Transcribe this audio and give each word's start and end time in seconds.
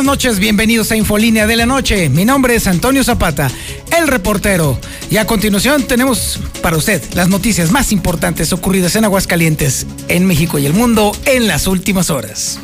Buenas 0.00 0.16
noches, 0.16 0.38
bienvenidos 0.38 0.90
a 0.92 0.96
Infolínea 0.96 1.46
de 1.46 1.56
la 1.56 1.66
Noche. 1.66 2.08
Mi 2.08 2.24
nombre 2.24 2.54
es 2.54 2.66
Antonio 2.66 3.04
Zapata, 3.04 3.50
el 3.98 4.08
reportero. 4.08 4.80
Y 5.10 5.18
a 5.18 5.26
continuación 5.26 5.86
tenemos 5.86 6.40
para 6.62 6.78
usted 6.78 7.02
las 7.12 7.28
noticias 7.28 7.70
más 7.70 7.92
importantes 7.92 8.54
ocurridas 8.54 8.96
en 8.96 9.04
Aguascalientes, 9.04 9.86
en 10.08 10.24
México 10.24 10.58
y 10.58 10.64
el 10.64 10.72
mundo 10.72 11.12
en 11.26 11.46
las 11.46 11.66
últimas 11.66 12.08
horas. 12.08 12.58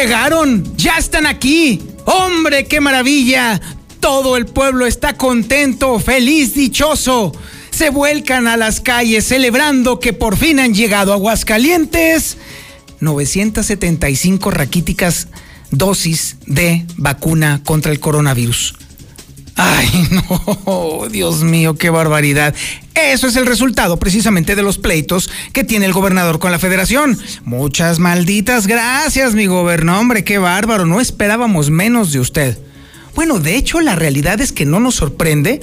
Llegaron, 0.00 0.64
ya 0.78 0.96
están 0.96 1.26
aquí. 1.26 1.82
Hombre, 2.06 2.64
qué 2.64 2.80
maravilla. 2.80 3.60
Todo 4.00 4.38
el 4.38 4.46
pueblo 4.46 4.86
está 4.86 5.18
contento, 5.18 6.00
feliz, 6.00 6.54
dichoso. 6.54 7.32
Se 7.70 7.90
vuelcan 7.90 8.48
a 8.48 8.56
las 8.56 8.80
calles 8.80 9.26
celebrando 9.26 10.00
que 10.00 10.14
por 10.14 10.38
fin 10.38 10.58
han 10.58 10.72
llegado 10.72 11.12
a 11.12 11.16
Aguascalientes 11.16 12.38
975 13.00 14.50
raquíticas 14.50 15.28
dosis 15.70 16.36
de 16.46 16.86
vacuna 16.96 17.60
contra 17.62 17.92
el 17.92 18.00
coronavirus. 18.00 18.76
Ay, 19.56 20.08
no, 20.66 21.06
Dios 21.10 21.42
mío, 21.42 21.74
qué 21.76 21.90
barbaridad. 21.90 22.54
Eso 22.94 23.26
es 23.26 23.36
el 23.36 23.46
resultado 23.46 23.98
precisamente 23.98 24.56
de 24.56 24.62
los 24.62 24.78
pleitos 24.78 25.30
que 25.52 25.64
tiene 25.64 25.86
el 25.86 25.92
gobernador 25.92 26.38
con 26.38 26.52
la 26.52 26.58
federación. 26.58 27.18
Muchas 27.44 27.98
malditas 27.98 28.66
gracias, 28.66 29.34
mi 29.34 29.46
gobernador. 29.46 30.00
Hombre, 30.00 30.24
qué 30.24 30.38
bárbaro. 30.38 30.86
No 30.86 31.00
esperábamos 31.00 31.70
menos 31.70 32.12
de 32.12 32.20
usted. 32.20 32.58
Bueno, 33.14 33.38
de 33.38 33.56
hecho, 33.56 33.80
la 33.80 33.96
realidad 33.96 34.40
es 34.40 34.52
que 34.52 34.66
no 34.66 34.80
nos 34.80 34.96
sorprende 34.96 35.60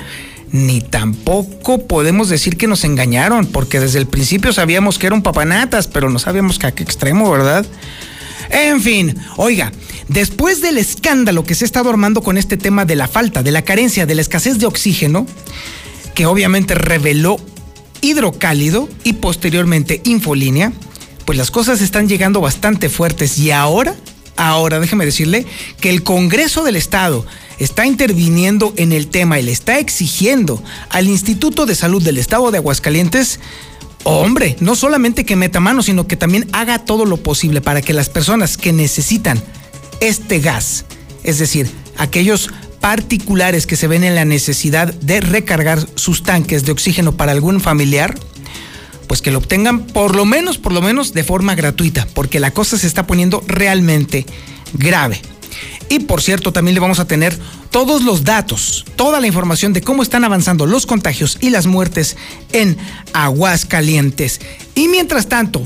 ni 0.52 0.82
tampoco 0.82 1.88
podemos 1.88 2.30
decir 2.30 2.58
que 2.58 2.68
nos 2.68 2.84
engañaron, 2.84 3.48
porque 3.48 3.80
desde 3.80 4.00
el 4.00 4.08
principio 4.08 4.54
sabíamos 4.54 4.98
que 4.98 5.08
era 5.08 5.16
un 5.16 5.22
papanatas, 5.22 5.88
pero 5.88 6.10
no 6.10 6.20
sabíamos 6.20 6.58
que 6.58 6.68
a 6.68 6.72
qué 6.72 6.84
extremo, 6.84 7.30
¿verdad? 7.30 7.66
En 8.50 8.82
fin, 8.82 9.18
oiga, 9.36 9.72
después 10.08 10.62
del 10.62 10.78
escándalo 10.78 11.44
que 11.44 11.56
se 11.56 11.66
está 11.66 11.82
armando 11.82 12.22
con 12.22 12.38
este 12.38 12.58
tema 12.58 12.86
de 12.86 12.96
la 12.96 13.08
falta, 13.08 13.44
de 13.44 13.52
la 13.52 13.64
carencia, 13.64 14.06
de 14.06 14.16
la 14.16 14.22
escasez 14.22 14.60
de 14.60 14.66
oxígeno, 14.66 15.26
que 16.16 16.26
obviamente 16.26 16.76
reveló 16.76 17.38
hidrocálido 18.02 18.90
y 19.04 19.14
posteriormente 19.14 20.02
infolínea, 20.06 20.74
pues 21.26 21.38
las 21.38 21.52
cosas 21.52 21.82
están 21.82 22.08
llegando 22.08 22.42
bastante 22.42 22.90
fuertes. 22.90 23.38
Y 23.38 23.52
ahora, 23.52 23.96
ahora 24.36 24.80
déjeme 24.80 25.06
decirle 25.06 25.46
que 25.80 25.90
el 25.90 26.04
Congreso 26.04 26.64
del 26.64 26.76
Estado 26.76 27.26
está 27.60 27.86
interviniendo 27.86 28.74
en 28.78 28.92
el 28.92 29.08
tema 29.08 29.40
y 29.40 29.44
le 29.44 29.52
está 29.52 29.80
exigiendo 29.80 30.64
al 30.90 31.08
Instituto 31.08 31.66
de 31.66 31.76
Salud 31.76 32.02
del 32.02 32.18
Estado 32.18 32.52
de 32.52 32.58
Aguascalientes 32.58 33.40
hombre, 34.04 34.56
no 34.62 34.76
solamente 34.76 35.26
que 35.26 35.36
meta 35.36 35.60
mano, 35.60 35.84
sino 35.84 36.08
que 36.08 36.16
también 36.16 36.48
haga 36.54 36.80
todo 36.80 37.06
lo 37.06 37.18
posible 37.18 37.62
para 37.62 37.82
que 37.82 37.94
las 37.94 38.10
personas 38.10 38.56
que 38.56 38.72
necesitan 38.72 39.44
este 40.00 40.40
gas, 40.40 40.86
es 41.24 41.40
decir, 41.40 41.70
aquellos 41.98 42.50
particulares 42.80 43.68
que 43.68 43.76
se 43.76 43.88
ven 43.88 44.04
en 44.04 44.16
la 44.16 44.26
necesidad 44.26 44.94
de 44.94 45.20
recargar 45.20 45.86
sus 45.96 46.24
tanques 46.24 46.66
de 46.66 46.72
oxígeno 46.72 47.18
para 47.18 47.32
algún 47.32 47.60
familiar, 47.60 48.16
pues 49.08 49.22
que 49.22 49.32
lo 49.32 49.40
obtengan 49.40 49.88
por 49.88 50.16
lo 50.16 50.26
menos, 50.26 50.58
por 50.58 50.74
lo 50.74 50.82
menos 50.82 51.14
de 51.14 51.24
forma 51.24 51.56
gratuita, 51.56 52.08
porque 52.14 52.40
la 52.40 52.52
cosa 52.52 52.78
se 52.78 52.88
está 52.88 53.08
poniendo 53.08 53.44
realmente 53.48 54.26
grave. 54.74 55.22
Y 55.90 56.00
por 56.00 56.22
cierto, 56.22 56.52
también 56.52 56.76
le 56.76 56.82
vamos 56.82 57.00
a 57.00 57.08
tener 57.08 57.38
todos 57.72 58.04
los 58.04 58.24
datos, 58.24 58.86
toda 58.96 59.20
la 59.22 59.28
información 59.28 59.74
de 59.74 59.82
cómo 59.82 60.04
están 60.04 60.24
avanzando 60.24 60.66
los 60.66 60.86
contagios 60.86 61.38
y 61.40 61.50
las 61.50 61.66
muertes 61.66 62.18
en 62.52 62.78
Aguascalientes. 63.14 64.42
Y 64.76 64.90
mientras 64.90 65.28
tanto, 65.28 65.66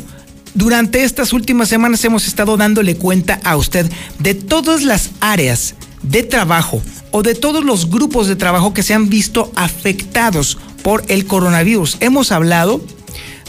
durante 0.54 1.04
estas 1.04 1.34
últimas 1.34 1.70
semanas 1.70 2.04
hemos 2.04 2.28
estado 2.28 2.58
dándole 2.58 2.96
cuenta 2.96 3.40
a 3.44 3.56
usted 3.58 3.90
de 4.20 4.34
todas 4.34 4.84
las 4.84 5.12
áreas 5.20 5.76
de 6.04 6.24
trabajo 6.24 6.82
o 7.12 7.24
de 7.24 7.36
todos 7.36 7.64
los 7.64 7.90
grupos 7.90 8.28
de 8.28 8.36
trabajo 8.36 8.74
que 8.74 8.84
se 8.84 8.94
han 8.94 9.10
visto 9.10 9.52
afectados 9.56 10.58
por 10.84 11.04
el 11.08 11.26
coronavirus. 11.26 11.98
Hemos 12.00 12.32
hablado 12.32 12.82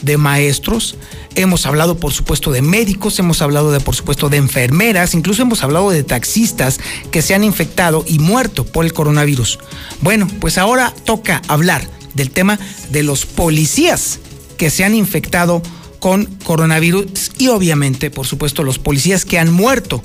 de 0.02 0.16
maestros, 0.16 0.96
hemos 1.34 1.64
hablado 1.66 1.96
por 1.96 2.12
supuesto 2.12 2.50
de 2.50 2.60
médicos, 2.60 3.18
hemos 3.18 3.40
hablado 3.40 3.72
de 3.72 3.80
por 3.80 3.94
supuesto 3.94 4.28
de 4.28 4.36
enfermeras, 4.36 5.14
incluso 5.14 5.42
hemos 5.42 5.62
hablado 5.62 5.90
de 5.90 6.02
taxistas 6.02 6.80
que 7.10 7.22
se 7.22 7.34
han 7.34 7.44
infectado 7.44 8.04
y 8.06 8.18
muerto 8.18 8.64
por 8.64 8.84
el 8.84 8.92
coronavirus. 8.92 9.58
Bueno, 10.00 10.28
pues 10.40 10.58
ahora 10.58 10.92
toca 11.04 11.40
hablar 11.48 11.88
del 12.14 12.30
tema 12.30 12.58
de 12.90 13.02
los 13.02 13.24
policías 13.24 14.18
que 14.56 14.70
se 14.70 14.84
han 14.84 14.94
infectado 14.94 15.62
con 16.02 16.26
coronavirus 16.42 17.30
y 17.38 17.46
obviamente 17.46 18.10
por 18.10 18.26
supuesto 18.26 18.64
los 18.64 18.80
policías 18.80 19.24
que 19.24 19.38
han 19.38 19.52
muerto 19.52 20.02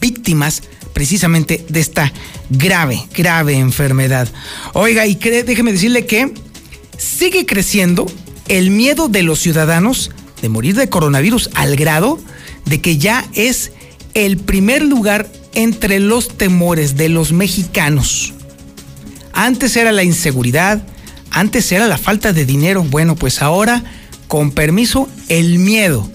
víctimas 0.00 0.64
precisamente 0.92 1.64
de 1.68 1.78
esta 1.78 2.12
grave, 2.50 3.06
grave 3.16 3.54
enfermedad. 3.54 4.26
Oiga, 4.72 5.06
y 5.06 5.14
déjeme 5.14 5.70
decirle 5.70 6.04
que 6.04 6.34
sigue 6.98 7.46
creciendo 7.46 8.06
el 8.48 8.70
miedo 8.70 9.06
de 9.06 9.22
los 9.22 9.38
ciudadanos 9.38 10.10
de 10.42 10.48
morir 10.48 10.74
de 10.74 10.88
coronavirus 10.88 11.50
al 11.54 11.76
grado 11.76 12.18
de 12.64 12.80
que 12.80 12.98
ya 12.98 13.24
es 13.34 13.70
el 14.14 14.38
primer 14.38 14.82
lugar 14.82 15.30
entre 15.54 16.00
los 16.00 16.36
temores 16.36 16.96
de 16.96 17.08
los 17.08 17.32
mexicanos. 17.32 18.34
Antes 19.32 19.76
era 19.76 19.92
la 19.92 20.02
inseguridad, 20.02 20.84
antes 21.30 21.70
era 21.70 21.86
la 21.86 21.98
falta 21.98 22.32
de 22.32 22.44
dinero. 22.44 22.82
Bueno, 22.82 23.14
pues 23.14 23.42
ahora, 23.42 23.84
con 24.28 24.50
permiso, 24.50 25.08
el 25.28 25.58
miedo 25.58 26.08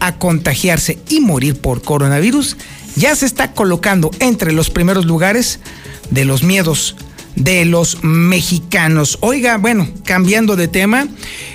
a 0.00 0.18
contagiarse 0.18 0.98
y 1.08 1.20
morir 1.20 1.60
por 1.60 1.82
coronavirus 1.82 2.56
ya 2.96 3.14
se 3.14 3.26
está 3.26 3.52
colocando 3.52 4.10
entre 4.18 4.52
los 4.52 4.70
primeros 4.70 5.06
lugares 5.06 5.60
de 6.10 6.24
los 6.24 6.42
miedos 6.42 6.96
de 7.38 7.64
los 7.64 8.02
mexicanos. 8.02 9.18
Oiga, 9.20 9.58
bueno, 9.58 9.88
cambiando 10.04 10.56
de 10.56 10.66
tema, 10.66 11.06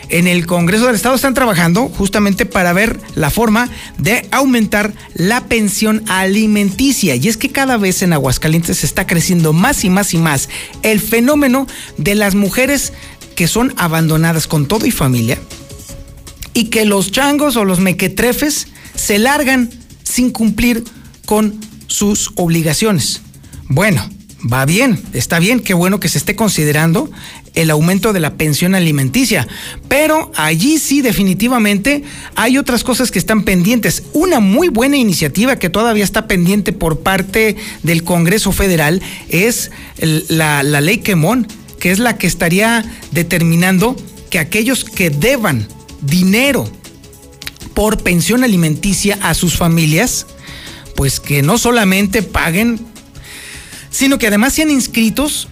en 0.09 0.27
el 0.27 0.45
Congreso 0.45 0.85
del 0.85 0.95
Estado 0.95 1.15
están 1.15 1.33
trabajando 1.33 1.89
justamente 1.89 2.45
para 2.45 2.71
ver 2.71 2.99
la 3.15 3.29
forma 3.29 3.69
de 3.97 4.27
aumentar 4.31 4.93
la 5.13 5.45
pensión 5.45 6.03
alimenticia. 6.07 7.15
Y 7.15 7.27
es 7.27 7.35
que 7.35 7.49
cada 7.49 7.77
vez 7.77 8.01
en 8.01 8.13
Aguascalientes 8.13 8.83
está 8.83 9.05
creciendo 9.05 9.51
más 9.51 9.83
y 9.83 9.89
más 9.89 10.13
y 10.13 10.17
más 10.17 10.47
el 10.83 11.01
fenómeno 11.01 11.67
de 11.97 12.15
las 12.15 12.33
mujeres 12.33 12.93
que 13.35 13.47
son 13.47 13.73
abandonadas 13.77 14.47
con 14.47 14.67
todo 14.67 14.85
y 14.85 14.91
familia 14.91 15.37
y 16.53 16.65
que 16.65 16.85
los 16.85 17.11
changos 17.11 17.55
o 17.55 17.65
los 17.65 17.79
mequetrefes 17.79 18.67
se 18.95 19.19
largan 19.19 19.69
sin 20.03 20.31
cumplir 20.31 20.83
con 21.25 21.59
sus 21.87 22.31
obligaciones. 22.35 23.21
Bueno, 23.67 24.07
va 24.51 24.65
bien, 24.65 25.01
está 25.13 25.39
bien, 25.39 25.59
qué 25.59 25.73
bueno 25.73 25.99
que 25.99 26.09
se 26.09 26.17
esté 26.17 26.35
considerando 26.35 27.09
el 27.53 27.69
aumento 27.69 28.13
de 28.13 28.19
la 28.19 28.35
pensión 28.35 28.75
alimenticia, 28.75 29.47
pero 29.87 30.31
allí 30.35 30.79
sí 30.79 31.01
definitivamente 31.01 32.03
hay 32.35 32.57
otras 32.57 32.83
cosas 32.83 33.11
que 33.11 33.19
están 33.19 33.43
pendientes. 33.43 34.03
Una 34.13 34.39
muy 34.39 34.69
buena 34.69 34.97
iniciativa 34.97 35.57
que 35.57 35.69
todavía 35.69 36.03
está 36.03 36.27
pendiente 36.27 36.73
por 36.73 36.99
parte 36.99 37.55
del 37.83 38.03
Congreso 38.03 38.51
Federal 38.51 39.01
es 39.29 39.71
la, 40.27 40.63
la 40.63 40.81
ley 40.81 40.97
Quemón, 40.97 41.47
que 41.79 41.91
es 41.91 41.99
la 41.99 42.17
que 42.17 42.27
estaría 42.27 42.83
determinando 43.11 43.95
que 44.29 44.39
aquellos 44.39 44.83
que 44.83 45.09
deban 45.09 45.67
dinero 46.03 46.65
por 47.73 48.01
pensión 48.03 48.43
alimenticia 48.43 49.17
a 49.21 49.33
sus 49.33 49.57
familias, 49.57 50.27
pues 50.95 51.19
que 51.19 51.41
no 51.41 51.57
solamente 51.57 52.21
paguen, 52.21 52.79
sino 53.89 54.17
que 54.17 54.27
además 54.27 54.53
sean 54.53 54.69
inscritos 54.69 55.47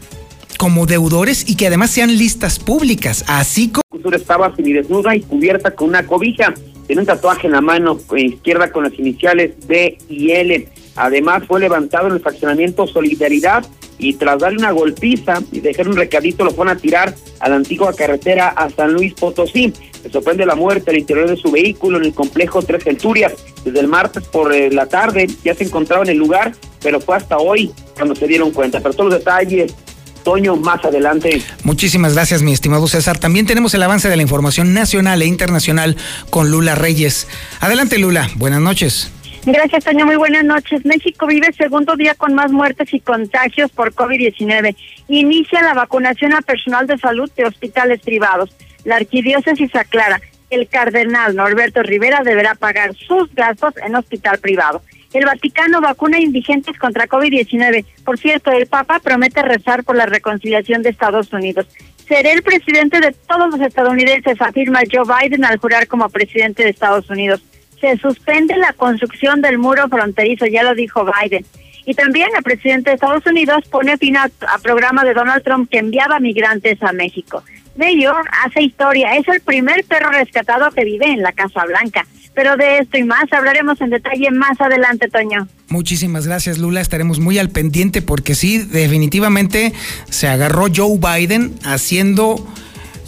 como 0.57 0.85
deudores 0.85 1.49
y 1.49 1.55
que 1.55 1.67
además 1.67 1.89
sean 1.89 2.15
listas 2.17 2.59
públicas, 2.59 3.25
así 3.27 3.69
como... 3.69 3.81
Estaba 4.15 4.55
semidesnuda 4.55 5.15
y 5.15 5.21
cubierta 5.21 5.71
con 5.71 5.89
una 5.89 6.05
cobija, 6.05 6.53
tiene 6.85 7.01
un 7.01 7.05
tatuaje 7.05 7.47
en 7.47 7.53
la 7.53 7.61
mano 7.61 7.99
izquierda 8.15 8.71
con 8.71 8.83
las 8.83 8.93
iniciales 8.99 9.53
D 9.67 9.97
y 10.09 10.31
L. 10.31 10.67
Además 10.95 11.43
fue 11.47 11.59
levantado 11.59 12.07
en 12.07 12.13
el 12.13 12.19
fraccionamiento 12.19 12.85
Solidaridad 12.85 13.65
y 14.01 14.13
tras 14.13 14.39
darle 14.39 14.57
una 14.57 14.71
golpiza 14.71 15.41
y 15.51 15.59
dejar 15.59 15.87
un 15.87 15.95
recadito 15.95 16.43
lo 16.43 16.51
fueron 16.51 16.75
a 16.75 16.79
tirar 16.79 17.15
a 17.39 17.49
la 17.49 17.55
antigua 17.55 17.93
carretera 17.93 18.49
a 18.49 18.69
San 18.71 18.93
Luis 18.93 19.13
Potosí. 19.13 19.71
Se 20.01 20.09
sorprende 20.09 20.43
la 20.45 20.55
muerte 20.55 20.89
al 20.89 20.97
interior 20.97 21.29
de 21.29 21.37
su 21.37 21.51
vehículo 21.51 21.99
en 21.99 22.05
el 22.05 22.13
complejo 22.13 22.63
Tres 22.63 22.83
Centurias. 22.83 23.33
Desde 23.63 23.79
el 23.79 23.87
martes 23.87 24.23
por 24.23 24.51
eh, 24.53 24.71
la 24.71 24.87
tarde 24.87 25.27
ya 25.43 25.53
se 25.53 25.65
encontraba 25.65 26.03
en 26.03 26.09
el 26.09 26.17
lugar, 26.17 26.53
pero 26.81 26.99
fue 26.99 27.15
hasta 27.15 27.37
hoy 27.37 27.71
cuando 27.95 28.15
se 28.15 28.27
dieron 28.27 28.49
cuenta. 28.49 28.79
Pero 28.79 28.95
todos 28.95 29.11
los 29.11 29.19
detalles, 29.19 29.75
Toño, 30.23 30.55
más 30.55 30.83
adelante. 30.83 31.41
Muchísimas 31.63 32.13
gracias, 32.13 32.41
mi 32.41 32.53
estimado 32.53 32.87
César. 32.87 33.19
También 33.19 33.45
tenemos 33.45 33.73
el 33.75 33.83
avance 33.83 34.09
de 34.09 34.15
la 34.15 34.23
información 34.23 34.73
nacional 34.73 35.21
e 35.21 35.25
internacional 35.25 35.95
con 36.31 36.49
Lula 36.49 36.73
Reyes. 36.73 37.27
Adelante, 37.59 37.99
Lula. 37.99 38.29
Buenas 38.35 38.61
noches. 38.61 39.11
Gracias, 39.43 39.83
Toño. 39.83 40.05
Muy 40.05 40.17
buenas 40.17 40.43
noches. 40.43 40.85
México 40.85 41.25
vive 41.25 41.51
segundo 41.53 41.95
día 41.95 42.13
con 42.13 42.35
más 42.35 42.51
muertes 42.51 42.93
y 42.93 42.99
contagios 42.99 43.71
por 43.71 43.91
COVID-19. 43.91 44.75
Inicia 45.07 45.63
la 45.63 45.73
vacunación 45.73 46.33
a 46.33 46.41
personal 46.41 46.85
de 46.85 46.99
salud 46.99 47.29
de 47.35 47.45
hospitales 47.45 48.01
privados. 48.01 48.55
La 48.83 48.97
arquidiócesis 48.97 49.75
aclara, 49.75 50.21
el 50.51 50.67
cardenal 50.67 51.35
Norberto 51.35 51.81
Rivera 51.81 52.21
deberá 52.23 52.53
pagar 52.53 52.93
sus 52.93 53.33
gastos 53.33 53.73
en 53.83 53.95
hospital 53.95 54.37
privado. 54.37 54.83
El 55.11 55.25
Vaticano 55.25 55.81
vacuna 55.81 56.19
indigentes 56.19 56.77
contra 56.77 57.07
COVID-19. 57.07 57.83
Por 58.05 58.19
cierto, 58.19 58.51
el 58.51 58.67
Papa 58.67 58.99
promete 58.99 59.41
rezar 59.41 59.83
por 59.83 59.95
la 59.95 60.05
reconciliación 60.05 60.83
de 60.83 60.89
Estados 60.89 61.33
Unidos. 61.33 61.65
Seré 62.07 62.33
el 62.33 62.43
presidente 62.43 62.99
de 62.99 63.11
todos 63.27 63.49
los 63.49 63.61
estadounidenses, 63.61 64.39
afirma 64.39 64.81
Joe 64.89 65.03
Biden 65.03 65.45
al 65.45 65.57
jurar 65.57 65.87
como 65.87 66.09
presidente 66.09 66.63
de 66.63 66.69
Estados 66.69 67.09
Unidos 67.09 67.41
se 67.81 67.97
suspende 67.97 68.55
la 68.55 68.73
construcción 68.73 69.41
del 69.41 69.57
muro 69.57 69.89
fronterizo, 69.89 70.45
ya 70.45 70.63
lo 70.63 70.75
dijo 70.75 71.03
Biden. 71.03 71.45
Y 71.85 71.95
también 71.95 72.29
el 72.37 72.43
presidente 72.43 72.91
de 72.91 72.95
Estados 72.95 73.25
Unidos 73.25 73.65
pone 73.69 73.97
fin 73.97 74.15
a, 74.15 74.29
programa 74.61 75.03
de 75.03 75.13
Donald 75.13 75.43
Trump 75.43 75.69
que 75.69 75.79
enviaba 75.79 76.19
migrantes 76.19 76.81
a 76.83 76.93
México. 76.93 77.43
Mayor 77.75 78.23
hace 78.45 78.61
historia, 78.61 79.15
es 79.15 79.27
el 79.27 79.41
primer 79.41 79.83
perro 79.85 80.11
rescatado 80.11 80.69
que 80.71 80.85
vive 80.85 81.07
en 81.07 81.23
la 81.23 81.31
Casa 81.31 81.65
Blanca. 81.65 82.05
Pero 82.33 82.55
de 82.55 82.77
esto 82.77 82.97
y 82.97 83.03
más 83.03 83.25
hablaremos 83.31 83.81
en 83.81 83.89
detalle 83.89 84.31
más 84.31 84.61
adelante, 84.61 85.09
Toño. 85.09 85.47
Muchísimas 85.67 86.27
gracias, 86.27 86.59
Lula. 86.59 86.79
Estaremos 86.79 87.19
muy 87.19 87.39
al 87.39 87.49
pendiente 87.49 88.01
porque 88.01 88.35
sí, 88.35 88.59
definitivamente 88.59 89.73
se 90.09 90.27
agarró 90.27 90.67
Joe 90.73 90.97
Biden 90.97 91.55
haciendo 91.65 92.47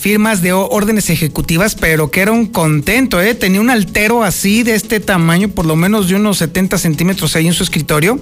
firmas 0.03 0.41
de 0.41 0.51
órdenes 0.51 1.09
ejecutivas, 1.09 1.75
pero 1.75 2.11
que 2.11 2.19
era 2.19 2.33
un 2.33 2.47
contento, 2.47 3.21
¿eh? 3.21 3.35
Tenía 3.35 3.61
un 3.61 3.69
altero 3.69 4.21
así 4.21 4.61
de 4.61 4.75
este 4.75 4.99
tamaño, 4.99 5.47
por 5.47 5.65
lo 5.65 5.77
menos 5.77 6.09
de 6.09 6.15
unos 6.15 6.39
70 6.39 6.77
centímetros 6.77 7.37
ahí 7.37 7.47
en 7.47 7.53
su 7.53 7.63
escritorio, 7.63 8.19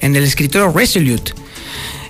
en 0.00 0.16
el 0.16 0.24
escritorio 0.24 0.72
Resolute 0.72 1.34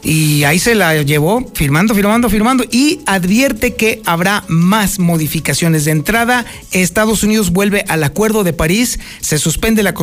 y 0.05 0.45
ahí 0.45 0.59
se 0.59 0.75
la 0.75 1.03
llevó 1.03 1.51
firmando, 1.55 1.95
firmando, 1.95 2.29
firmando 2.29 2.65
y 2.71 3.01
advierte 3.07 3.75
que 3.75 4.03
habrá 4.05 4.45
más 4.49 4.99
modificaciones 4.99 5.87
de 5.87 5.93
entrada. 5.93 6.45
Estados 6.73 7.23
Unidos 7.23 7.51
vuelve 7.51 7.87
al 7.89 8.05
Acuerdo 8.05 8.45
de 8.45 8.53
París, 8.53 9.01
se 9.21 9.39
suspende 9.39 9.83
la, 9.83 9.95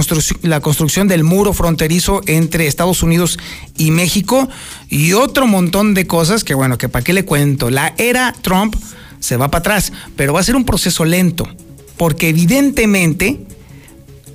la 0.41 0.59
construcción 0.59 1.07
del 1.07 1.23
muro 1.23 1.53
fronterizo 1.53 2.21
entre 2.25 2.65
Estados 2.65 3.03
Unidos 3.03 3.37
y 3.77 3.91
México 3.91 4.49
y 4.89 5.13
otro 5.13 5.45
montón 5.45 5.93
de 5.93 6.07
cosas 6.07 6.43
que 6.43 6.55
bueno, 6.55 6.79
que 6.79 6.89
para 6.89 7.03
qué 7.03 7.13
le 7.13 7.23
cuento. 7.23 7.69
La 7.69 7.93
era 7.97 8.33
Trump 8.41 8.75
se 9.19 9.37
va 9.37 9.51
para 9.51 9.59
atrás, 9.59 9.93
pero 10.15 10.33
va 10.33 10.39
a 10.39 10.43
ser 10.43 10.55
un 10.55 10.65
proceso 10.65 11.05
lento, 11.05 11.47
porque 11.95 12.29
evidentemente 12.29 13.39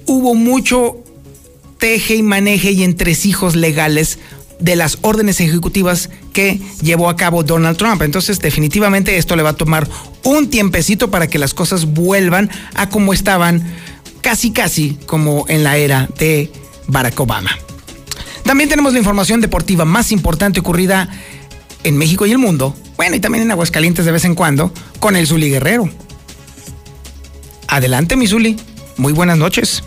hubo 0.06 0.36
mucho 0.36 1.02
teje 1.78 2.14
y 2.14 2.22
maneje 2.22 2.70
y 2.70 2.84
entresijos 2.84 3.56
legales 3.56 4.18
de 4.58 4.76
las 4.76 4.98
órdenes 5.02 5.40
ejecutivas 5.40 6.10
que 6.32 6.60
llevó 6.82 7.08
a 7.08 7.16
cabo 7.16 7.42
Donald 7.42 7.76
Trump. 7.76 8.02
Entonces, 8.02 8.38
definitivamente 8.40 9.16
esto 9.16 9.36
le 9.36 9.42
va 9.42 9.50
a 9.50 9.56
tomar 9.56 9.88
un 10.24 10.48
tiempecito 10.48 11.10
para 11.10 11.26
que 11.26 11.38
las 11.38 11.54
cosas 11.54 11.86
vuelvan 11.86 12.50
a 12.74 12.88
como 12.88 13.12
estaban, 13.12 13.62
casi 14.20 14.52
casi 14.52 14.98
como 15.06 15.44
en 15.48 15.64
la 15.64 15.76
era 15.76 16.08
de 16.18 16.50
Barack 16.86 17.18
Obama. 17.20 17.50
También 18.44 18.68
tenemos 18.68 18.92
la 18.92 18.98
información 18.98 19.40
deportiva 19.40 19.84
más 19.84 20.12
importante 20.12 20.60
ocurrida 20.60 21.08
en 21.82 21.96
México 21.96 22.26
y 22.26 22.32
el 22.32 22.38
mundo, 22.38 22.74
bueno, 22.96 23.16
y 23.16 23.20
también 23.20 23.44
en 23.44 23.50
Aguascalientes 23.50 24.04
de 24.04 24.12
vez 24.12 24.24
en 24.24 24.34
cuando, 24.34 24.72
con 25.00 25.16
el 25.16 25.26
Zuli 25.26 25.50
Guerrero. 25.50 25.88
Adelante, 27.68 28.16
mi 28.16 28.26
Zuli. 28.26 28.56
Muy 28.96 29.12
buenas 29.12 29.36
noches. 29.36 29.82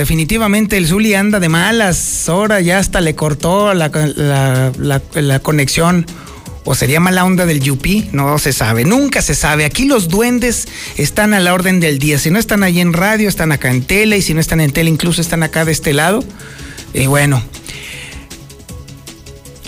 Definitivamente 0.00 0.78
el 0.78 0.86
Zuli 0.86 1.12
anda 1.12 1.40
de 1.40 1.50
malas. 1.50 2.26
Ahora 2.26 2.62
ya 2.62 2.78
hasta 2.78 3.02
le 3.02 3.14
cortó 3.14 3.74
la, 3.74 3.90
conexión. 5.42 6.06
¿O 6.64 6.74
sería 6.74 7.00
mala 7.00 7.24
onda 7.24 7.44
del 7.44 7.60
Yupi? 7.60 8.08
No 8.12 8.38
se 8.38 8.54
sabe, 8.54 8.84
nunca 8.84 9.20
se 9.20 9.34
sabe. 9.34 9.66
Aquí 9.66 9.84
los 9.84 10.08
duendes 10.08 10.68
están 10.96 11.34
a 11.34 11.40
la 11.40 11.52
orden 11.52 11.80
del 11.80 11.98
día. 11.98 12.18
Si 12.18 12.30
no 12.30 12.38
están 12.38 12.62
ahí 12.62 12.80
en 12.80 12.94
radio, 12.94 13.28
están 13.28 13.52
acá 13.52 13.70
en 13.70 13.82
tele. 13.82 14.16
Y 14.16 14.22
si 14.22 14.32
no 14.32 14.40
están 14.40 14.62
en 14.62 14.70
tele, 14.72 14.88
incluso 14.88 15.20
están 15.20 15.42
acá 15.42 15.66
de 15.66 15.72
este 15.72 15.92
lado. 15.92 16.24
Y 16.94 17.06
bueno. 17.06 17.42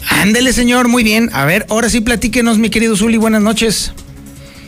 Ándele, 0.08 0.55
señor, 0.55 0.88
muy 0.88 1.02
bien. 1.02 1.28
A 1.35 1.44
ver, 1.44 1.67
ahora 1.69 1.90
sí 1.90 2.00
platíquenos, 2.00 2.56
mi 2.56 2.70
querido 2.70 2.96
Zuli. 2.96 3.19
Buenas 3.19 3.43
noches. 3.43 3.93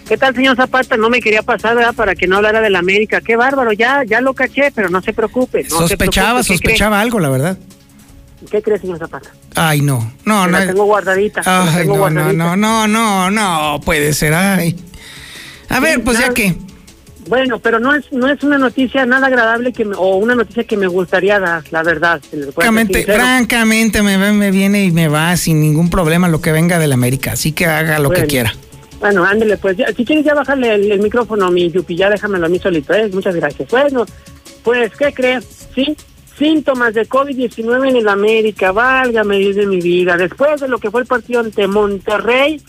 ¿Qué 0.08 0.18
tal, 0.18 0.34
señor 0.34 0.56
Zapata? 0.56 0.96
No 0.96 1.08
me 1.08 1.20
quería 1.20 1.42
pasar, 1.42 1.74
¿verdad? 1.74 1.94
Para 1.94 2.14
que 2.14 2.26
no 2.26 2.36
hablara 2.36 2.60
de 2.60 2.70
la 2.70 2.80
América. 2.80 3.20
Qué 3.22 3.36
bárbaro, 3.36 3.72
ya, 3.72 4.04
ya 4.04 4.20
lo 4.20 4.34
caché, 4.34 4.70
pero 4.74 4.90
no 4.90 5.00
se 5.00 5.12
preocupe. 5.12 5.68
sospechaba, 5.68 6.42
sospechaba 6.42 7.00
algo, 7.00 7.20
la 7.20 7.30
verdad. 7.30 7.58
¿Qué 8.50 8.60
crees, 8.60 8.82
señor 8.82 8.98
Zapata? 8.98 9.30
Ay, 9.54 9.80
no, 9.80 10.12
no, 10.26 10.46
no. 10.46 10.58
La 10.58 10.66
tengo 10.66 10.84
guardadita. 10.84 11.40
Ay, 11.46 11.86
no, 11.86 12.10
no, 12.10 12.32
no, 12.32 12.56
no, 12.56 12.86
no, 12.86 13.30
no, 13.30 13.80
puede 13.82 14.12
ser, 14.12 14.34
ay. 14.34 14.76
A 15.70 15.80
ver, 15.80 16.02
pues 16.02 16.18
ya 16.18 16.34
que. 16.34 16.54
Bueno, 17.26 17.58
pero 17.58 17.80
no 17.80 17.94
es 17.94 18.12
no 18.12 18.28
es 18.28 18.42
una 18.42 18.58
noticia 18.58 19.06
nada 19.06 19.28
agradable 19.28 19.72
que 19.72 19.84
o 19.96 20.16
una 20.16 20.34
noticia 20.34 20.64
que 20.64 20.76
me 20.76 20.86
gustaría 20.86 21.40
dar, 21.40 21.64
la 21.70 21.82
verdad. 21.82 22.20
Francamente, 22.54 23.04
francamente 23.04 24.02
me, 24.02 24.18
me 24.18 24.50
viene 24.50 24.84
y 24.84 24.90
me 24.90 25.08
va 25.08 25.34
sin 25.38 25.62
ningún 25.62 25.88
problema 25.88 26.28
lo 26.28 26.42
que 26.42 26.52
venga 26.52 26.78
de 26.78 26.86
la 26.86 26.94
América, 26.94 27.32
así 27.32 27.52
que 27.52 27.64
haga 27.64 27.98
lo 27.98 28.10
que 28.10 28.26
quiera. 28.26 28.52
Bueno, 29.00 29.24
ándele, 29.24 29.56
pues 29.56 29.76
ya, 29.76 29.86
si 29.92 30.04
quieres 30.04 30.24
ya 30.24 30.34
bajarle 30.34 30.74
el, 30.74 31.00
micrófono 31.00 31.46
a 31.46 31.50
mi 31.50 31.70
Yupi, 31.70 31.96
ya 31.96 32.10
déjamelo 32.10 32.46
a 32.46 32.48
mí 32.48 32.58
solito, 32.58 32.94
¿eh? 32.94 33.10
Muchas 33.12 33.34
gracias. 33.34 33.68
Bueno, 33.70 34.06
pues, 34.62 34.92
¿qué 34.96 35.12
crees? 35.12 35.68
Sí, 35.74 35.96
síntomas 36.38 36.94
de 36.94 37.08
COVID-19 37.08 37.88
en 37.90 37.96
el 37.96 38.08
América, 38.08 38.72
válgame 38.72 39.38
Dios 39.38 39.56
de 39.56 39.66
mi 39.66 39.80
vida. 39.80 40.16
Después 40.16 40.60
de 40.60 40.68
lo 40.68 40.78
que 40.78 40.90
fue 40.90 41.02
el 41.02 41.06
partido 41.06 41.40
ante 41.40 41.66
Monterrey, 41.66 42.60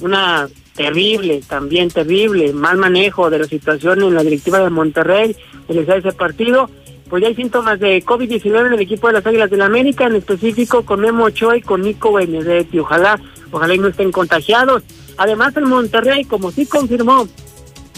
una 0.00 0.48
terrible, 0.74 1.42
también 1.46 1.90
terrible, 1.90 2.52
mal 2.52 2.78
manejo 2.78 3.30
de 3.30 3.40
la 3.40 3.46
situación 3.46 4.02
en 4.02 4.14
la 4.14 4.22
directiva 4.22 4.60
de 4.60 4.70
Monterrey, 4.70 5.36
en 5.68 5.78
ese 5.78 6.12
partido, 6.12 6.70
pues 7.08 7.22
ya 7.22 7.28
hay 7.28 7.34
síntomas 7.34 7.80
de 7.80 8.04
COVID-19 8.04 8.66
en 8.66 8.72
el 8.74 8.80
equipo 8.80 9.06
de 9.08 9.14
las 9.14 9.26
Águilas 9.26 9.50
del 9.50 9.62
América, 9.62 10.06
en 10.06 10.16
específico 10.16 10.84
con 10.84 11.00
Memo 11.00 11.24
Ochoa 11.24 11.56
y 11.56 11.62
con 11.62 11.82
Nico 11.82 12.12
Benedetti. 12.12 12.78
Ojalá, 12.78 13.18
ojalá 13.50 13.74
y 13.74 13.78
no 13.78 13.88
estén 13.88 14.12
contagiados. 14.12 14.82
Además, 15.18 15.56
en 15.56 15.64
Monterrey, 15.64 16.24
como 16.24 16.50
sí 16.50 16.64
confirmó 16.66 17.28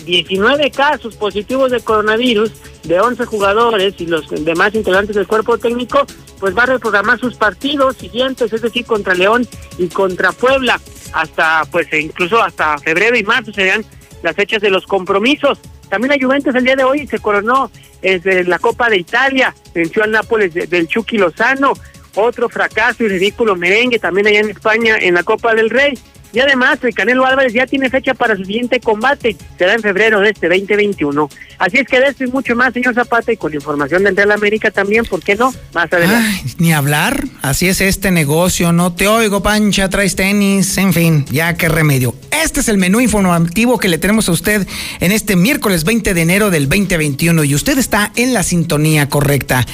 19 0.04 0.70
casos 0.70 1.14
positivos 1.16 1.70
de 1.70 1.80
coronavirus 1.80 2.50
de 2.84 3.00
11 3.00 3.26
jugadores 3.26 3.94
y 3.98 4.06
los 4.06 4.28
demás 4.30 4.74
integrantes 4.74 5.14
del 5.14 5.26
cuerpo 5.26 5.58
técnico, 5.58 6.06
pues 6.38 6.56
va 6.56 6.62
a 6.62 6.66
reprogramar 6.66 7.20
sus 7.20 7.34
partidos 7.34 7.96
siguientes, 7.96 8.52
es 8.52 8.62
decir, 8.62 8.86
contra 8.86 9.14
León 9.14 9.46
y 9.78 9.88
contra 9.88 10.32
Puebla, 10.32 10.80
hasta 11.12 11.64
pues 11.70 11.92
e 11.92 12.00
incluso 12.00 12.42
hasta 12.42 12.78
febrero 12.78 13.16
y 13.16 13.22
marzo 13.22 13.52
serían 13.52 13.84
las 14.22 14.34
fechas 14.34 14.62
de 14.62 14.70
los 14.70 14.86
compromisos. 14.86 15.58
También 15.90 16.18
la 16.18 16.24
Juventus 16.24 16.54
el 16.54 16.64
día 16.64 16.76
de 16.76 16.84
hoy 16.84 17.06
se 17.06 17.18
coronó 17.18 17.70
desde 18.00 18.44
la 18.44 18.58
Copa 18.58 18.88
de 18.88 18.98
Italia, 18.98 19.54
venció 19.74 20.02
al 20.02 20.12
Nápoles 20.12 20.54
del 20.54 20.88
Chucky 20.88 21.18
Lozano, 21.18 21.74
otro 22.14 22.48
fracaso 22.48 23.04
y 23.04 23.08
ridículo 23.08 23.56
merengue 23.56 23.98
también 23.98 24.26
allá 24.26 24.40
en 24.40 24.50
España 24.50 24.96
en 24.98 25.14
la 25.14 25.22
Copa 25.22 25.54
del 25.54 25.68
Rey. 25.68 25.98
Y 26.32 26.38
además, 26.38 26.78
el 26.82 26.94
Canelo 26.94 27.26
Álvarez 27.26 27.52
ya 27.52 27.66
tiene 27.66 27.90
fecha 27.90 28.14
para 28.14 28.36
su 28.36 28.44
siguiente 28.44 28.80
combate. 28.80 29.36
Será 29.58 29.74
en 29.74 29.82
febrero 29.82 30.20
de 30.20 30.30
este 30.30 30.48
2021. 30.48 31.28
Así 31.58 31.78
es 31.78 31.88
que 31.88 31.98
de 31.98 32.06
esto 32.06 32.24
y 32.24 32.28
mucho 32.28 32.54
más, 32.54 32.72
señor 32.72 32.94
Zapata, 32.94 33.32
y 33.32 33.36
con 33.36 33.52
información 33.52 34.04
de 34.04 34.10
Entre 34.10 34.32
América 34.32 34.70
también, 34.70 35.04
¿por 35.04 35.22
qué 35.22 35.34
no? 35.34 35.52
Más 35.74 35.92
adelante. 35.92 36.42
ni 36.58 36.72
hablar. 36.72 37.24
Así 37.42 37.68
es 37.68 37.80
este 37.80 38.10
negocio. 38.10 38.72
No 38.72 38.92
te 38.92 39.08
oigo, 39.08 39.42
Pancha, 39.42 39.88
traes 39.88 40.14
tenis. 40.14 40.78
En 40.78 40.92
fin, 40.92 41.24
ya 41.30 41.54
qué 41.54 41.68
remedio. 41.68 42.14
Este 42.42 42.60
es 42.60 42.68
el 42.68 42.78
menú 42.78 43.00
informativo 43.00 43.78
que 43.78 43.88
le 43.88 43.98
tenemos 43.98 44.28
a 44.28 44.32
usted 44.32 44.66
en 45.00 45.12
este 45.12 45.36
miércoles 45.36 45.84
20 45.84 46.14
de 46.14 46.22
enero 46.22 46.50
del 46.50 46.68
2021. 46.68 47.44
Y 47.44 47.54
usted 47.54 47.76
está 47.78 48.12
en 48.14 48.34
la 48.34 48.42
sintonía 48.42 49.08
correcta. 49.08 49.66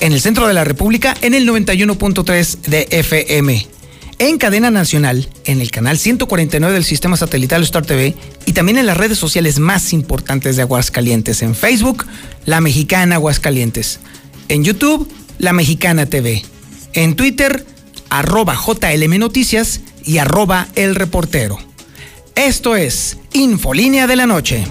En 0.00 0.12
el 0.12 0.20
centro 0.20 0.46
de 0.46 0.54
la 0.54 0.62
República, 0.62 1.16
en 1.22 1.34
el 1.34 1.48
91.3 1.48 2.60
de 2.66 2.86
FM 2.90 3.77
en 4.18 4.38
cadena 4.38 4.70
nacional, 4.70 5.28
en 5.44 5.60
el 5.60 5.70
canal 5.70 5.98
149 5.98 6.74
del 6.74 6.84
sistema 6.84 7.16
satelital 7.16 7.62
Star 7.62 7.86
TV 7.86 8.14
y 8.46 8.52
también 8.52 8.78
en 8.78 8.86
las 8.86 8.96
redes 8.96 9.18
sociales 9.18 9.58
más 9.58 9.92
importantes 9.92 10.56
de 10.56 10.62
Aguascalientes. 10.62 11.42
En 11.42 11.54
Facebook, 11.54 12.06
La 12.44 12.60
Mexicana 12.60 13.16
Aguascalientes. 13.16 14.00
En 14.48 14.64
YouTube, 14.64 15.08
La 15.38 15.52
Mexicana 15.52 16.06
TV. 16.06 16.42
En 16.94 17.14
Twitter, 17.14 17.64
arroba 18.10 18.56
JLM 18.56 19.18
Noticias 19.18 19.80
y 20.04 20.18
arroba 20.18 20.68
El 20.74 20.94
Reportero. 20.94 21.58
Esto 22.34 22.76
es 22.76 23.18
Infolínea 23.32 24.06
de 24.06 24.16
la 24.16 24.26
Noche. 24.26 24.64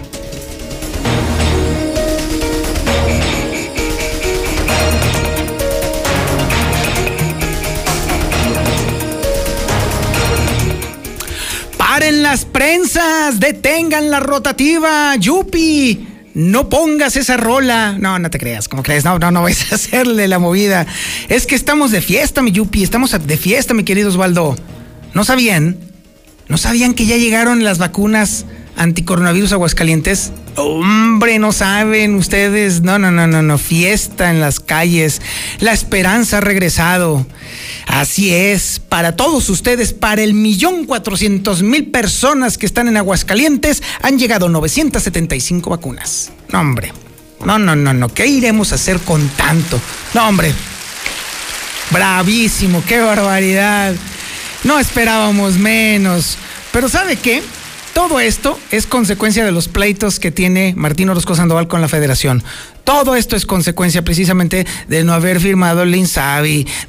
Las 12.30 12.44
prensas, 12.44 13.40
detengan 13.40 14.12
la 14.12 14.20
rotativa, 14.20 15.16
Yupi. 15.16 16.08
No 16.34 16.68
pongas 16.68 17.16
esa 17.16 17.38
rola. 17.38 17.96
No, 17.98 18.20
no 18.20 18.30
te 18.30 18.38
creas, 18.38 18.68
¿cómo 18.68 18.84
crees? 18.84 19.06
No, 19.06 19.18
no, 19.18 19.32
no 19.32 19.44
vais 19.44 19.72
a 19.72 19.76
hacerle 19.76 20.28
la 20.28 20.38
movida. 20.38 20.86
Es 21.30 21.48
que 21.48 21.56
estamos 21.56 21.92
de 21.92 22.02
fiesta, 22.02 22.42
mi 22.42 22.52
Yupi. 22.52 22.84
Estamos 22.84 23.16
de 23.18 23.38
fiesta, 23.38 23.74
mi 23.74 23.86
querido 23.86 24.10
Osvaldo. 24.10 24.58
¿No 25.14 25.24
sabían? 25.24 25.78
¿No 26.50 26.58
sabían 26.58 26.96
que 26.96 27.06
ya 27.06 27.16
llegaron 27.16 27.64
las 27.64 27.78
vacunas 27.78 28.44
anticoronavirus 28.78 29.52
Aguascalientes? 29.52 30.32
Hombre, 30.56 31.38
no 31.40 31.52
saben 31.52 32.16
ustedes. 32.16 32.82
No, 32.82 32.98
no, 32.98 33.12
no, 33.12 33.28
no, 33.28 33.42
no. 33.42 33.58
Fiesta 33.58 34.30
en 34.30 34.40
las 34.40 34.60
calles. 34.60 35.22
La 35.60 35.74
esperanza 35.74 36.38
ha 36.38 36.42
regresado. 36.42 37.26
Así 37.88 38.34
es, 38.34 38.80
para 38.80 39.16
todos 39.16 39.50
ustedes, 39.50 39.94
para 39.94 40.22
el 40.22 40.34
millón 40.34 40.86
cuatrocientos 40.86 41.64
mil 41.64 41.88
personas 41.88 42.58
que 42.58 42.66
están 42.66 42.88
en 42.88 42.98
Aguascalientes, 42.98 43.84
han 44.02 44.18
llegado 44.20 44.50
975 44.50 45.70
vacunas. 45.70 46.32
No, 46.52 46.62
hombre. 46.62 46.94
No, 47.46 47.60
no, 47.60 47.76
no, 47.76 47.94
no. 47.94 48.10
¿Qué 48.10 48.28
iremos 48.28 48.72
a 48.72 48.76
hacer 48.76 49.00
con 49.00 49.28
tanto? 49.30 49.80
No, 50.14 50.28
hombre. 50.28 50.54
Bravísimo, 51.92 52.84
qué 52.86 53.00
barbaridad. 53.00 53.96
No 54.64 54.80
esperábamos 54.80 55.58
menos. 55.58 56.38
Pero 56.72 56.90
¿sabe 56.90 57.16
qué? 57.16 57.42
Todo 57.98 58.20
esto 58.20 58.60
es 58.70 58.86
consecuencia 58.86 59.44
de 59.44 59.52
los 59.52 59.68
pleitos 59.68 60.20
que 60.20 60.30
tiene 60.30 60.76
Martín 60.78 61.10
Orozco 61.10 61.34
Sandoval 61.34 61.68
con 61.68 61.82
la 61.82 61.88
federación. 61.88 62.44
Todo 62.88 63.18
esto 63.18 63.36
es 63.36 63.46
consecuencia 63.46 64.02
precisamente 64.02 64.66
de 64.88 65.04
no 65.04 65.12
haber 65.12 65.42
firmado 65.42 65.84
el 65.84 65.92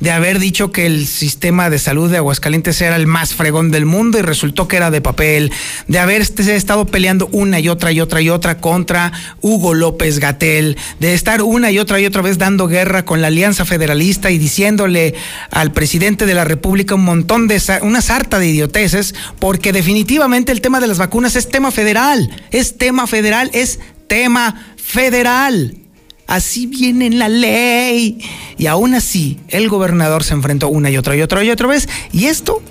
de 0.00 0.12
haber 0.12 0.38
dicho 0.38 0.70
que 0.70 0.86
el 0.86 1.08
sistema 1.08 1.70
de 1.70 1.80
salud 1.80 2.08
de 2.08 2.18
Aguascalientes 2.18 2.80
era 2.80 2.94
el 2.94 3.08
más 3.08 3.34
fregón 3.34 3.72
del 3.72 3.84
mundo 3.84 4.16
y 4.16 4.22
resultó 4.22 4.68
que 4.68 4.76
era 4.76 4.92
de 4.92 5.00
papel, 5.00 5.50
de 5.88 5.98
haber 5.98 6.22
estado 6.22 6.86
peleando 6.86 7.28
una 7.32 7.58
y 7.58 7.68
otra 7.68 7.90
y 7.90 8.00
otra 8.00 8.20
y 8.20 8.30
otra 8.30 8.60
contra 8.60 9.10
Hugo 9.40 9.74
López 9.74 10.20
Gatel, 10.20 10.76
de 11.00 11.14
estar 11.14 11.42
una 11.42 11.72
y 11.72 11.80
otra 11.80 11.98
y 11.98 12.06
otra 12.06 12.22
vez 12.22 12.38
dando 12.38 12.68
guerra 12.68 13.04
con 13.04 13.20
la 13.20 13.26
Alianza 13.26 13.64
Federalista 13.64 14.30
y 14.30 14.38
diciéndole 14.38 15.16
al 15.50 15.72
presidente 15.72 16.26
de 16.26 16.34
la 16.34 16.44
República 16.44 16.94
un 16.94 17.04
montón 17.04 17.48
de 17.48 17.60
una 17.82 18.02
sarta 18.02 18.38
de 18.38 18.46
idioteces, 18.46 19.16
porque 19.40 19.72
definitivamente 19.72 20.52
el 20.52 20.60
tema 20.60 20.78
de 20.78 20.86
las 20.86 20.98
vacunas 20.98 21.34
es 21.34 21.48
tema 21.48 21.72
federal, 21.72 22.30
es 22.52 22.78
tema 22.78 23.08
federal, 23.08 23.50
es 23.52 23.80
tema 24.06 24.76
federal. 24.76 25.88
Así 26.28 26.66
viene 26.66 27.06
en 27.06 27.18
la 27.18 27.30
ley. 27.30 28.18
Y 28.58 28.66
aún 28.66 28.94
así, 28.94 29.38
el 29.49 29.68
gobernador 29.68 30.23
se 30.23 30.35
enfrentó 30.35 30.68
una 30.68 30.90
y 30.90 30.99
otra 30.99 31.16
y 31.16 31.23
otra 31.23 31.42
y 31.42 31.50
otra 31.50 31.66
vez. 31.66 31.88
Y 32.12 32.26
esto, 32.26 32.62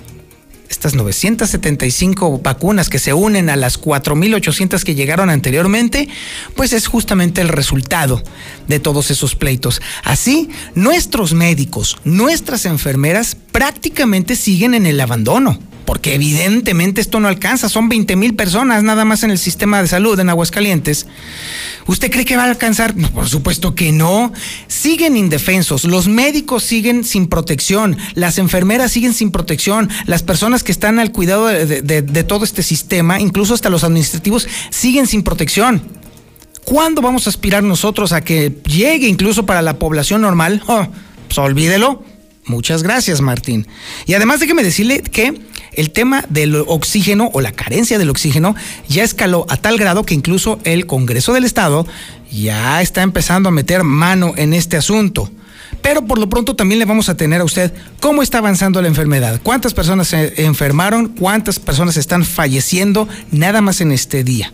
estas 0.70 0.94
975 0.94 2.38
vacunas 2.38 2.88
que 2.88 3.00
se 3.00 3.12
unen 3.14 3.50
a 3.50 3.56
las 3.56 3.80
4.800 3.82 4.84
que 4.84 4.94
llegaron 4.94 5.28
anteriormente, 5.28 6.08
pues 6.54 6.72
es 6.72 6.86
justamente 6.86 7.40
el 7.40 7.48
resultado 7.48 8.22
de 8.68 8.78
todos 8.78 9.10
esos 9.10 9.34
pleitos. 9.34 9.82
Así, 10.04 10.50
nuestros 10.76 11.34
médicos, 11.34 11.98
nuestras 12.04 12.64
enfermeras 12.64 13.36
prácticamente 13.50 14.36
siguen 14.36 14.74
en 14.74 14.86
el 14.86 15.00
abandono 15.00 15.58
porque 15.88 16.14
evidentemente 16.14 17.00
esto 17.00 17.18
no 17.18 17.28
alcanza, 17.28 17.70
son 17.70 17.88
20 17.88 18.14
mil 18.14 18.34
personas 18.34 18.82
nada 18.82 19.06
más 19.06 19.22
en 19.22 19.30
el 19.30 19.38
sistema 19.38 19.80
de 19.80 19.88
salud 19.88 20.20
en 20.20 20.28
Aguascalientes. 20.28 21.06
¿Usted 21.86 22.10
cree 22.10 22.26
que 22.26 22.36
va 22.36 22.42
a 22.42 22.50
alcanzar? 22.50 22.94
Por 23.14 23.26
supuesto 23.26 23.74
que 23.74 23.90
no. 23.90 24.30
Siguen 24.66 25.16
indefensos, 25.16 25.84
los 25.84 26.06
médicos 26.06 26.62
siguen 26.62 27.04
sin 27.04 27.26
protección, 27.26 27.96
las 28.12 28.36
enfermeras 28.36 28.92
siguen 28.92 29.14
sin 29.14 29.30
protección, 29.30 29.88
las 30.04 30.22
personas 30.22 30.62
que 30.62 30.72
están 30.72 30.98
al 30.98 31.10
cuidado 31.10 31.46
de, 31.46 32.22
todo 32.24 32.44
este 32.44 32.62
sistema, 32.62 33.18
incluso 33.18 33.54
hasta 33.54 33.70
los 33.70 33.82
administrativos, 33.82 34.46
siguen 34.68 35.06
sin 35.06 35.22
protección. 35.22 35.80
¿Cuándo 36.66 37.00
vamos 37.00 37.26
a 37.26 37.30
aspirar 37.30 37.62
nosotros 37.62 38.12
a 38.12 38.20
que 38.20 38.60
llegue 38.66 39.08
incluso 39.08 39.46
para 39.46 39.62
la 39.62 39.78
población 39.78 40.20
normal? 40.20 40.62
Oh, 40.66 40.86
pues 41.28 41.38
olvídelo. 41.38 42.04
Muchas 42.44 42.82
gracias, 42.82 43.22
Martín. 43.22 43.66
Y 44.06 44.12
además 44.12 44.40
déjeme 44.40 44.62
decirle 44.62 45.02
que 45.02 45.48
el 45.78 45.92
tema 45.92 46.24
del 46.28 46.56
oxígeno 46.66 47.30
o 47.32 47.40
la 47.40 47.52
carencia 47.52 47.98
del 47.98 48.10
oxígeno 48.10 48.56
ya 48.88 49.04
escaló 49.04 49.46
a 49.48 49.56
tal 49.56 49.78
grado 49.78 50.02
que 50.02 50.14
incluso 50.14 50.58
el 50.64 50.86
Congreso 50.86 51.32
del 51.32 51.44
Estado 51.44 51.86
ya 52.32 52.82
está 52.82 53.02
empezando 53.02 53.48
a 53.48 53.52
meter 53.52 53.84
mano 53.84 54.32
en 54.36 54.54
este 54.54 54.76
asunto. 54.76 55.30
Pero 55.80 56.04
por 56.04 56.18
lo 56.18 56.28
pronto 56.28 56.56
también 56.56 56.80
le 56.80 56.84
vamos 56.84 57.08
a 57.08 57.16
tener 57.16 57.40
a 57.40 57.44
usted 57.44 57.72
cómo 58.00 58.22
está 58.22 58.38
avanzando 58.38 58.82
la 58.82 58.88
enfermedad, 58.88 59.40
cuántas 59.40 59.72
personas 59.72 60.08
se 60.08 60.44
enfermaron, 60.44 61.10
cuántas 61.10 61.60
personas 61.60 61.96
están 61.96 62.24
falleciendo 62.24 63.08
nada 63.30 63.60
más 63.60 63.80
en 63.80 63.92
este 63.92 64.24
día. 64.24 64.52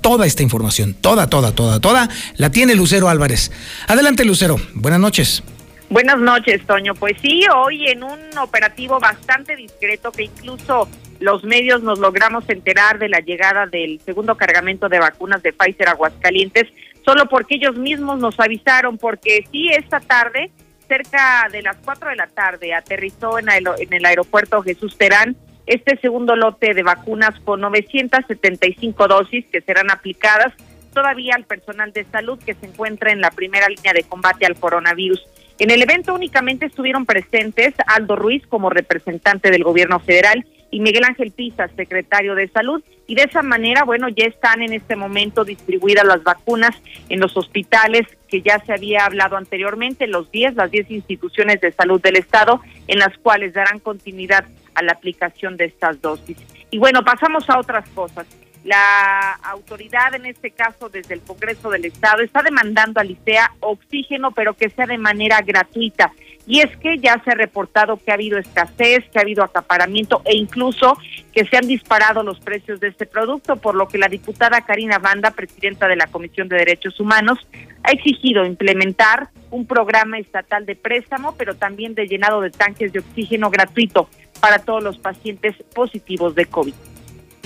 Toda 0.00 0.26
esta 0.26 0.42
información, 0.42 0.94
toda, 1.00 1.28
toda, 1.28 1.52
toda, 1.52 1.78
toda, 1.78 2.10
la 2.36 2.50
tiene 2.50 2.74
Lucero 2.74 3.08
Álvarez. 3.08 3.52
Adelante 3.86 4.24
Lucero, 4.24 4.56
buenas 4.74 4.98
noches. 4.98 5.44
Buenas 5.88 6.18
noches, 6.18 6.66
Toño. 6.66 6.94
Pues 6.94 7.16
sí, 7.22 7.42
hoy 7.54 7.86
en 7.86 8.02
un 8.02 8.18
operativo 8.38 8.98
bastante 8.98 9.54
discreto 9.54 10.10
que 10.10 10.24
incluso 10.24 10.88
los 11.20 11.44
medios 11.44 11.82
nos 11.82 11.98
logramos 12.00 12.48
enterar 12.48 12.98
de 12.98 13.08
la 13.08 13.20
llegada 13.20 13.66
del 13.66 14.00
segundo 14.00 14.36
cargamento 14.36 14.88
de 14.88 14.98
vacunas 14.98 15.42
de 15.42 15.52
Pfizer 15.52 15.88
Aguascalientes, 15.88 16.68
solo 17.04 17.26
porque 17.28 17.54
ellos 17.54 17.76
mismos 17.76 18.18
nos 18.18 18.38
avisaron, 18.40 18.98
porque 18.98 19.46
sí, 19.52 19.68
esta 19.68 20.00
tarde, 20.00 20.50
cerca 20.88 21.48
de 21.52 21.62
las 21.62 21.76
4 21.84 22.10
de 22.10 22.16
la 22.16 22.26
tarde, 22.26 22.74
aterrizó 22.74 23.38
en, 23.38 23.46
en 23.48 23.92
el 23.92 24.04
aeropuerto 24.04 24.62
Jesús 24.62 24.98
Terán 24.98 25.36
este 25.66 25.96
segundo 25.98 26.36
lote 26.36 26.74
de 26.74 26.82
vacunas 26.82 27.38
con 27.40 27.60
975 27.60 29.08
dosis 29.08 29.46
que 29.46 29.60
serán 29.60 29.90
aplicadas 29.90 30.52
todavía 30.92 31.34
al 31.34 31.44
personal 31.44 31.92
de 31.92 32.04
salud 32.04 32.38
que 32.44 32.54
se 32.54 32.66
encuentra 32.66 33.12
en 33.12 33.20
la 33.20 33.30
primera 33.30 33.68
línea 33.68 33.92
de 33.92 34.04
combate 34.04 34.46
al 34.46 34.56
coronavirus. 34.56 35.22
En 35.58 35.70
el 35.70 35.82
evento 35.82 36.14
únicamente 36.14 36.66
estuvieron 36.66 37.06
presentes 37.06 37.74
Aldo 37.86 38.16
Ruiz 38.16 38.46
como 38.46 38.68
representante 38.68 39.50
del 39.50 39.64
gobierno 39.64 40.00
federal 40.00 40.44
y 40.70 40.80
Miguel 40.80 41.04
Ángel 41.04 41.30
Pisa, 41.30 41.68
secretario 41.76 42.34
de 42.34 42.48
Salud, 42.48 42.82
y 43.06 43.14
de 43.14 43.22
esa 43.22 43.42
manera, 43.42 43.84
bueno, 43.84 44.08
ya 44.08 44.26
están 44.26 44.62
en 44.62 44.72
este 44.72 44.96
momento 44.96 45.44
distribuidas 45.44 46.04
las 46.04 46.22
vacunas 46.24 46.76
en 47.08 47.20
los 47.20 47.36
hospitales 47.36 48.06
que 48.28 48.42
ya 48.42 48.58
se 48.66 48.72
había 48.72 49.06
hablado 49.06 49.36
anteriormente, 49.36 50.06
los 50.06 50.30
10, 50.30 50.56
las 50.56 50.70
10 50.70 50.90
instituciones 50.90 51.60
de 51.60 51.72
salud 51.72 52.00
del 52.02 52.16
Estado, 52.16 52.60
en 52.88 52.98
las 52.98 53.16
cuales 53.18 53.54
darán 53.54 53.78
continuidad 53.78 54.44
a 54.74 54.82
la 54.82 54.92
aplicación 54.92 55.56
de 55.56 55.66
estas 55.66 56.02
dosis. 56.02 56.36
Y 56.70 56.78
bueno, 56.78 57.02
pasamos 57.04 57.48
a 57.48 57.58
otras 57.58 57.88
cosas. 57.90 58.26
La 58.64 59.32
autoridad, 59.42 60.14
en 60.14 60.26
este 60.26 60.50
caso 60.50 60.88
desde 60.88 61.14
el 61.14 61.20
Congreso 61.20 61.70
del 61.70 61.84
Estado, 61.84 62.22
está 62.22 62.42
demandando 62.42 63.00
a 63.00 63.04
Licea 63.04 63.52
oxígeno, 63.60 64.32
pero 64.32 64.54
que 64.54 64.70
sea 64.70 64.86
de 64.86 64.98
manera 64.98 65.40
gratuita. 65.42 66.12
Y 66.48 66.60
es 66.60 66.76
que 66.76 66.98
ya 66.98 67.20
se 67.24 67.32
ha 67.32 67.34
reportado 67.34 67.96
que 67.96 68.12
ha 68.12 68.14
habido 68.14 68.38
escasez, 68.38 69.04
que 69.10 69.18
ha 69.18 69.22
habido 69.22 69.42
acaparamiento 69.42 70.22
e 70.24 70.36
incluso 70.36 70.96
que 71.32 71.44
se 71.44 71.56
han 71.56 71.66
disparado 71.66 72.22
los 72.22 72.38
precios 72.38 72.78
de 72.78 72.88
este 72.88 73.04
producto, 73.04 73.56
por 73.56 73.74
lo 73.74 73.88
que 73.88 73.98
la 73.98 74.08
diputada 74.08 74.60
Karina 74.60 74.98
Banda, 74.98 75.32
presidenta 75.32 75.88
de 75.88 75.96
la 75.96 76.06
Comisión 76.06 76.48
de 76.48 76.56
Derechos 76.56 77.00
Humanos, 77.00 77.38
ha 77.82 77.90
exigido 77.90 78.44
implementar 78.44 79.28
un 79.50 79.66
programa 79.66 80.18
estatal 80.18 80.66
de 80.66 80.76
préstamo, 80.76 81.34
pero 81.36 81.56
también 81.56 81.94
de 81.94 82.06
llenado 82.06 82.40
de 82.40 82.50
tanques 82.50 82.92
de 82.92 83.00
oxígeno 83.00 83.50
gratuito 83.50 84.08
para 84.40 84.60
todos 84.60 84.82
los 84.82 84.98
pacientes 84.98 85.56
positivos 85.74 86.34
de 86.34 86.46
COVID. 86.46 86.74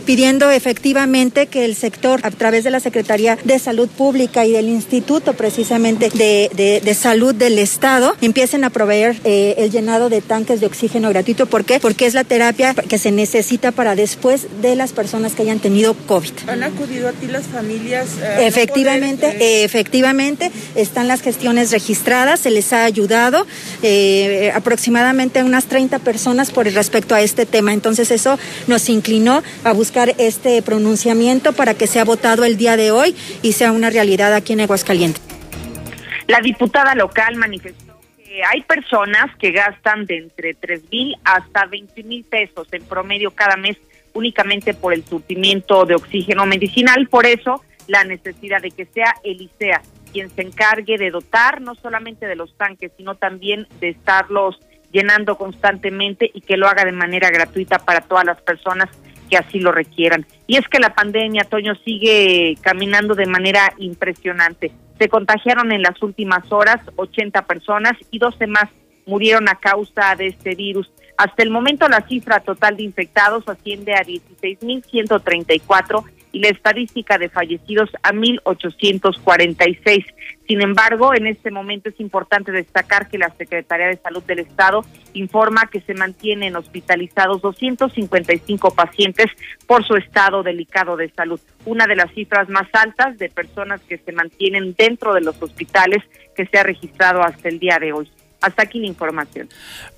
Pidiendo 0.05 0.51
efectivamente 0.51 1.47
que 1.47 1.65
el 1.65 1.75
sector, 1.75 2.21
a 2.23 2.31
través 2.31 2.65
de 2.65 2.71
la 2.71 2.81
Secretaría 2.81 3.39
de 3.45 3.59
Salud 3.59 3.89
Pública 3.89 4.45
y 4.47 4.53
del 4.53 4.69
Instituto 4.69 5.35
precisamente 5.35 6.11
de, 6.11 6.81
de, 6.85 6.95
Salud 6.95 7.35
del 7.35 7.59
Estado, 7.59 8.15
empiecen 8.21 8.65
a 8.65 8.71
proveer 8.71 9.17
eh, 9.25 9.55
el 9.59 9.71
llenado 9.71 10.09
de 10.09 10.21
tanques 10.21 10.61
de 10.61 10.67
oxígeno 10.67 11.09
gratuito. 11.09 11.47
¿Por 11.47 11.65
qué? 11.65 11.81
Porque 11.81 12.07
es 12.07 12.15
la 12.15 12.25
terapia 12.25 12.75
que 12.75 12.99
se 12.99 13.11
necesita 13.11 13.73
para 13.73 13.95
después 13.95 14.47
de 14.61 14.77
las 14.77 14.93
personas 14.93 15.35
que 15.35 15.43
hayan 15.43 15.61
tenido 15.61 15.95
COVID. 15.95 16.33
¿Han 16.49 16.63
acudido 16.63 17.09
a 17.09 17.13
ti 17.13 17.27
las 17.27 17.47
familias? 17.47 18.09
Eh, 18.23 18.47
efectivamente, 18.47 19.37
eh, 19.41 19.65
efectivamente, 19.65 20.51
están 20.75 21.09
las 21.09 21.23
gestiones 21.23 21.71
registradas, 21.71 22.41
se 22.41 22.51
les 22.51 22.73
ha 22.73 22.85
ayudado 22.85 23.47
aproximadamente 24.55 25.43
unas 25.43 25.67
30 25.67 25.99
personas 26.01 26.51
por 26.51 26.67
respecto 26.67 27.15
a 27.15 27.21
este 27.21 27.47
tema. 27.47 27.73
Entonces 27.73 28.11
eso 28.11 28.39
nos 28.67 28.89
inclinó 28.89 29.43
a 29.65 29.73
buscar 29.73 29.90
este 30.19 30.63
pronunciamiento 30.63 31.53
para 31.53 31.75
que 31.75 31.87
sea 31.87 32.05
votado 32.05 32.45
el 32.45 32.57
día 32.57 32.77
de 32.77 32.91
hoy 32.91 33.15
y 33.43 33.53
sea 33.53 33.73
una 33.73 33.91
realidad 33.91 34.33
aquí 34.35 34.53
en 34.53 34.61
Aguascalientes. 34.61 35.23
La 36.29 36.41
diputada 36.41 36.95
local 36.95 37.35
manifestó 37.37 37.99
que 38.17 38.43
hay 38.45 38.63
personas 38.63 39.35
que 39.37 39.51
gastan 39.51 40.07
de 40.07 40.19
entre 40.19 40.55
tres 40.55 40.83
mil 40.91 41.17
hasta 41.25 41.67
20 41.67 42.03
mil 42.05 42.25
pesos 42.25 42.69
en 42.73 42.85
promedio 42.85 43.33
cada 43.33 43.57
mes 43.57 43.77
únicamente 44.13 44.75
por 44.75 44.95
el 44.95 45.05
surtimiento 45.05 45.85
de 45.85 45.97
oxígeno 45.97 46.47
medicinal. 46.47 47.09
Por 47.09 47.27
eso, 47.27 47.63
la 47.89 48.05
necesidad 48.05 48.63
de 48.63 48.71
que 48.71 48.87
sea 48.87 49.15
Elisea 49.25 49.83
quien 50.13 50.31
se 50.31 50.43
encargue 50.43 50.99
de 50.99 51.11
dotar 51.11 51.61
no 51.61 51.75
solamente 51.75 52.27
de 52.27 52.37
los 52.37 52.57
tanques, 52.57 52.93
sino 52.97 53.15
también 53.15 53.67
de 53.81 53.91
estarlos 53.91 54.59
llenando 54.93 55.37
constantemente 55.37 56.31
y 56.33 56.41
que 56.41 56.57
lo 56.57 56.69
haga 56.69 56.85
de 56.85 56.93
manera 56.93 57.31
gratuita 57.31 57.79
para 57.79 58.01
todas 58.01 58.25
las 58.25 58.41
personas 58.41 58.89
que 59.31 59.39
así 59.39 59.61
lo 59.61 59.73
requieran. 59.73 60.27
Y 60.47 60.57
es 60.57 60.69
que 60.69 60.81
la 60.81 60.95
pandemia, 60.95 61.45
Toño, 61.45 61.75
sigue 61.77 62.57
caminando 62.61 63.15
de 63.15 63.27
manera 63.27 63.73
impresionante. 63.79 64.73
Se 64.99 65.09
contagiaron 65.09 65.73
en 65.73 65.83
las 65.83 66.03
últimas 66.03 66.51
horas 66.53 66.81
80 66.97 67.47
personas 67.47 67.93
y 68.11 68.19
12 68.19 68.47
más 68.49 68.69
murieron 69.07 69.49
a 69.49 69.55
causa 69.55 70.15
de 70.17 70.27
este 70.27 70.55
virus. 70.55 70.91
Hasta 71.17 71.43
el 71.43 71.51
momento 71.51 71.89
la 71.89 72.07
cifra 72.07 72.41
total 72.41 72.77
de 72.77 72.83
infectados 72.83 73.49
asciende 73.49 73.95
a 73.95 74.03
16.134 74.03 76.05
y 76.33 76.41
la 76.41 76.49
estadística 76.49 77.19
de 77.19 77.29
fallecidos 77.29 77.91
a 78.03 78.13
1.846. 78.13 80.05
Sin 80.47 80.63
embargo, 80.63 81.15
en 81.15 81.27
este 81.27 81.51
momento 81.51 81.89
es 81.89 82.01
importante 82.01 82.53
destacar 82.53 83.09
que 83.09 83.19
la 83.19 83.31
Secretaría 83.37 83.87
de 83.87 83.97
Salud 83.97 84.23
del 84.25 84.41
Estado 84.41 84.85
informa 85.13 85.69
que 85.71 85.81
se 85.81 85.95
mantienen 85.95 86.57
hospitalizados 86.57 87.41
255 87.43 88.75
pacientes 88.75 89.27
por 89.67 89.85
su 89.87 89.95
estado 89.95 90.43
delicado 90.43 90.97
de 90.97 91.11
salud, 91.11 91.41
una 91.65 91.87
de 91.87 91.97
las 91.97 92.13
cifras 92.13 92.49
más 92.49 92.69
altas 92.73 93.19
de 93.19 93.29
personas 93.29 93.81
que 93.83 93.99
se 93.99 94.13
mantienen 94.13 94.75
dentro 94.77 95.15
de 95.15 95.21
los 95.21 95.41
hospitales 95.43 96.03
que 96.37 96.47
se 96.47 96.59
ha 96.59 96.63
registrado 96.63 97.23
hasta 97.23 97.49
el 97.49 97.59
día 97.59 97.79
de 97.79 97.93
hoy. 97.93 98.11
Hasta 98.41 98.63
aquí 98.63 98.81
la 98.81 98.87
información. 98.87 99.49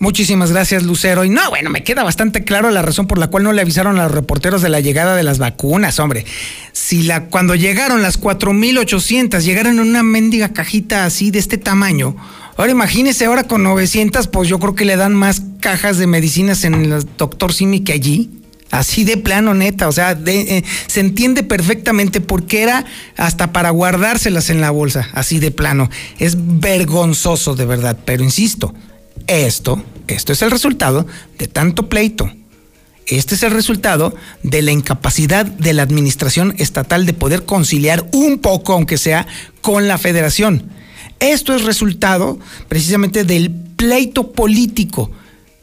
Muchísimas 0.00 0.50
gracias, 0.50 0.82
Lucero. 0.82 1.24
Y 1.24 1.30
no, 1.30 1.48
bueno, 1.50 1.70
me 1.70 1.84
queda 1.84 2.02
bastante 2.02 2.42
claro 2.42 2.70
la 2.70 2.82
razón 2.82 3.06
por 3.06 3.18
la 3.18 3.28
cual 3.28 3.44
no 3.44 3.52
le 3.52 3.62
avisaron 3.62 3.98
a 3.98 4.04
los 4.04 4.12
reporteros 4.12 4.62
de 4.62 4.68
la 4.68 4.80
llegada 4.80 5.14
de 5.14 5.22
las 5.22 5.38
vacunas, 5.38 6.00
hombre. 6.00 6.26
Si 6.72 7.02
la 7.04 7.26
cuando 7.26 7.54
llegaron 7.54 8.02
las 8.02 8.18
4800 8.18 9.44
llegaron 9.44 9.74
en 9.74 9.80
una 9.80 10.02
mendiga 10.02 10.48
cajita 10.48 11.04
así 11.04 11.30
de 11.30 11.38
este 11.38 11.56
tamaño, 11.56 12.16
ahora 12.56 12.72
imagínese 12.72 13.26
ahora 13.26 13.44
con 13.44 13.62
900, 13.62 14.26
pues 14.26 14.48
yo 14.48 14.58
creo 14.58 14.74
que 14.74 14.84
le 14.84 14.96
dan 14.96 15.14
más 15.14 15.42
cajas 15.60 15.98
de 15.98 16.08
medicinas 16.08 16.64
en 16.64 16.74
el 16.74 17.06
doctor 17.16 17.52
Simi 17.52 17.84
que 17.84 17.92
allí. 17.92 18.41
Así 18.72 19.04
de 19.04 19.18
plano, 19.18 19.52
neta. 19.52 19.86
O 19.86 19.92
sea, 19.92 20.18
eh, 20.26 20.64
se 20.86 21.00
entiende 21.00 21.42
perfectamente 21.42 22.22
por 22.22 22.46
qué 22.46 22.62
era 22.62 22.86
hasta 23.18 23.52
para 23.52 23.68
guardárselas 23.68 24.48
en 24.48 24.62
la 24.62 24.70
bolsa. 24.70 25.10
Así 25.12 25.38
de 25.38 25.50
plano. 25.50 25.90
Es 26.18 26.36
vergonzoso, 26.38 27.54
de 27.54 27.66
verdad. 27.66 27.98
Pero 28.06 28.24
insisto, 28.24 28.74
esto, 29.26 29.84
esto 30.08 30.32
es 30.32 30.40
el 30.40 30.50
resultado 30.50 31.06
de 31.38 31.48
tanto 31.48 31.90
pleito. 31.90 32.32
Este 33.06 33.34
es 33.34 33.42
el 33.42 33.50
resultado 33.50 34.14
de 34.42 34.62
la 34.62 34.72
incapacidad 34.72 35.44
de 35.44 35.74
la 35.74 35.82
administración 35.82 36.54
estatal 36.56 37.04
de 37.04 37.12
poder 37.12 37.44
conciliar 37.44 38.08
un 38.12 38.38
poco, 38.38 38.72
aunque 38.72 38.96
sea, 38.96 39.26
con 39.60 39.86
la 39.86 39.98
federación. 39.98 40.70
Esto 41.20 41.54
es 41.54 41.64
resultado 41.64 42.38
precisamente 42.68 43.24
del 43.24 43.50
pleito 43.50 44.32
político 44.32 45.10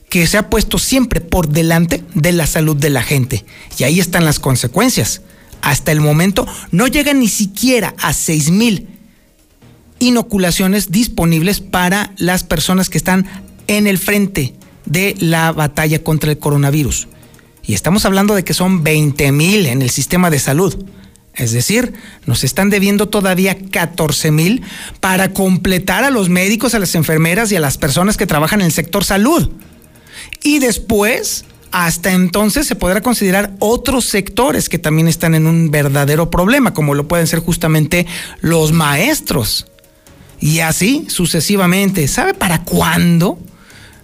que 0.09 0.25
se 0.27 0.37
ha 0.37 0.49
puesto 0.49 0.77
siempre 0.79 1.21
por 1.21 1.49
delante 1.49 2.03
de 2.15 2.31
la 2.31 2.47
salud 2.47 2.75
de 2.75 2.89
la 2.89 3.03
gente. 3.03 3.45
Y 3.77 3.83
ahí 3.83 3.99
están 3.99 4.25
las 4.25 4.39
consecuencias. 4.39 5.21
Hasta 5.61 5.91
el 5.91 6.01
momento 6.01 6.47
no 6.71 6.87
llegan 6.87 7.19
ni 7.19 7.27
siquiera 7.27 7.93
a 7.99 8.13
6 8.13 8.51
mil 8.51 8.87
inoculaciones 9.99 10.91
disponibles 10.91 11.59
para 11.59 12.13
las 12.17 12.43
personas 12.43 12.89
que 12.89 12.97
están 12.97 13.27
en 13.67 13.85
el 13.85 13.97
frente 13.97 14.55
de 14.85 15.15
la 15.19 15.51
batalla 15.51 16.01
contra 16.03 16.31
el 16.31 16.39
coronavirus. 16.39 17.07
Y 17.63 17.73
estamos 17.73 18.05
hablando 18.05 18.33
de 18.33 18.43
que 18.43 18.53
son 18.53 18.83
20 18.83 19.31
mil 19.31 19.65
en 19.67 19.81
el 19.81 19.89
sistema 19.89 20.29
de 20.29 20.39
salud. 20.39 20.85
Es 21.35 21.51
decir, 21.51 21.93
nos 22.25 22.43
están 22.43 22.69
debiendo 22.69 23.07
todavía 23.09 23.57
14 23.57 24.31
mil 24.31 24.63
para 24.99 25.33
completar 25.33 26.03
a 26.03 26.09
los 26.09 26.29
médicos, 26.29 26.73
a 26.73 26.79
las 26.79 26.95
enfermeras 26.95 27.51
y 27.51 27.55
a 27.55 27.59
las 27.59 27.77
personas 27.77 28.17
que 28.17 28.25
trabajan 28.25 28.61
en 28.61 28.67
el 28.67 28.71
sector 28.71 29.03
salud. 29.03 29.51
Y 30.43 30.59
después, 30.59 31.45
hasta 31.71 32.11
entonces 32.13 32.67
se 32.67 32.75
podrá 32.75 33.01
considerar 33.01 33.53
otros 33.59 34.05
sectores 34.05 34.69
que 34.69 34.79
también 34.79 35.07
están 35.07 35.35
en 35.35 35.45
un 35.45 35.71
verdadero 35.71 36.29
problema, 36.29 36.73
como 36.73 36.95
lo 36.95 37.07
pueden 37.07 37.27
ser 37.27 37.39
justamente 37.39 38.05
los 38.41 38.71
maestros. 38.71 39.67
Y 40.39 40.59
así 40.59 41.05
sucesivamente. 41.09 42.07
¿Sabe 42.07 42.33
para 42.33 42.63
cuándo? 42.63 43.39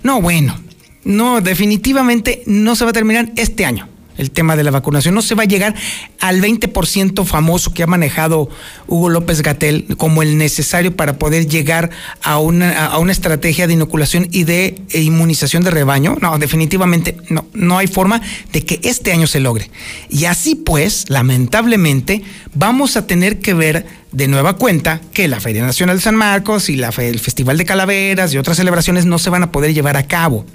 No, 0.03 0.21
bueno, 0.21 0.59
no, 1.03 1.41
definitivamente 1.41 2.43
no 2.45 2.75
se 2.75 2.83
va 2.83 2.89
a 2.89 2.93
terminar 2.93 3.31
este 3.35 3.65
año 3.65 3.87
el 4.17 4.31
tema 4.31 4.55
de 4.55 4.63
la 4.63 4.71
vacunación. 4.71 5.15
No 5.15 5.21
se 5.21 5.35
va 5.35 5.43
a 5.43 5.45
llegar 5.45 5.75
al 6.19 6.41
20% 6.41 7.25
famoso 7.25 7.73
que 7.73 7.83
ha 7.83 7.87
manejado 7.87 8.49
Hugo 8.87 9.09
López 9.09 9.41
Gatel 9.41 9.85
como 9.97 10.21
el 10.21 10.37
necesario 10.37 10.95
para 10.95 11.17
poder 11.19 11.47
llegar 11.47 11.89
a 12.21 12.39
una, 12.39 12.85
a 12.85 12.97
una 12.99 13.11
estrategia 13.11 13.67
de 13.67 13.73
inoculación 13.73 14.27
y 14.31 14.43
de 14.43 14.81
inmunización 14.93 15.63
de 15.63 15.71
rebaño. 15.71 16.17
No, 16.21 16.37
definitivamente 16.37 17.17
no, 17.29 17.45
no 17.53 17.77
hay 17.77 17.87
forma 17.87 18.21
de 18.51 18.61
que 18.63 18.79
este 18.83 19.11
año 19.11 19.27
se 19.27 19.39
logre. 19.39 19.69
Y 20.09 20.25
así 20.25 20.55
pues, 20.55 21.05
lamentablemente, 21.09 22.23
vamos 22.53 22.97
a 22.97 23.07
tener 23.07 23.39
que 23.39 23.53
ver 23.53 23.85
de 24.11 24.27
nueva 24.29 24.53
cuenta 24.53 25.01
que 25.13 25.27
la 25.27 25.41
Feria 25.41 25.65
Nacional 25.65 25.97
de 25.97 26.03
San 26.03 26.15
Marcos 26.15 26.69
y 26.69 26.77
la, 26.77 26.89
el 26.97 27.19
Festival 27.19 27.57
de 27.57 27.65
Calaveras 27.65 28.33
y 28.33 28.37
otras 28.37 28.57
celebraciones 28.57 29.05
no 29.05 29.19
se 29.19 29.29
van 29.29 29.43
a 29.43 29.51
poder 29.51 29.73
llevar 29.73 29.97
a 29.97 30.07
cabo. 30.07 30.45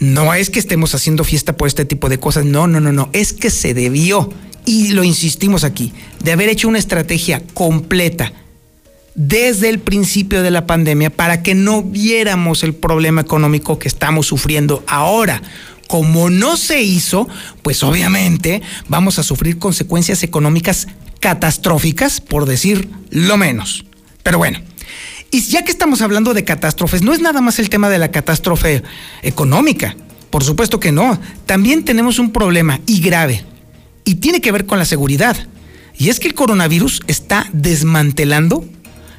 No 0.00 0.34
es 0.34 0.50
que 0.50 0.58
estemos 0.58 0.94
haciendo 0.94 1.24
fiesta 1.24 1.56
por 1.56 1.68
este 1.68 1.84
tipo 1.84 2.08
de 2.08 2.18
cosas, 2.18 2.44
no, 2.44 2.66
no, 2.66 2.80
no, 2.80 2.90
no, 2.90 3.10
es 3.12 3.32
que 3.32 3.50
se 3.50 3.74
debió, 3.74 4.30
y 4.64 4.88
lo 4.88 5.04
insistimos 5.04 5.62
aquí, 5.62 5.92
de 6.24 6.32
haber 6.32 6.48
hecho 6.48 6.68
una 6.68 6.78
estrategia 6.78 7.42
completa 7.54 8.32
desde 9.14 9.68
el 9.68 9.78
principio 9.78 10.42
de 10.42 10.50
la 10.50 10.66
pandemia 10.66 11.10
para 11.10 11.42
que 11.42 11.54
no 11.54 11.82
viéramos 11.82 12.62
el 12.62 12.74
problema 12.74 13.20
económico 13.20 13.78
que 13.78 13.88
estamos 13.88 14.26
sufriendo 14.26 14.82
ahora. 14.86 15.42
Como 15.88 16.30
no 16.30 16.56
se 16.56 16.82
hizo, 16.82 17.28
pues 17.62 17.82
obviamente 17.82 18.62
vamos 18.88 19.18
a 19.18 19.24
sufrir 19.24 19.58
consecuencias 19.58 20.22
económicas 20.22 20.86
catastróficas, 21.18 22.20
por 22.20 22.46
decir 22.46 22.88
lo 23.10 23.36
menos. 23.36 23.84
Pero 24.22 24.38
bueno, 24.38 24.60
y 25.30 25.40
ya 25.42 25.64
que 25.64 25.70
estamos 25.70 26.02
hablando 26.02 26.34
de 26.34 26.44
catástrofes, 26.44 27.02
no 27.02 27.12
es 27.12 27.20
nada 27.20 27.40
más 27.40 27.58
el 27.58 27.70
tema 27.70 27.88
de 27.88 27.98
la 27.98 28.10
catástrofe 28.10 28.82
económica. 29.22 29.96
Por 30.30 30.44
supuesto 30.44 30.80
que 30.80 30.92
no. 30.92 31.20
También 31.46 31.84
tenemos 31.84 32.18
un 32.18 32.32
problema 32.32 32.80
y 32.86 33.00
grave. 33.00 33.44
Y 34.04 34.16
tiene 34.16 34.40
que 34.40 34.52
ver 34.52 34.66
con 34.66 34.78
la 34.78 34.84
seguridad. 34.84 35.36
Y 35.96 36.08
es 36.08 36.18
que 36.18 36.28
el 36.28 36.34
coronavirus 36.34 37.02
está 37.06 37.48
desmantelando 37.52 38.64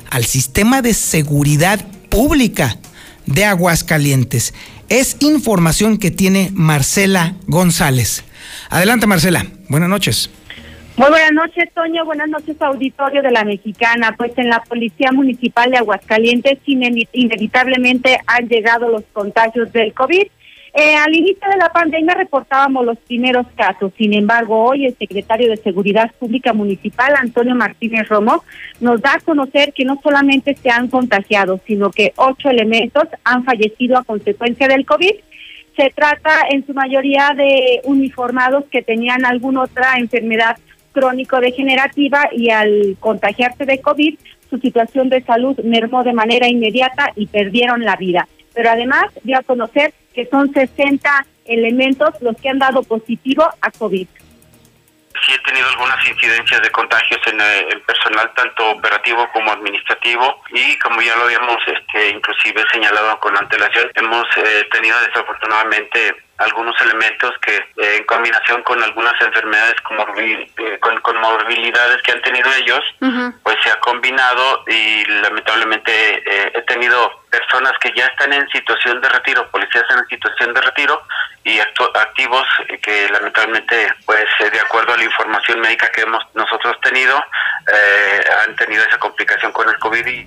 al 0.10 0.26
sistema 0.26 0.82
de 0.82 0.94
seguridad 0.94 1.86
pública 2.10 2.78
de 3.26 3.46
Aguascalientes. 3.46 4.54
Es 4.90 5.16
información 5.20 5.98
que 5.98 6.12
tiene 6.12 6.52
Marcela 6.54 7.36
González. 7.48 8.24
Adelante, 8.70 9.08
Marcela. 9.08 9.46
Buenas 9.70 9.90
noches. 9.90 10.30
Muy 11.02 11.10
buenas 11.10 11.32
noches, 11.32 11.68
Toño. 11.74 12.06
Buenas 12.06 12.30
noches, 12.30 12.62
auditorio 12.62 13.24
de 13.24 13.32
la 13.32 13.44
Mexicana. 13.44 14.14
Pues 14.16 14.38
en 14.38 14.50
la 14.50 14.62
Policía 14.62 15.12
Municipal 15.12 15.72
de 15.72 15.78
Aguascalientes 15.78 16.60
inevitablemente 16.68 18.20
han 18.28 18.48
llegado 18.48 18.88
los 18.88 19.02
contagios 19.12 19.74
del 19.74 19.96
COVID. 19.96 20.28
Eh, 20.76 20.96
al 20.96 21.16
inicio 21.16 21.50
de 21.50 21.58
la 21.58 21.70
pandemia 21.70 22.14
reportábamos 22.14 22.86
los 22.86 23.00
primeros 23.00 23.48
casos. 23.56 23.92
Sin 23.98 24.14
embargo, 24.14 24.64
hoy 24.64 24.86
el 24.86 24.96
secretario 24.96 25.50
de 25.50 25.58
Seguridad 25.58 26.12
Pública 26.20 26.54
Municipal, 26.54 27.16
Antonio 27.18 27.56
Martínez 27.56 28.08
Romo, 28.08 28.44
nos 28.80 29.02
da 29.02 29.16
a 29.16 29.20
conocer 29.22 29.74
que 29.74 29.86
no 29.86 30.00
solamente 30.04 30.56
se 30.56 30.70
han 30.70 30.88
contagiado, 30.88 31.60
sino 31.66 31.90
que 31.90 32.14
ocho 32.16 32.48
elementos 32.48 33.06
han 33.24 33.44
fallecido 33.44 33.98
a 33.98 34.04
consecuencia 34.04 34.68
del 34.68 34.86
COVID 34.86 35.16
Se 35.76 35.90
trata 35.96 36.32
en 36.52 36.64
su 36.68 36.76
mayoría 36.76 37.32
de 37.36 37.82
uniformados 37.86 38.66
que 38.70 38.84
tenían 38.84 39.26
alguna 39.26 39.62
otra 39.62 39.96
enfermedad 39.98 40.58
crónico-degenerativa 40.92 42.30
y 42.32 42.50
al 42.50 42.98
contagiarse 43.00 43.66
de 43.66 43.82
COVID, 43.82 44.18
su 44.50 44.58
situación 44.60 45.10
de 45.10 45.22
salud 45.22 45.58
mermó 45.64 46.04
de 46.04 46.14
manera 46.14 46.48
inmediata 46.48 47.12
y 47.16 47.28
perdieron 47.28 47.86
la 47.86 47.96
vida. 47.96 48.28
Pero 48.54 48.70
además 48.70 49.06
dio 49.24 49.38
a 49.38 49.44
conocer 49.44 49.94
que 50.14 50.26
son 50.26 50.54
60 50.54 51.26
elementos 51.46 52.10
los 52.22 52.36
que 52.38 52.50
han 52.50 52.60
dado 52.60 52.84
positivo 52.84 53.44
a 53.62 53.72
COVID 53.72 54.08
sí 55.26 55.34
he 55.34 55.40
tenido 55.40 55.68
algunas 55.68 56.08
incidencias 56.08 56.62
de 56.62 56.70
contagios 56.72 57.20
en 57.28 57.40
eh, 57.40 57.68
el 57.70 57.82
personal 57.82 58.32
tanto 58.36 58.72
operativo 58.72 59.28
como 59.34 59.52
administrativo 59.52 60.42
y 60.50 60.78
como 60.80 61.02
ya 61.02 61.16
lo 61.16 61.24
habíamos 61.24 61.58
este, 61.68 62.10
inclusive 62.10 62.64
señalado 62.72 63.20
con 63.20 63.38
antelación, 63.38 63.92
hemos 63.96 64.26
eh, 64.38 64.68
tenido 64.72 64.98
desafortunadamente 65.08 66.16
algunos 66.44 66.80
elementos 66.82 67.32
que 67.42 67.56
eh, 67.56 67.98
en 67.98 68.04
combinación 68.06 68.64
con 68.64 68.82
algunas 68.84 69.14
enfermedades 69.22 69.76
con, 69.82 69.98
con, 71.02 71.22
morbilidades 71.22 72.02
que 72.02 72.12
han 72.12 72.22
tenido 72.22 72.52
ellos, 72.54 72.82
pues 73.44 73.58
se 73.64 73.70
ha 73.70 73.80
combinado 73.80 74.64
y 74.68 75.06
lamentablemente 75.06 76.24
he 76.58 76.62
tenido 76.64 77.22
personas 77.30 77.74
que 77.80 77.94
ya 77.96 78.06
están 78.08 78.34
en 78.34 78.48
situación 78.50 79.02
de 79.02 79.10
retiro, 79.10 79.50
policías 79.52 79.86
en 79.90 80.06
situación 80.08 80.54
de 80.54 80.62
retiro 80.62 81.02
y 81.44 81.60
activos 81.60 82.46
que 82.82 83.10
lamentablemente, 83.10 83.94
pues 84.06 84.26
de 84.52 84.60
acuerdo 84.60 84.94
a 84.94 84.98
la 84.98 85.04
información 85.04 85.60
médica 85.62 85.90
que 85.90 86.02
hemos 86.02 86.24
nosotros 86.36 86.76
tenido, 86.82 87.18
eh, 87.72 88.24
han 88.44 88.56
tenido 88.56 88.84
esa 88.84 88.98
complicación 88.98 89.52
con 89.52 89.68
el 89.70 89.78
COVID 89.80 90.06
y 90.06 90.26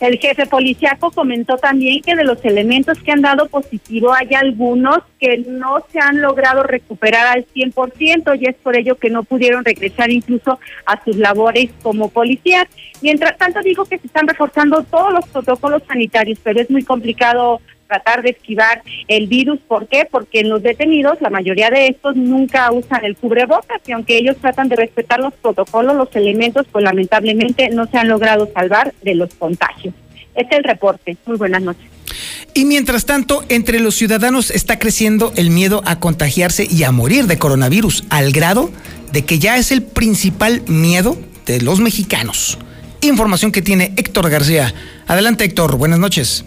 el 0.00 0.18
jefe 0.18 0.46
policiaco 0.46 1.10
comentó 1.10 1.56
también 1.58 2.00
que 2.02 2.16
de 2.16 2.24
los 2.24 2.42
elementos 2.44 2.98
que 3.02 3.12
han 3.12 3.20
dado 3.20 3.48
positivo 3.48 4.12
hay 4.12 4.34
algunos 4.34 5.00
que 5.18 5.38
no 5.46 5.84
se 5.92 6.00
han 6.00 6.22
logrado 6.22 6.62
recuperar 6.62 7.26
al 7.26 7.46
100% 7.46 8.40
y 8.40 8.48
es 8.48 8.56
por 8.56 8.76
ello 8.76 8.96
que 8.96 9.10
no 9.10 9.24
pudieron 9.24 9.64
regresar 9.64 10.10
incluso 10.10 10.58
a 10.86 11.04
sus 11.04 11.16
labores 11.16 11.70
como 11.82 12.08
policías. 12.08 12.66
Mientras 13.02 13.36
tanto 13.36 13.60
digo 13.60 13.84
que 13.84 13.98
se 13.98 14.06
están 14.06 14.26
reforzando 14.26 14.82
todos 14.84 15.12
los 15.12 15.26
protocolos 15.28 15.82
sanitarios, 15.86 16.38
pero 16.42 16.60
es 16.60 16.70
muy 16.70 16.82
complicado 16.82 17.60
tratar 17.90 18.22
de 18.22 18.30
esquivar 18.30 18.82
el 19.08 19.26
virus. 19.26 19.58
¿Por 19.66 19.88
qué? 19.88 20.06
Porque 20.08 20.40
en 20.40 20.48
los 20.48 20.62
detenidos, 20.62 21.20
la 21.20 21.28
mayoría 21.28 21.70
de 21.70 21.88
estos 21.88 22.14
nunca 22.14 22.70
usan 22.70 23.04
el 23.04 23.16
cubrebocas 23.16 23.80
y 23.86 23.92
aunque 23.92 24.16
ellos 24.16 24.36
tratan 24.40 24.68
de 24.68 24.76
respetar 24.76 25.18
los 25.18 25.34
protocolos, 25.34 25.96
los 25.96 26.14
elementos, 26.14 26.66
pues 26.70 26.84
lamentablemente 26.84 27.68
no 27.70 27.86
se 27.86 27.98
han 27.98 28.08
logrado 28.08 28.48
salvar 28.54 28.94
de 29.02 29.16
los 29.16 29.34
contagios. 29.34 29.92
Este 30.34 30.54
es 30.54 30.58
el 30.58 30.64
reporte. 30.64 31.16
Muy 31.26 31.36
buenas 31.36 31.62
noches. 31.62 31.84
Y 32.54 32.64
mientras 32.64 33.06
tanto, 33.06 33.44
entre 33.48 33.80
los 33.80 33.96
ciudadanos 33.96 34.50
está 34.50 34.78
creciendo 34.78 35.32
el 35.36 35.50
miedo 35.50 35.82
a 35.86 35.98
contagiarse 35.98 36.66
y 36.70 36.84
a 36.84 36.92
morir 36.92 37.26
de 37.26 37.38
coronavirus, 37.38 38.04
al 38.10 38.32
grado 38.32 38.70
de 39.12 39.24
que 39.24 39.38
ya 39.38 39.56
es 39.56 39.72
el 39.72 39.82
principal 39.82 40.62
miedo 40.66 41.16
de 41.46 41.60
los 41.60 41.80
mexicanos. 41.80 42.58
Información 43.02 43.50
que 43.50 43.62
tiene 43.62 43.92
Héctor 43.96 44.30
García. 44.30 44.74
Adelante 45.06 45.44
Héctor, 45.44 45.76
buenas 45.76 45.98
noches. 45.98 46.44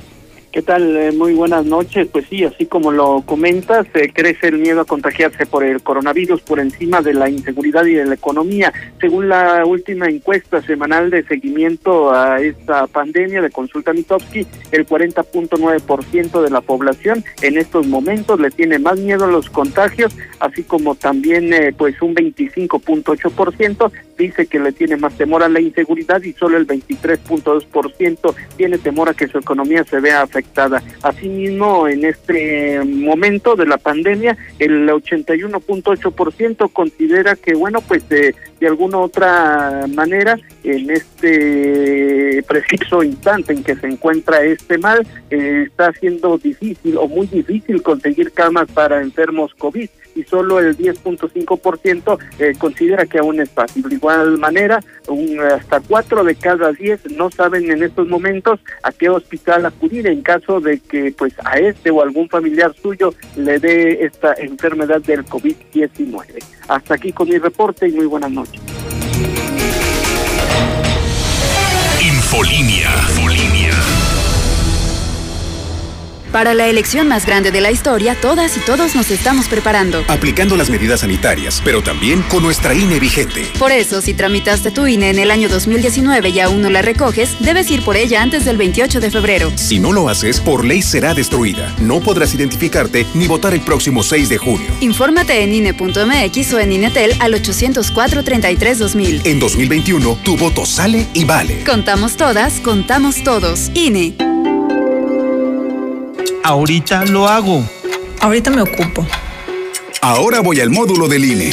¿Qué 0.53 0.61
tal? 0.61 0.95
Eh, 0.95 1.11
muy 1.11 1.33
buenas 1.33 1.65
noches. 1.65 2.07
Pues 2.11 2.27
sí, 2.29 2.43
así 2.43 2.67
como 2.67 2.91
lo 2.91 3.23
comentas, 3.25 3.87
eh, 3.95 4.11
crece 4.13 4.49
el 4.49 4.59
miedo 4.59 4.81
a 4.81 4.85
contagiarse 4.85 5.47
por 5.47 5.63
el 5.63 5.81
coronavirus 5.81 6.43
por 6.43 6.59
encima 6.59 7.01
de 7.01 7.15
la 7.15 7.27
inseguridad 7.27 7.83
y 7.85 7.95
de 7.95 8.05
la 8.05 8.13
economía. 8.13 8.71
Según 9.01 9.29
la 9.29 9.65
última 9.65 10.05
encuesta 10.05 10.61
semanal 10.61 11.09
de 11.09 11.23
seguimiento 11.23 12.13
a 12.13 12.39
esta 12.39 12.85
pandemia 12.85 13.41
de 13.41 13.49
Consulta 13.49 13.93
Mitowski, 13.93 14.45
el 14.71 14.85
40.9% 14.85 16.43
de 16.43 16.49
la 16.51 16.61
población 16.61 17.25
en 17.41 17.57
estos 17.57 17.87
momentos 17.87 18.39
le 18.39 18.51
tiene 18.51 18.77
más 18.77 18.99
miedo 18.99 19.25
a 19.25 19.31
los 19.31 19.49
contagios, 19.49 20.15
así 20.39 20.61
como 20.61 20.93
también 20.93 21.51
eh, 21.51 21.73
pues 21.75 21.99
un 21.99 22.13
25.8% 22.13 23.91
dice 24.19 24.45
que 24.45 24.59
le 24.59 24.71
tiene 24.71 24.97
más 24.97 25.17
temor 25.17 25.41
a 25.41 25.49
la 25.49 25.59
inseguridad 25.59 26.21
y 26.21 26.33
solo 26.33 26.57
el 26.57 26.67
23.2% 26.67 28.35
tiene 28.55 28.77
temor 28.77 29.09
a 29.09 29.15
que 29.15 29.27
su 29.27 29.39
economía 29.39 29.83
se 29.85 29.99
vea 29.99 30.21
afectada 30.21 30.42
Asimismo, 31.01 31.87
en 31.87 32.05
este 32.05 32.79
momento 32.83 33.55
de 33.55 33.65
la 33.65 33.77
pandemia, 33.77 34.37
el 34.59 34.87
81.8% 34.87 36.71
considera 36.71 37.35
que, 37.35 37.53
bueno, 37.55 37.81
pues 37.81 38.07
de, 38.09 38.35
de 38.59 38.67
alguna 38.67 38.99
otra 38.99 39.85
manera, 39.93 40.39
en 40.63 40.89
este 40.91 42.43
preciso 42.47 43.03
instante 43.03 43.53
en 43.53 43.63
que 43.63 43.75
se 43.75 43.87
encuentra 43.87 44.43
este 44.43 44.77
mal, 44.77 45.05
eh, 45.29 45.65
está 45.67 45.91
siendo 45.93 46.37
difícil 46.37 46.97
o 46.97 47.07
muy 47.07 47.27
difícil 47.27 47.81
conseguir 47.81 48.31
camas 48.31 48.69
para 48.71 49.01
enfermos 49.01 49.53
COVID 49.55 49.89
y 50.15 50.23
solo 50.23 50.59
el 50.59 50.77
10.5% 50.77 52.19
eh, 52.39 52.53
considera 52.57 53.05
que 53.05 53.19
aún 53.19 53.39
es 53.39 53.49
fácil. 53.49 53.83
De 53.83 53.95
igual 53.95 54.37
manera, 54.37 54.79
hasta 55.53 55.79
4 55.79 56.23
de 56.23 56.35
cada 56.35 56.71
10 56.71 57.11
no 57.11 57.29
saben 57.31 57.69
en 57.71 57.83
estos 57.83 58.07
momentos 58.07 58.59
a 58.83 58.91
qué 58.91 59.09
hospital 59.09 59.65
acudir 59.65 60.07
en 60.07 60.21
caso 60.21 60.59
de 60.59 60.79
que 60.79 61.13
pues 61.17 61.33
a 61.43 61.57
este 61.57 61.91
o 61.91 62.01
algún 62.01 62.29
familiar 62.29 62.73
suyo 62.81 63.13
le 63.35 63.59
dé 63.59 64.03
esta 64.05 64.33
enfermedad 64.37 65.01
del 65.01 65.25
COVID-19. 65.25 66.43
Hasta 66.67 66.95
aquí 66.95 67.11
con 67.11 67.29
mi 67.29 67.37
reporte 67.37 67.87
y 67.87 67.91
muy 67.93 68.05
buenas 68.05 68.31
noches. 68.31 68.61
Infolinia. 72.01 72.89
Para 76.33 76.53
la 76.55 76.67
elección 76.67 77.07
más 77.07 77.25
grande 77.27 77.51
de 77.51 77.61
la 77.61 77.69
historia, 77.69 78.17
todas 78.19 78.57
y 78.57 78.59
todos 78.61 78.95
nos 78.95 79.11
estamos 79.11 79.47
preparando. 79.47 80.03
Aplicando 80.07 80.57
las 80.57 80.71
medidas 80.71 81.01
sanitarias, 81.01 81.61
pero 81.63 81.83
también 81.83 82.23
con 82.23 82.41
nuestra 82.41 82.73
INE 82.73 82.99
vigente. 82.99 83.45
Por 83.59 83.71
eso, 83.71 84.01
si 84.01 84.15
tramitaste 84.15 84.71
tu 84.71 84.87
INE 84.87 85.11
en 85.11 85.19
el 85.19 85.29
año 85.29 85.47
2019 85.47 86.29
y 86.29 86.39
aún 86.39 86.63
no 86.63 86.71
la 86.71 86.81
recoges, 86.81 87.35
debes 87.39 87.69
ir 87.69 87.83
por 87.83 87.97
ella 87.97 88.23
antes 88.23 88.45
del 88.45 88.57
28 88.57 88.99
de 88.99 89.11
febrero. 89.11 89.51
Si 89.55 89.77
no 89.77 89.91
lo 89.91 90.09
haces, 90.09 90.39
por 90.39 90.65
ley 90.65 90.81
será 90.81 91.13
destruida. 91.13 91.71
No 91.77 91.99
podrás 91.99 92.33
identificarte 92.33 93.05
ni 93.13 93.27
votar 93.27 93.53
el 93.53 93.61
próximo 93.61 94.01
6 94.01 94.27
de 94.27 94.39
junio. 94.39 94.69
Infórmate 94.79 95.43
en 95.43 95.53
INE.mx 95.53 96.53
o 96.53 96.59
en 96.59 96.71
INETEL 96.71 97.15
al 97.19 97.35
804-33-2000. 97.35 99.21
En 99.25 99.39
2021, 99.39 100.17
tu 100.23 100.35
voto 100.35 100.65
sale 100.65 101.05
y 101.13 101.25
vale. 101.25 101.63
Contamos 101.63 102.17
todas, 102.17 102.59
contamos 102.59 103.23
todos. 103.23 103.69
INE. 103.75 104.32
Ahorita 106.43 107.05
lo 107.05 107.27
hago. 107.27 107.63
Ahorita 108.19 108.51
me 108.51 108.61
ocupo. 108.61 109.07
Ahora 110.01 110.41
voy 110.41 110.59
al 110.59 110.69
módulo 110.69 111.07
del 111.07 111.23
INE. 111.23 111.51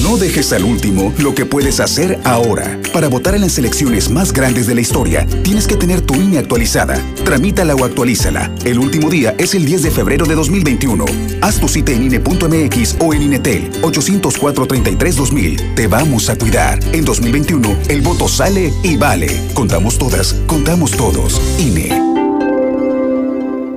No 0.00 0.16
dejes 0.16 0.54
al 0.54 0.64
último 0.64 1.12
lo 1.18 1.34
que 1.34 1.44
puedes 1.44 1.78
hacer 1.78 2.18
ahora. 2.24 2.80
Para 2.94 3.08
votar 3.08 3.34
en 3.34 3.42
las 3.42 3.58
elecciones 3.58 4.10
más 4.10 4.32
grandes 4.32 4.66
de 4.66 4.74
la 4.74 4.80
historia, 4.80 5.26
tienes 5.42 5.66
que 5.66 5.76
tener 5.76 6.00
tu 6.00 6.14
INE 6.14 6.38
actualizada. 6.38 6.98
Tramítala 7.24 7.74
o 7.74 7.84
actualízala. 7.84 8.50
El 8.64 8.78
último 8.78 9.10
día 9.10 9.34
es 9.36 9.54
el 9.54 9.66
10 9.66 9.82
de 9.82 9.90
febrero 9.90 10.24
de 10.24 10.34
2021. 10.34 11.04
Haz 11.42 11.60
tu 11.60 11.68
cita 11.68 11.92
en 11.92 12.04
INE.mx 12.04 12.96
o 13.00 13.12
en 13.12 13.22
INETEL 13.22 13.70
804-33-2000. 13.82 15.74
Te 15.74 15.86
vamos 15.86 16.30
a 16.30 16.36
cuidar. 16.36 16.80
En 16.92 17.04
2021, 17.04 17.76
el 17.88 18.00
voto 18.00 18.26
sale 18.26 18.72
y 18.82 18.96
vale. 18.96 19.28
Contamos 19.52 19.98
todas, 19.98 20.34
contamos 20.46 20.92
todos. 20.92 21.40
INE. 21.58 22.13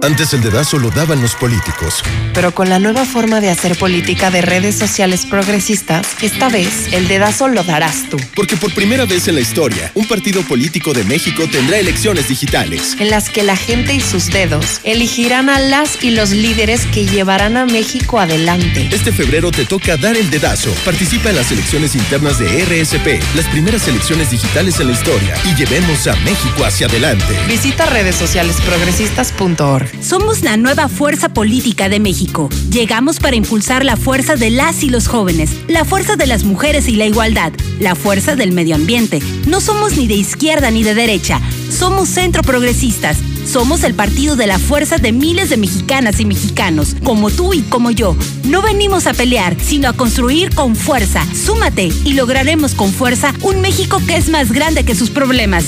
Antes 0.03 0.33
el 0.33 0.41
dedazo 0.41 0.77
lo 0.77 0.89
daban 0.91 1.21
los 1.21 1.35
políticos. 1.35 2.03
Pero 2.33 2.53
con 2.53 2.69
la 2.69 2.79
nueva 2.79 3.03
forma 3.03 3.41
de 3.41 3.49
hacer 3.49 3.77
política 3.77 4.29
de 4.29 4.41
redes 4.41 4.77
sociales 4.77 5.25
progresistas, 5.25 6.07
esta 6.21 6.49
vez 6.49 6.93
el 6.93 7.07
dedazo 7.07 7.47
lo 7.47 7.63
darás 7.63 8.09
tú. 8.09 8.17
Porque 8.35 8.55
por 8.55 8.73
primera 8.73 9.05
vez 9.05 9.27
en 9.27 9.35
la 9.35 9.41
historia, 9.41 9.91
un 9.95 10.07
partido 10.07 10.43
político 10.43 10.93
de 10.93 11.03
México 11.03 11.47
tendrá 11.51 11.77
elecciones 11.77 12.27
digitales. 12.27 12.95
En 12.99 13.09
las 13.09 13.29
que 13.29 13.43
la 13.43 13.55
gente 13.55 13.93
y 13.93 14.01
sus 14.01 14.27
dedos 14.27 14.81
elegirán 14.83 15.49
a 15.49 15.59
las 15.59 16.03
y 16.03 16.11
los 16.11 16.29
líderes 16.29 16.85
que 16.85 17.05
llevarán 17.05 17.57
a 17.57 17.65
México 17.65 18.19
adelante. 18.19 18.87
Este 18.91 19.11
febrero 19.11 19.51
te 19.51 19.65
toca 19.65 19.97
dar 19.97 20.15
el 20.15 20.29
dedazo. 20.29 20.73
Participa 20.85 21.31
en 21.31 21.37
las 21.37 21.51
elecciones 21.51 21.95
internas 21.95 22.37
de 22.39 22.63
RSP, 22.65 23.35
las 23.35 23.45
primeras 23.47 23.87
elecciones 23.87 24.29
digitales 24.29 24.79
en 24.79 24.87
la 24.87 24.93
historia, 24.93 25.35
y 25.43 25.55
llevemos 25.55 26.07
a 26.07 26.15
México 26.17 26.63
hacia 26.65 26.87
adelante. 26.87 27.35
Visita 27.47 27.85
redes 27.87 28.15
sociales 28.15 28.57
progresistas.org. 28.61 29.86
Somos 30.01 30.43
la 30.43 30.57
nueva 30.57 30.89
fuerza 30.89 31.29
política 31.29 31.89
de 31.89 31.99
México. 31.99 32.49
Llegamos 32.71 33.19
para 33.19 33.35
impulsar 33.35 33.85
la 33.85 33.97
fuerza 33.97 34.35
de 34.35 34.49
las 34.49 34.83
y 34.83 34.89
los 34.89 35.07
jóvenes, 35.07 35.51
la 35.67 35.85
fuerza 35.85 36.15
de 36.15 36.27
las 36.27 36.43
mujeres 36.43 36.87
y 36.87 36.95
la 36.95 37.05
igualdad, 37.05 37.53
la 37.79 37.95
fuerza 37.95 38.35
del 38.35 38.51
medio 38.51 38.75
ambiente. 38.75 39.19
No 39.47 39.61
somos 39.61 39.97
ni 39.97 40.07
de 40.07 40.15
izquierda 40.15 40.71
ni 40.71 40.83
de 40.83 40.95
derecha, 40.95 41.41
somos 41.69 42.09
centro 42.09 42.43
progresistas. 42.43 43.17
Somos 43.47 43.85
el 43.85 43.93
partido 43.93 44.35
de 44.35 44.45
la 44.45 44.59
fuerza 44.59 44.97
de 44.97 45.13
miles 45.13 45.49
de 45.49 45.55
mexicanas 45.55 46.19
y 46.19 46.25
mexicanos, 46.25 46.97
como 47.01 47.29
tú 47.29 47.53
y 47.53 47.61
como 47.61 47.91
yo. 47.91 48.13
No 48.43 48.61
venimos 48.61 49.07
a 49.07 49.13
pelear, 49.13 49.55
sino 49.63 49.87
a 49.87 49.93
construir 49.93 50.53
con 50.53 50.75
fuerza. 50.75 51.25
Súmate 51.33 51.89
y 52.03 52.13
lograremos 52.13 52.73
con 52.73 52.91
fuerza 52.91 53.33
un 53.41 53.61
México 53.61 54.01
que 54.05 54.17
es 54.17 54.27
más 54.27 54.51
grande 54.51 54.83
que 54.83 54.95
sus 54.95 55.09
problemas. 55.09 55.65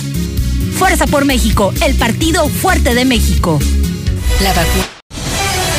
Fuerza 0.77 1.07
por 1.07 1.23
México, 1.23 1.73
el 1.85 1.95
partido 1.95 2.49
fuerte 2.49 2.93
de 2.93 3.05
México. 3.05 3.59
La 4.41 4.53
vacuna 4.53 4.87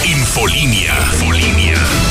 Infolinia. 0.04 0.92
Infolinia. 1.12 2.09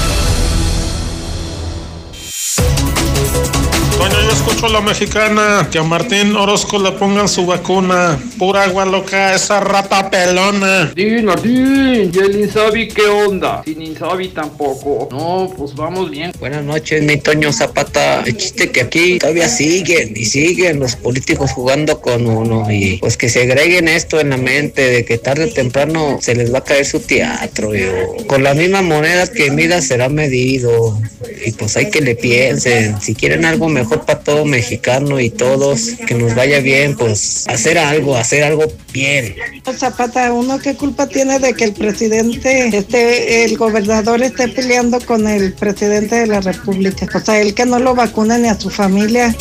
Yo 4.29 4.35
escucho 4.35 4.67
la 4.67 4.79
mexicana, 4.81 5.67
que 5.71 5.79
a 5.79 5.83
Martín 5.83 6.35
Orozco 6.35 6.77
le 6.77 6.91
pongan 6.91 7.27
su 7.27 7.47
vacuna. 7.47 8.19
Pura 8.37 8.65
agua 8.65 8.85
loca, 8.85 9.33
esa 9.33 9.59
rata 9.59 10.07
pelona. 10.11 10.85
Martín, 10.85 11.25
Martín, 11.25 12.11
¿y 12.13 12.17
el 12.19 12.39
Insabi 12.41 12.89
qué 12.89 13.07
onda? 13.07 13.63
Sin 13.65 13.81
Insabi 13.81 14.27
tampoco. 14.27 15.09
No, 15.11 15.51
pues 15.57 15.73
vamos 15.73 16.11
bien. 16.11 16.31
Buenas 16.39 16.63
noches, 16.63 17.01
mi 17.01 17.17
Toño 17.17 17.51
Zapata. 17.51 18.21
El 18.23 18.37
chiste 18.37 18.69
que 18.69 18.81
aquí 18.81 19.17
todavía 19.17 19.49
siguen 19.49 20.13
y 20.15 20.25
siguen 20.25 20.79
los 20.79 20.95
políticos 20.95 21.49
jugando 21.49 21.99
con 21.99 22.27
uno 22.27 22.71
y 22.71 22.97
pues 22.99 23.17
que 23.17 23.29
se 23.29 23.41
agreguen 23.41 23.87
esto 23.87 24.19
en 24.19 24.29
la 24.29 24.37
mente 24.37 24.91
de 24.91 25.05
que 25.05 25.17
tarde 25.17 25.45
o 25.45 25.49
temprano 25.51 26.19
se 26.21 26.35
les 26.35 26.53
va 26.53 26.59
a 26.59 26.63
caer 26.63 26.85
su 26.85 26.99
teatro. 26.99 27.73
y, 27.75 27.81
con 28.27 28.43
la 28.43 28.53
misma 28.53 28.83
moneda 28.83 29.25
que 29.25 29.49
mida 29.49 29.81
será 29.81 30.07
medido 30.07 30.99
y 31.43 31.51
pues 31.53 31.75
hay 31.77 31.89
que 31.89 32.01
le 32.01 32.15
piensen. 32.15 33.01
Si 33.01 33.15
quieren 33.15 33.43
algo 33.43 33.67
mejor 33.69 34.05
para 34.05 34.18
todo 34.19 34.45
mexicano 34.45 35.19
y 35.19 35.29
todos, 35.29 35.91
que 36.07 36.15
nos 36.15 36.35
vaya 36.35 36.59
bien, 36.59 36.95
pues 36.95 37.45
hacer 37.47 37.77
algo, 37.77 38.15
hacer 38.15 38.43
algo 38.43 38.71
bien. 38.91 39.35
Zapata, 39.75 40.31
¿uno 40.33 40.59
qué 40.59 40.75
culpa 40.75 41.07
tiene 41.07 41.39
de 41.39 41.53
que 41.53 41.65
el 41.65 41.73
presidente, 41.73 42.75
esté, 42.75 43.45
el 43.45 43.57
gobernador 43.57 44.21
esté 44.21 44.47
peleando 44.47 44.99
con 45.01 45.27
el 45.27 45.53
presidente 45.53 46.15
de 46.15 46.27
la 46.27 46.41
República? 46.41 47.07
O 47.13 47.19
sea, 47.19 47.39
él 47.39 47.53
que 47.53 47.65
no 47.65 47.79
lo 47.79 47.95
vacuna 47.95 48.37
ni 48.37 48.47
a 48.47 48.59
su 48.59 48.69
familia. 48.69 49.35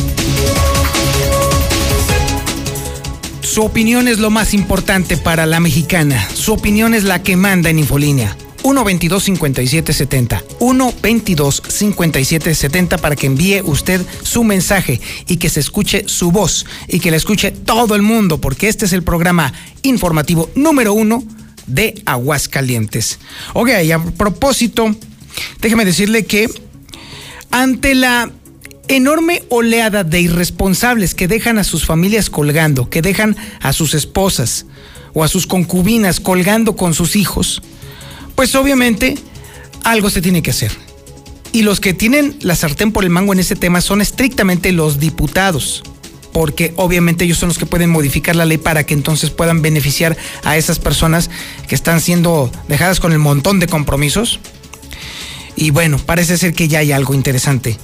Su 3.41 3.65
opinión 3.65 4.07
es 4.07 4.19
lo 4.19 4.31
más 4.31 4.55
importante 4.55 5.17
para 5.17 5.47
la 5.47 5.59
mexicana. 5.59 6.29
Su 6.33 6.53
opinión 6.53 6.95
es 6.95 7.03
la 7.03 7.23
que 7.23 7.37
manda 7.37 7.71
en 7.71 7.79
Infolínea. 7.79 8.37
1-22-5770. 8.63 10.43
1-22-5770 10.59 13.01
para 13.01 13.17
que 13.17 13.27
envíe 13.27 13.63
usted 13.63 14.01
su 14.23 14.45
mensaje 14.45 15.01
y 15.27 15.37
que 15.37 15.51
se 15.51 15.61
escuche 15.61 16.05
su 16.07 16.31
voz 16.31 16.67
y 16.87 17.01
que 17.01 17.11
le 17.11 17.17
escuche 17.17 17.51
todo 17.51 17.95
el 17.95 18.03
mundo, 18.03 18.41
porque 18.41 18.69
este 18.69 18.87
es 18.87 18.93
el 18.93 19.03
programa 19.03 19.53
informativo 19.83 20.51
número 20.55 20.93
uno 20.93 21.23
de 21.67 22.01
Aguascalientes. 22.07 23.19
Ok, 23.55 23.71
y 23.85 23.93
a 23.93 23.99
propósito, 23.99 24.95
déjeme 25.61 25.85
decirle 25.85 26.25
que 26.25 26.49
ante 27.51 27.95
la 27.95 28.31
enorme 28.89 29.43
oleada 29.51 30.03
de 30.03 30.21
irresponsables 30.21 31.15
que 31.15 31.29
dejan 31.29 31.59
a 31.59 31.65
sus 31.65 31.85
familias 31.85 32.31
colgando, 32.31 32.89
que 32.89 33.03
dejan 33.03 33.37
a 33.61 33.73
sus 33.73 33.95
esposas 33.95 34.67
o 35.13 35.25
a 35.25 35.29
sus 35.29 35.47
concubinas 35.47 36.21
colgando 36.21 36.75
con 36.75 36.95
sus 36.95 37.17
hijos, 37.17 37.63
pues 38.39 38.55
obviamente 38.55 39.19
algo 39.83 40.11
se 40.11 40.23
tiene 40.23 40.43
que 40.43 40.53
hacer. 40.53 40.71
Y 41.51 41.63
los 41.63 41.81
que 41.81 41.93
tienen 41.93 42.37
la 42.41 42.55
sartén 42.55 42.93
por 42.93 43.03
el 43.03 43.11
mango 43.11 43.33
en 43.33 43.41
ese 43.41 43.57
tema 43.57 43.81
son 43.81 44.01
estrictamente 44.01 44.71
los 44.71 45.01
diputados, 45.01 45.83
porque 46.33 46.73
obviamente 46.77 47.25
ellos 47.25 47.39
son 47.39 47.49
los 47.49 47.59
que 47.59 47.67
pueden 47.67 47.91
modificar 47.91 48.37
la 48.37 48.45
ley 48.45 48.59
para 48.59 48.87
que 48.87 48.95
entonces 48.95 49.31
puedan 49.31 49.61
beneficiar 49.61 50.17
a 50.45 50.57
esas 50.57 50.79
personas 50.79 51.31
que 51.67 51.75
están 51.75 52.01
siendo 52.01 52.49
dejadas 52.69 53.01
con 53.01 53.11
el 53.11 53.19
montón 53.19 53.59
de 53.59 53.67
compromisos. 53.67 54.39
Y 55.57 55.71
bueno, 55.71 55.99
parece 55.99 56.39
ser 56.39 56.53
que 56.53 56.69
ya 56.69 56.79
hay 56.79 56.93
algo 56.93 57.15
interesante. 57.15 57.77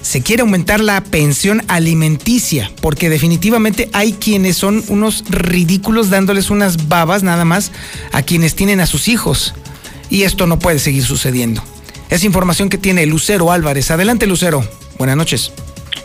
Se 0.00 0.22
quiere 0.22 0.40
aumentar 0.40 0.80
la 0.80 1.04
pensión 1.04 1.62
alimenticia, 1.68 2.72
porque 2.80 3.08
definitivamente 3.08 3.88
hay 3.92 4.14
quienes 4.14 4.56
son 4.56 4.82
unos 4.88 5.22
ridículos 5.30 6.10
dándoles 6.10 6.50
unas 6.50 6.88
babas 6.88 7.22
nada 7.22 7.44
más 7.44 7.70
a 8.10 8.22
quienes 8.22 8.56
tienen 8.56 8.80
a 8.80 8.86
sus 8.86 9.06
hijos 9.06 9.54
y 10.10 10.22
esto 10.22 10.46
no 10.46 10.58
puede 10.58 10.78
seguir 10.78 11.04
sucediendo. 11.04 11.62
Es 12.10 12.24
información 12.24 12.68
que 12.68 12.78
tiene 12.78 13.06
Lucero 13.06 13.52
Álvarez. 13.52 13.90
Adelante, 13.90 14.26
Lucero. 14.26 14.64
Buenas 14.98 15.16
noches. 15.16 15.52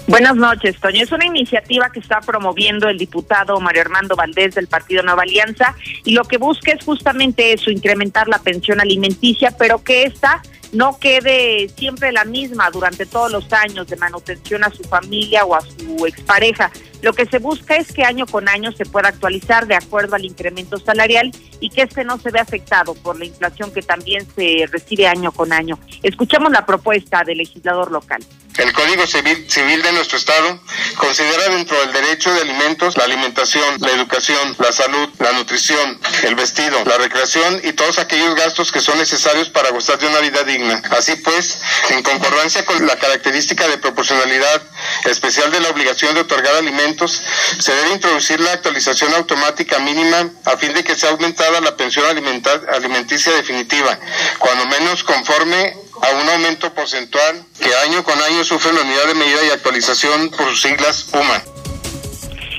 Buenas 0.08 0.38
noches, 0.38 0.78
Toño. 0.80 1.04
Es 1.04 1.12
una 1.12 1.26
iniciativa 1.26 1.92
que 1.92 2.00
está 2.00 2.22
promoviendo 2.22 2.88
el 2.88 2.98
diputado 2.98 3.60
Mario 3.60 3.82
Armando 3.82 4.16
Valdés 4.16 4.56
del 4.56 4.68
Partido 4.68 5.04
Nueva 5.04 5.24
Alianza 5.24 5.76
y 6.06 6.14
lo 6.14 6.24
que 6.24 6.38
busca 6.38 6.72
es 6.72 6.84
justamente 6.86 7.52
eso, 7.52 7.72
incrementar 7.72 8.30
la 8.30 8.40
pensión 8.40 8.80
alimenticia, 8.80 9.52
pero 9.58 9.84
que 9.84 10.04
esta 10.04 10.42
no 10.72 10.98
quede 10.98 11.70
siempre 11.78 12.14
la 12.14 12.24
misma 12.24 12.70
durante 12.72 13.06
todos 13.06 13.32
los 13.32 13.52
años 13.52 13.88
de 13.88 13.98
manutención 13.98 14.64
a 14.64 14.72
su 14.72 14.84
familia 14.84 15.44
o 15.44 15.56
a 15.56 15.62
su 15.62 16.06
expareja. 16.06 16.72
Lo 17.02 17.14
que 17.14 17.26
se 17.26 17.40
busca 17.40 17.76
es 17.76 17.92
que 17.92 18.04
año 18.04 18.26
con 18.26 18.50
año 18.50 18.72
se 18.72 18.86
pueda 18.86 19.10
actualizar 19.10 19.68
de 19.68 19.76
acuerdo 19.76 20.16
al 20.16 20.26
incremento 20.26 20.78
salarial 20.80 21.32
y 21.60 21.70
que 21.70 21.84
este 21.84 22.04
no 22.04 22.20
se 22.20 22.32
vea 22.32 22.42
afectado 22.42 22.96
por 22.96 23.18
la 23.20 23.26
inflación 23.26 23.72
que 23.72 23.82
también 23.82 24.28
se 24.36 24.66
recibe 24.72 25.08
año 25.08 25.32
con 25.32 25.54
año. 25.54 25.80
Escuchamos 26.04 26.52
la 26.52 26.66
propuesta 26.66 27.24
del 27.24 27.38
legislador 27.38 27.92
local. 27.92 28.24
El 28.58 28.74
Código 28.74 29.06
Civil, 29.06 29.46
Civil 29.48 29.84
de 29.84 29.92
nuestro 29.92 30.18
Estado 30.18 30.60
considera 30.98 31.50
dentro 31.50 31.80
del 31.80 31.94
derecho 31.94 32.34
de 32.34 32.42
alimentos 32.42 32.98
la 32.98 33.04
alimentación, 33.04 33.78
la 33.80 33.92
educación, 33.92 34.56
la 34.58 34.72
salud, 34.72 35.10
la 35.20 35.32
nutrición, 35.34 36.00
el 36.24 36.34
vestido, 36.34 36.84
la 36.84 36.98
recreación 36.98 37.62
y 37.64 37.74
todos 37.74 38.00
aquellos 38.00 38.34
gastos 38.34 38.72
que 38.72 38.80
son 38.80 38.98
necesarios 38.98 39.50
para 39.50 39.70
gozar 39.70 40.00
de 40.00 40.08
una 40.08 40.22
vida 40.22 40.44
digna. 40.44 40.82
Así 40.90 41.16
pues, 41.18 41.60
en 41.92 42.02
concordancia 42.02 42.66
con 42.66 42.84
la 42.88 42.96
característica 42.96 43.68
de 43.68 43.78
proporcionalidad 43.78 44.64
especial 45.08 45.52
de 45.52 45.60
la 45.60 45.70
obligación 45.70 46.14
de 46.16 46.22
otorgar 46.22 46.56
alimentos, 46.56 47.22
se 47.60 47.74
debe 47.74 47.94
introducir 47.94 48.40
la 48.40 48.54
actualización 48.54 49.14
automática 49.14 49.80
mínima 49.80 50.30
a 50.46 50.58
fin 50.58 50.74
de 50.74 50.84
que 50.84 50.96
sea 50.96 51.12
aumentada 51.12 51.62
la 51.62 51.76
pensión 51.76 52.06
alimenticia 52.08 53.34
definitiva, 53.34 53.98
cuando 54.40 54.66
menos 54.68 55.04
conforme 55.04 55.76
a 56.02 56.16
un 56.16 56.30
aumento 56.30 56.74
porcentual 56.74 57.44
que 57.60 57.74
año 57.88 58.04
con 58.04 58.22
año 58.22 58.44
sufre 58.44 58.74
la 58.74 58.82
unidad 58.82 59.08
de 59.08 59.16
medida 59.16 59.46
y 59.48 59.50
actualización 59.52 60.30
por 60.30 60.48
sus 60.50 60.62
siglas 60.62 61.10
UMA. 61.14 61.44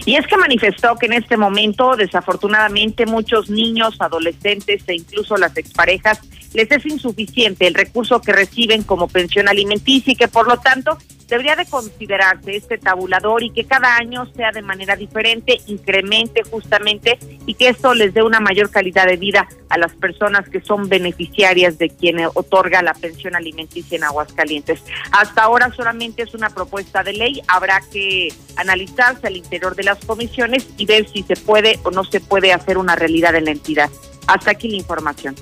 Y 0.04 0.16
es 0.16 0.26
que 0.26 0.38
manifestó 0.38 0.96
que 0.96 1.04
en 1.04 1.12
este 1.12 1.36
momento, 1.36 1.94
desafortunadamente, 1.94 3.04
muchos 3.04 3.50
niños, 3.50 3.94
adolescentes 3.98 4.82
e 4.86 4.94
incluso 4.94 5.36
las 5.36 5.54
exparejas 5.56 6.20
les 6.54 6.70
es 6.70 6.86
insuficiente 6.86 7.66
el 7.66 7.74
recurso 7.74 8.20
que 8.20 8.32
reciben 8.32 8.82
como 8.82 9.08
pensión 9.08 9.48
alimenticia 9.48 10.12
y 10.12 10.16
que 10.16 10.28
por 10.28 10.46
lo 10.46 10.58
tanto 10.58 10.98
debería 11.28 11.56
de 11.56 11.66
considerarse 11.66 12.56
este 12.56 12.78
tabulador 12.78 13.42
y 13.42 13.50
que 13.50 13.64
cada 13.64 13.96
año 13.96 14.26
sea 14.34 14.50
de 14.50 14.62
manera 14.62 14.96
diferente, 14.96 15.60
incremente 15.66 16.42
justamente 16.50 17.18
y 17.46 17.54
que 17.54 17.68
esto 17.68 17.94
les 17.94 18.14
dé 18.14 18.22
una 18.22 18.40
mayor 18.40 18.70
calidad 18.70 19.06
de 19.06 19.16
vida 19.16 19.46
a 19.68 19.78
las 19.78 19.92
personas 19.94 20.48
que 20.48 20.60
son 20.62 20.88
beneficiarias 20.88 21.78
de 21.78 21.90
quien 21.90 22.18
otorga 22.34 22.82
la 22.82 22.94
pensión 22.94 23.36
alimenticia 23.36 23.96
en 23.96 24.04
Aguascalientes. 24.04 24.82
Hasta 25.12 25.42
ahora 25.42 25.70
solamente 25.76 26.22
es 26.22 26.34
una 26.34 26.48
propuesta 26.50 27.02
de 27.02 27.12
ley, 27.12 27.42
habrá 27.46 27.82
que 27.92 28.32
analizarse 28.56 29.26
al 29.26 29.36
interior 29.36 29.76
de 29.76 29.84
las 29.84 30.02
comisiones 30.04 30.66
y 30.78 30.86
ver 30.86 31.06
si 31.08 31.22
se 31.24 31.36
puede 31.36 31.78
o 31.84 31.90
no 31.90 32.04
se 32.04 32.20
puede 32.20 32.52
hacer 32.52 32.78
una 32.78 32.96
realidad 32.96 33.34
en 33.34 33.44
la 33.44 33.50
entidad. 33.50 33.90
Hasta 34.26 34.52
aquí 34.52 34.68
la 34.68 34.76
información. 34.76 35.34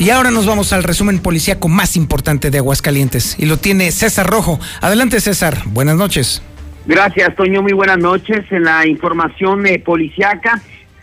Y 0.00 0.08
ahora 0.08 0.30
nos 0.30 0.46
vamos 0.46 0.72
al 0.72 0.82
resumen 0.82 1.18
policíaco 1.18 1.68
más 1.68 1.94
importante 1.94 2.50
de 2.50 2.56
Aguascalientes 2.56 3.38
y 3.38 3.44
lo 3.44 3.58
tiene 3.58 3.92
César 3.92 4.26
Rojo. 4.26 4.58
Adelante 4.80 5.20
César, 5.20 5.58
buenas 5.66 5.94
noches. 5.94 6.42
Gracias 6.86 7.36
Toño, 7.36 7.60
muy 7.60 7.74
buenas 7.74 7.98
noches. 7.98 8.50
En 8.50 8.64
la 8.64 8.86
información 8.86 9.66
eh, 9.66 9.78
policíaca 9.78 10.62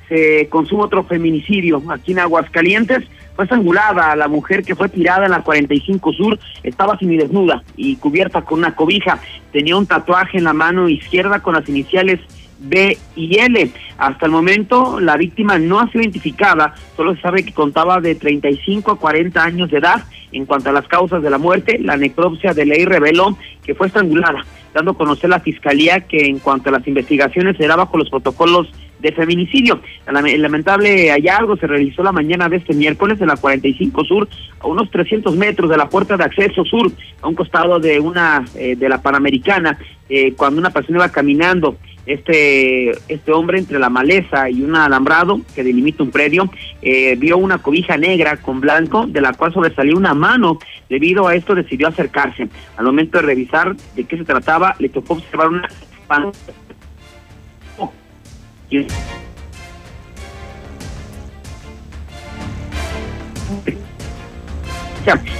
se 0.09 0.47
consume 0.49 0.81
otro 0.81 1.03
feminicidio 1.03 1.83
aquí 1.91 2.13
en 2.13 2.19
Aguascalientes. 2.19 3.03
Fue 3.35 3.45
estrangulada 3.45 4.15
la 4.15 4.27
mujer 4.27 4.63
que 4.63 4.73
fue 4.73 4.89
tirada 4.89 5.25
en 5.25 5.31
la 5.31 5.43
45 5.43 6.13
Sur, 6.13 6.39
estaba 6.63 6.97
desnuda 6.99 7.61
y 7.75 7.97
cubierta 7.97 8.41
con 8.41 8.57
una 8.57 8.73
cobija. 8.73 9.19
Tenía 9.51 9.77
un 9.77 9.85
tatuaje 9.85 10.39
en 10.39 10.45
la 10.45 10.53
mano 10.53 10.89
izquierda 10.89 11.39
con 11.41 11.53
las 11.53 11.69
iniciales 11.69 12.19
B 12.59 12.97
y 13.15 13.39
L. 13.39 13.71
Hasta 13.97 14.25
el 14.25 14.31
momento 14.31 14.99
la 14.99 15.17
víctima 15.17 15.57
no 15.57 15.79
ha 15.79 15.89
sido 15.91 16.01
identificada, 16.01 16.73
solo 16.95 17.15
se 17.15 17.21
sabe 17.21 17.43
que 17.43 17.53
contaba 17.53 17.99
de 18.01 18.15
35 18.15 18.91
a 18.91 18.99
40 18.99 19.43
años 19.43 19.71
de 19.71 19.77
edad. 19.77 20.03
En 20.31 20.45
cuanto 20.45 20.69
a 20.69 20.73
las 20.73 20.87
causas 20.87 21.23
de 21.23 21.29
la 21.29 21.37
muerte, 21.37 21.79
la 21.79 21.95
necropsia 21.95 22.53
de 22.53 22.65
ley 22.65 22.85
reveló 22.85 23.37
que 23.63 23.75
fue 23.75 23.87
estrangulada, 23.87 24.45
dando 24.73 24.91
a 24.91 24.97
conocer 24.97 25.29
la 25.29 25.39
fiscalía 25.39 26.01
que 26.01 26.25
en 26.25 26.39
cuanto 26.39 26.69
a 26.69 26.73
las 26.73 26.87
investigaciones 26.87 27.55
será 27.57 27.75
bajo 27.75 27.97
los 27.97 28.09
protocolos 28.09 28.67
de 28.99 29.11
feminicidio. 29.11 29.79
El 30.07 30.41
lamentable 30.41 31.11
hallazgo 31.11 31.57
se 31.57 31.67
realizó 31.67 32.03
la 32.03 32.11
mañana 32.11 32.49
de 32.49 32.57
este 32.57 32.73
miércoles 32.73 33.19
en 33.21 33.27
la 33.27 33.37
45 33.37 34.05
Sur, 34.05 34.27
a 34.59 34.67
unos 34.67 34.89
300 34.89 35.35
metros 35.35 35.69
de 35.69 35.77
la 35.77 35.89
puerta 35.89 36.17
de 36.17 36.23
acceso 36.23 36.63
sur, 36.65 36.91
a 37.21 37.27
un 37.27 37.35
costado 37.35 37.79
de 37.79 37.99
una 37.99 38.45
eh, 38.55 38.75
de 38.75 38.89
la 38.89 39.01
Panamericana, 39.01 39.77
eh, 40.09 40.33
cuando 40.33 40.59
una 40.59 40.69
persona 40.69 40.99
iba 40.99 41.09
caminando 41.09 41.77
este, 42.05 42.91
este 43.09 43.31
hombre 43.33 43.59
entre 43.59 43.79
la 43.79 43.89
maleza 43.89 44.49
y 44.49 44.61
un 44.61 44.75
alambrado 44.75 45.41
que 45.53 45.63
delimita 45.63 46.03
un 46.03 46.11
predio, 46.11 46.49
eh, 46.81 47.15
vio 47.17 47.37
una 47.37 47.57
cobija 47.57 47.97
negra 47.97 48.37
con 48.37 48.61
blanco 48.61 49.05
de 49.05 49.21
la 49.21 49.33
cual 49.33 49.53
sobresalía 49.53 49.95
una 49.95 50.13
mano. 50.13 50.57
Debido 50.89 51.27
a 51.27 51.35
esto 51.35 51.53
decidió 51.53 51.89
acercarse. 51.89 52.47
Al 52.77 52.85
momento 52.85 53.17
de 53.17 53.25
revisar 53.25 53.75
de 53.75 54.05
qué 54.05 54.17
se 54.17 54.23
trataba, 54.23 54.75
le 54.79 54.87
tocó 54.87 55.15
observar 55.15 55.49
una 55.49 55.67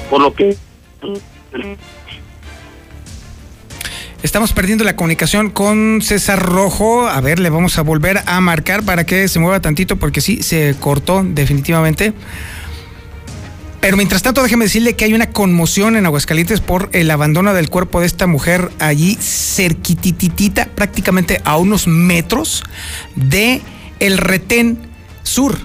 por 0.09 0.21
lo 0.21 0.33
que... 0.33 0.55
Estamos 4.23 4.51
perdiendo 4.51 4.83
la 4.83 4.95
comunicación 4.95 5.49
con 5.49 6.01
César 6.01 6.39
Rojo. 6.39 7.07
A 7.07 7.21
ver, 7.21 7.39
le 7.39 7.49
vamos 7.49 7.77
a 7.77 7.81
volver 7.81 8.21
a 8.25 8.41
marcar 8.41 8.83
para 8.83 9.05
que 9.05 9.27
se 9.27 9.39
mueva 9.39 9.59
tantito 9.59 9.97
porque 9.97 10.21
sí, 10.21 10.41
se 10.41 10.75
cortó 10.79 11.23
definitivamente. 11.23 12.13
Pero 13.79 13.95
mientras 13.95 14.23
tanto, 14.23 14.43
déjeme 14.43 14.65
decirle 14.65 14.95
que 14.95 15.05
hay 15.05 15.13
una 15.13 15.29
conmoción 15.29 15.95
en 15.95 16.05
Aguascalientes 16.05 16.61
por 16.61 16.89
el 16.93 17.09
abandono 17.11 17.53
del 17.53 17.69
cuerpo 17.69 17.99
de 17.99 18.07
esta 18.07 18.27
mujer 18.27 18.69
allí 18.79 19.15
cerquititita, 19.15 20.65
prácticamente 20.75 21.41
a 21.45 21.57
unos 21.57 21.87
metros 21.87 22.63
de 23.15 23.61
el 23.99 24.17
retén 24.17 24.79
sur, 25.23 25.57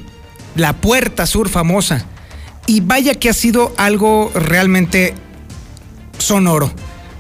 la 0.55 0.75
puerta 0.75 1.27
sur 1.27 1.49
famosa. 1.49 2.07
Y 2.67 2.81
vaya 2.81 3.15
que 3.15 3.29
ha 3.29 3.33
sido 3.33 3.73
algo 3.77 4.31
realmente 4.35 5.15
sonoro. 6.19 6.71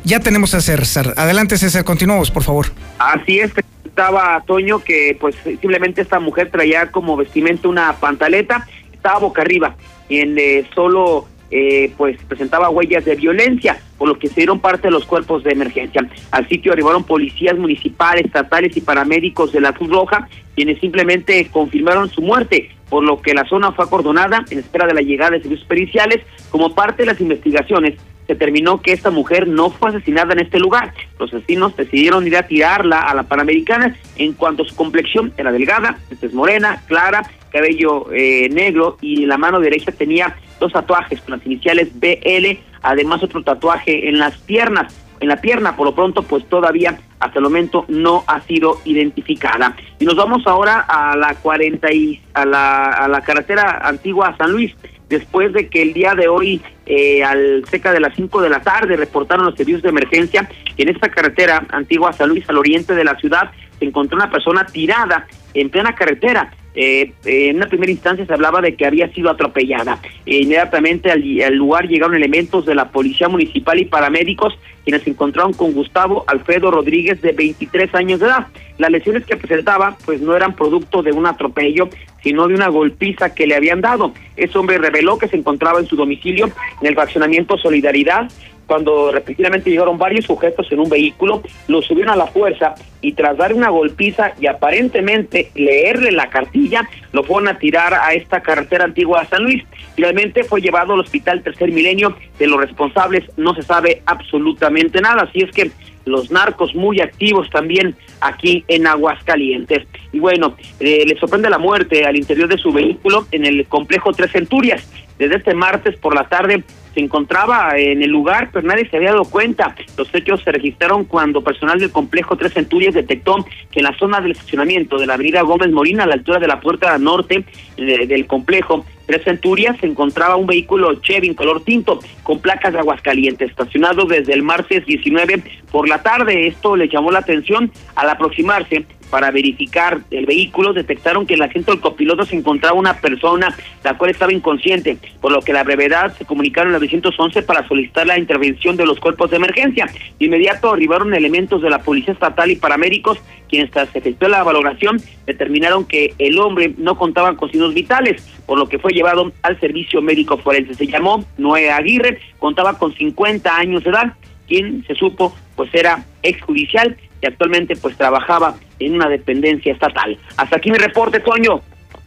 Ya 0.05 0.21
tenemos 0.21 0.55
a 0.55 0.61
César. 0.61 1.15
Adelante, 1.17 1.59
César, 1.59 1.85
continuamos, 1.85 2.31
por 2.31 2.43
favor. 2.43 2.67
Así 2.99 3.41
es, 3.41 3.53
estaba 3.85 4.43
Toño 4.47 4.83
que 4.83 5.17
pues 5.21 5.35
simplemente 5.45 6.01
esta 6.01 6.19
mujer 6.19 6.51
traía 6.51 6.91
como 6.91 7.17
vestimenta 7.17 7.69
una 7.69 7.93
pantaleta, 7.95 8.67
estaba 8.93 9.19
boca 9.19 9.43
arriba, 9.43 9.77
en 10.21 10.39
eh, 10.39 10.65
solo 10.75 11.27
eh, 11.51 11.93
pues 11.99 12.17
presentaba 12.27 12.71
huellas 12.71 13.05
de 13.05 13.15
violencia, 13.15 13.79
por 13.99 14.09
lo 14.09 14.19
que 14.19 14.29
se 14.29 14.37
dieron 14.37 14.61
parte 14.61 14.89
de 14.89 14.93
los 14.93 15.05
cuerpos 15.05 15.45
de 15.45 15.53
emergencia. 15.53 16.09
Al 16.31 16.49
sitio 16.49 16.73
arribaron 16.73 17.05
policías 17.05 17.59
municipales, 17.59 18.25
estatales 18.25 18.75
y 18.77 18.81
paramédicos 18.81 19.53
de 19.53 19.61
la 19.61 19.73
Cruz 19.73 19.91
Roja, 19.91 20.29
quienes 20.55 20.81
simplemente 20.81 21.47
confirmaron 21.53 22.09
su 22.09 22.23
muerte, 22.23 22.71
por 22.89 23.05
lo 23.05 23.21
que 23.21 23.35
la 23.35 23.45
zona 23.45 23.73
fue 23.73 23.85
acordonada 23.85 24.45
en 24.51 24.61
espera 24.61 24.87
de 24.87 24.95
la 24.95 25.03
llegada 25.03 25.33
de 25.33 25.43
servicios 25.43 25.69
periciales 25.69 26.25
como 26.51 26.75
parte 26.75 27.03
de 27.03 27.13
las 27.13 27.21
investigaciones 27.21 27.99
determinó 28.29 28.81
que 28.81 28.93
esta 28.93 29.11
mujer 29.11 29.49
no 29.49 29.71
fue 29.71 29.91
asesinada 29.91 30.33
en 30.33 30.41
este 30.41 30.59
lugar. 30.59 30.95
Los 31.19 31.33
asesinos 31.33 31.77
decidieron 31.77 32.27
ir 32.27 32.37
a 32.37 32.47
tirarla 32.47 33.01
a 33.01 33.15
la 33.15 33.25
Panamericana 33.25 33.97
en 34.17 34.33
cuanto 34.33 34.63
a 34.63 34.67
su 34.67 34.75
complexión 34.75 35.33
era 35.37 35.53
delgada, 35.53 35.99
es 36.11 36.33
morena, 36.33 36.83
clara, 36.87 37.23
cabello 37.53 38.07
eh, 38.13 38.49
negro 38.51 38.97
y 39.01 39.27
la 39.27 39.39
mano 39.39 39.61
derecha 39.61 39.93
tenía 39.93 40.37
dos 40.59 40.73
tatuajes 40.73 41.21
con 41.21 41.37
las 41.37 41.47
iniciales 41.47 41.89
BL, 41.95 42.59
además 42.83 43.23
otro 43.23 43.43
tatuaje 43.43 44.09
en 44.09 44.19
las 44.19 44.39
piernas. 44.39 44.99
En 45.21 45.29
la 45.29 45.37
pierna, 45.37 45.77
por 45.77 45.87
lo 45.87 45.95
pronto, 45.95 46.25
pues 46.25 46.45
todavía 46.49 46.99
hasta 47.21 47.39
el 47.39 47.45
momento 47.45 47.85
no 47.87 48.25
ha 48.27 48.41
sido 48.41 48.81
identificada. 48.85 49.77
Y 50.01 50.05
nos 50.05 50.17
vamos 50.17 50.45
ahora 50.47 50.81
a 50.81 51.17
la 51.17 51.37
40 51.37 51.93
y 51.93 52.21
a 52.35 52.45
la, 52.45 52.87
a 52.87 53.07
la 53.07 53.21
carretera 53.21 53.83
antigua 53.85 54.35
San 54.37 54.51
Luis 54.51 54.75
después 55.13 55.53
de 55.53 55.69
que 55.69 55.83
el 55.83 55.93
día 55.93 56.15
de 56.15 56.27
hoy, 56.27 56.61
eh, 56.87 57.23
al 57.23 57.65
cerca 57.71 57.93
de 57.93 58.01
las 58.01 58.15
5 58.17 58.43
de 58.43 58.51
la 58.51 58.61
tarde, 58.61 58.97
reportaron 58.97 59.47
los 59.47 59.55
servicios 59.55 59.83
de 59.83 59.91
emergencia 59.91 60.49
que 60.77 60.83
en 60.83 60.89
esta 60.89 61.09
carretera 61.09 61.65
antigua 61.71 62.13
San 62.13 62.31
Luis, 62.31 62.49
al 62.49 62.59
oriente 62.59 62.95
de 62.95 63.05
la 63.05 63.17
ciudad, 63.17 63.51
se 63.79 63.85
encontró 63.85 64.17
una 64.17 64.31
persona 64.31 64.65
tirada 64.67 65.27
en 65.55 65.71
plena 65.71 65.95
carretera. 65.95 66.51
Eh, 66.75 67.13
en 67.25 67.57
una 67.57 67.67
primera 67.67 67.93
instancia 67.93 68.25
se 68.25 68.33
hablaba 68.33 68.61
de 68.61 68.75
que 68.75 68.87
había 68.87 69.13
sido 69.13 69.31
atropellada. 69.31 70.01
E 70.25 70.39
inmediatamente 70.39 71.11
al, 71.11 71.23
al, 71.43 71.55
lugar 71.55 71.87
llegaron 71.87 72.15
elementos 72.15 72.65
de 72.65 72.75
la 72.75 72.91
Policía 72.91 73.29
Municipal 73.29 73.79
y 73.79 73.85
paramédicos 73.85 74.59
quienes 74.85 75.03
se 75.03 75.11
encontraron 75.11 75.53
con 75.53 75.73
Gustavo 75.73 76.25
Alfredo 76.27 76.71
Rodríguez 76.71 77.21
de 77.21 77.33
23 77.33 77.95
años 77.95 78.21
de 78.21 78.27
edad. 78.27 78.47
Las 78.79 78.91
lesiones 78.91 79.25
que 79.25 79.37
presentaba 79.37 79.97
pues 80.05 80.21
no 80.21 80.35
eran 80.35 80.57
producto 80.57 81.03
de 81.03 81.13
un 81.13 81.27
atropello, 81.27 81.89
sino 82.23 82.49
de 82.49 82.55
una 82.55 82.69
golpiza 82.69 83.35
que 83.35 83.47
le 83.47 83.55
habían 83.55 83.81
dado. 83.81 84.13
Ese 84.37 84.59
hombre 84.59 84.79
reveló 84.79 85.19
que 85.19 85.29
se 85.29 85.37
encontraba 85.37 85.79
en 85.79 85.87
su 85.87 85.97
domicilio 85.97 86.51
en 86.81 86.87
el 86.89 86.95
fraccionamiento 86.95 87.59
Solidaridad 87.59 88.29
cuando 88.73 89.13
repetidamente 89.13 89.69
llegaron 89.69 89.99
varios 89.99 90.25
sujetos 90.25 90.73
en 90.73 90.81
un 90.81 90.89
vehículo, 90.89 91.43
lo 91.69 91.83
subieron 91.83 92.15
a 92.15 92.17
la 92.17 92.29
fuerza 92.29 92.75
y 93.03 93.13
tras 93.13 93.37
dar 93.37 93.53
una 93.53 93.69
golpiza 93.69 94.33
y 94.41 94.47
aparentemente 94.47 95.51
leerle 95.55 96.11
la 96.11 96.31
cartilla, 96.31 96.89
lo 97.13 97.23
fueron 97.23 97.49
a 97.49 97.59
tirar 97.59 97.93
a 97.93 98.15
esta 98.15 98.41
carretera 98.41 98.85
antigua 98.85 99.21
de 99.21 99.27
San 99.27 99.43
Luis. 99.43 99.63
Finalmente 99.95 100.43
fue 100.45 100.63
llevado 100.63 100.95
al 100.95 101.01
hospital 101.01 101.43
Tercer 101.43 101.71
Milenio. 101.71 102.17
De 102.39 102.47
los 102.47 102.59
responsables 102.59 103.25
no 103.37 103.55
se 103.55 103.61
sabe 103.61 104.01
absolutamente 104.07 105.03
nada, 105.03 105.25
así 105.25 105.41
es 105.43 105.51
que 105.51 105.71
los 106.07 106.31
narcos 106.31 106.75
muy 106.75 107.03
activos 107.03 107.51
también 107.51 107.95
aquí 108.23 108.65
en 108.69 108.87
Aguascalientes. 108.87 109.87
Y 110.15 110.19
bueno, 110.19 110.57
eh, 110.81 111.05
le 111.07 111.19
sorprende 111.19 111.51
la 111.51 111.59
muerte 111.59 112.07
al 112.07 112.17
interior 112.17 112.49
de 112.49 112.57
su 112.57 112.73
vehículo 112.73 113.27
en 113.33 113.45
el 113.45 113.67
complejo 113.67 114.15
Tres 114.15 114.33
Centurias. 114.33 114.91
Desde 115.19 115.37
este 115.37 115.53
martes 115.53 115.95
por 115.99 116.15
la 116.15 116.25
tarde 116.25 116.65
se 116.95 117.01
encontraba 117.01 117.73
en 117.77 118.03
el 118.03 118.11
lugar, 118.11 118.51
pero 118.53 118.67
nadie 118.67 118.89
se 118.89 118.97
había 118.97 119.11
dado 119.11 119.25
cuenta. 119.25 119.75
Los 119.97 120.15
hechos 120.15 120.43
se 120.43 120.53
registraron 120.53 121.05
cuando 121.05 121.43
personal 121.43 121.79
del 121.79 121.91
complejo 121.91 122.37
Tres 122.37 122.53
Centurias 122.55 122.95
detectó 122.95 123.45
que 123.71 123.81
en 123.81 123.85
la 123.85 123.97
zona 123.99 124.21
del 124.21 124.33
estacionamiento 124.33 124.99
de 124.99 125.07
la 125.07 125.15
avenida 125.15 125.43
Gómez 125.43 125.71
Molina, 125.71 126.05
a 126.05 126.07
la 126.07 126.15
altura 126.15 126.39
de 126.39 126.49
la 126.49 126.61
puerta 126.61 126.97
norte 126.99 127.45
del 127.77 128.27
complejo 128.27 128.85
Tres 129.07 129.25
Centurias, 129.25 129.79
se 129.81 129.87
encontraba 129.87 130.37
un 130.37 130.47
vehículo 130.47 130.95
Chevy 131.01 131.29
en 131.29 131.35
color 131.35 131.65
tinto 131.65 132.01
con 132.23 132.41
placas 132.41 132.73
de 132.73 132.79
Aguascalientes, 132.79 133.51
estacionado 133.51 134.05
desde 134.05 134.33
el 134.33 134.43
martes 134.43 134.85
19 134.87 135.43
por 135.71 135.89
la 135.89 136.03
tarde. 136.03 136.47
Esto 136.47 136.77
le 136.77 136.89
llamó 136.89 137.11
la 137.11 137.21
atención 137.21 137.73
al 137.97 138.11
aproximarse 138.11 138.87
para 139.13 139.31
verificar 139.31 140.01
el 140.11 140.25
vehículo, 140.25 140.73
detectaron 140.73 141.27
que 141.27 141.35
en 141.35 141.43
el 141.43 141.49
asiento 141.51 141.71
del 141.71 141.83
copiloto 141.83 142.25
se 142.25 142.35
encontraba 142.35 142.79
una 142.79 142.95
persona 142.95 143.55
la 143.85 143.99
cual 143.99 144.11
estaba 144.11 144.33
inconsciente, 144.33 144.97
por 145.21 145.31
lo 145.31 145.43
que 145.43 145.53
la 145.53 145.65
brevedad 145.65 146.17
se 146.17 146.25
comunicaron 146.25 146.71
a 146.71 146.79
911 146.79 147.43
para 147.43 147.69
solicitar 147.69 148.07
la 148.07 148.19
intervención 148.19 148.75
de 148.79 148.87
los 148.87 148.99
cuerpos 148.99 149.31
de 149.31 149.37
emergencia. 149.37 149.85
De 150.19 150.25
inmediato 150.25 150.73
arribaron 150.73 151.13
elementos 151.13 151.61
de 151.61 151.69
la 151.69 151.81
Policía 151.81 152.15
Estatal 152.15 152.51
y 152.51 152.57
paramédicos, 152.57 153.19
quienes 153.51 153.71
tras 153.71 153.95
efectuó 153.95 154.31
la 154.31 154.43
valoración 154.45 154.97
determinaron 155.27 155.85
que 155.85 156.15
el 156.19 156.39
hombre 156.39 156.73
no 156.79 156.97
contaba 156.97 157.37
con 157.37 157.51
signos 157.51 157.75
vitales, 157.75 158.27
por 158.47 158.59
lo 158.59 158.67
que 158.67 158.79
fue 158.79 158.95
llevado 158.95 159.31
al 159.43 159.61
servicio 159.61 160.01
médico 160.01 160.39
forense. 160.39 160.73
Se 160.73 160.87
llamó 160.87 161.23
Noé 161.37 161.71
Aguirre, 161.71 162.19
contaba 162.39 162.79
con 162.79 162.95
50 162.95 163.55
años 163.55 163.85
de 163.85 163.91
edad, 163.91 164.15
quien 164.49 164.87
se 164.87 164.95
supo 164.95 165.37
pues 165.55 165.69
era 165.75 166.07
exjudicial 166.23 166.97
y 167.23 167.27
actualmente 167.27 167.77
pues 167.77 167.97
trabajaba 167.97 168.57
en 168.79 168.95
una 168.95 169.09
dependencia 169.09 169.73
estatal. 169.73 170.19
Hasta 170.37 170.57
aquí 170.57 170.71
mi 170.71 170.79
reporte, 170.79 171.21
Toño. 171.21 171.63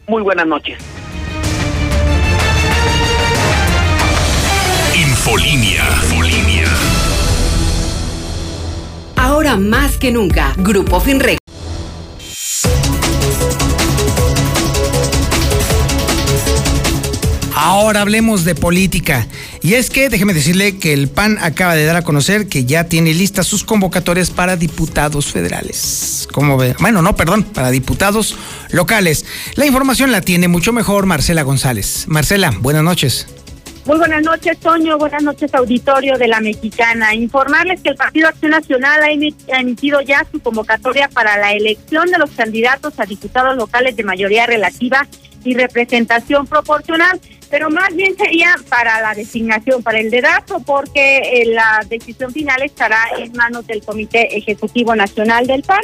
Muy 0.06 0.22
buenas 0.22 0.46
noches. 0.46 0.78
Infolinia. 4.94 5.82
Infolinia. 6.02 6.66
Ahora 9.16 9.56
más 9.56 9.96
que 9.96 10.12
nunca, 10.12 10.52
Grupo 10.58 11.00
Finrec. 11.00 11.38
Ahora 17.78 18.00
hablemos 18.00 18.46
de 18.46 18.54
política. 18.54 19.26
Y 19.60 19.74
es 19.74 19.90
que 19.90 20.08
déjeme 20.08 20.32
decirle 20.32 20.78
que 20.78 20.94
el 20.94 21.08
PAN 21.08 21.36
acaba 21.42 21.74
de 21.74 21.84
dar 21.84 21.96
a 21.96 22.00
conocer 22.00 22.48
que 22.48 22.64
ya 22.64 22.84
tiene 22.84 23.12
listas 23.12 23.46
sus 23.46 23.64
convocatorias 23.64 24.30
para 24.30 24.56
diputados 24.56 25.30
federales. 25.30 26.26
¿Cómo 26.32 26.56
ve? 26.56 26.74
Bueno, 26.80 27.02
no, 27.02 27.14
perdón, 27.16 27.42
para 27.42 27.70
diputados 27.70 28.34
locales. 28.70 29.26
La 29.56 29.66
información 29.66 30.10
la 30.10 30.22
tiene 30.22 30.48
mucho 30.48 30.72
mejor 30.72 31.04
Marcela 31.04 31.42
González. 31.42 32.06
Marcela, 32.08 32.50
buenas 32.60 32.82
noches. 32.82 33.26
Muy 33.84 33.98
buenas 33.98 34.22
noches, 34.22 34.58
Toño. 34.58 34.96
Buenas 34.96 35.22
noches, 35.22 35.52
auditorio 35.52 36.16
de 36.16 36.28
la 36.28 36.40
Mexicana. 36.40 37.14
Informarles 37.14 37.82
que 37.82 37.90
el 37.90 37.96
Partido 37.96 38.28
Acción 38.28 38.52
Nacional 38.52 39.02
ha 39.02 39.60
emitido 39.60 40.00
ya 40.00 40.26
su 40.32 40.40
convocatoria 40.40 41.10
para 41.10 41.36
la 41.36 41.52
elección 41.52 42.10
de 42.10 42.16
los 42.16 42.30
candidatos 42.30 42.94
a 42.96 43.04
diputados 43.04 43.54
locales 43.54 43.96
de 43.96 44.02
mayoría 44.02 44.46
relativa 44.46 45.06
y 45.44 45.54
representación 45.54 46.46
proporcional 46.46 47.20
pero 47.50 47.70
más 47.70 47.94
bien 47.94 48.16
sería 48.16 48.54
para 48.68 49.00
la 49.00 49.14
designación, 49.14 49.82
para 49.82 50.00
el 50.00 50.10
dedazo, 50.10 50.60
porque 50.60 51.18
eh, 51.18 51.46
la 51.46 51.84
decisión 51.88 52.32
final 52.32 52.62
estará 52.62 52.98
en 53.18 53.32
manos 53.32 53.66
del 53.66 53.82
Comité 53.82 54.36
Ejecutivo 54.36 54.94
Nacional 54.94 55.46
del 55.46 55.62
PAN. 55.62 55.82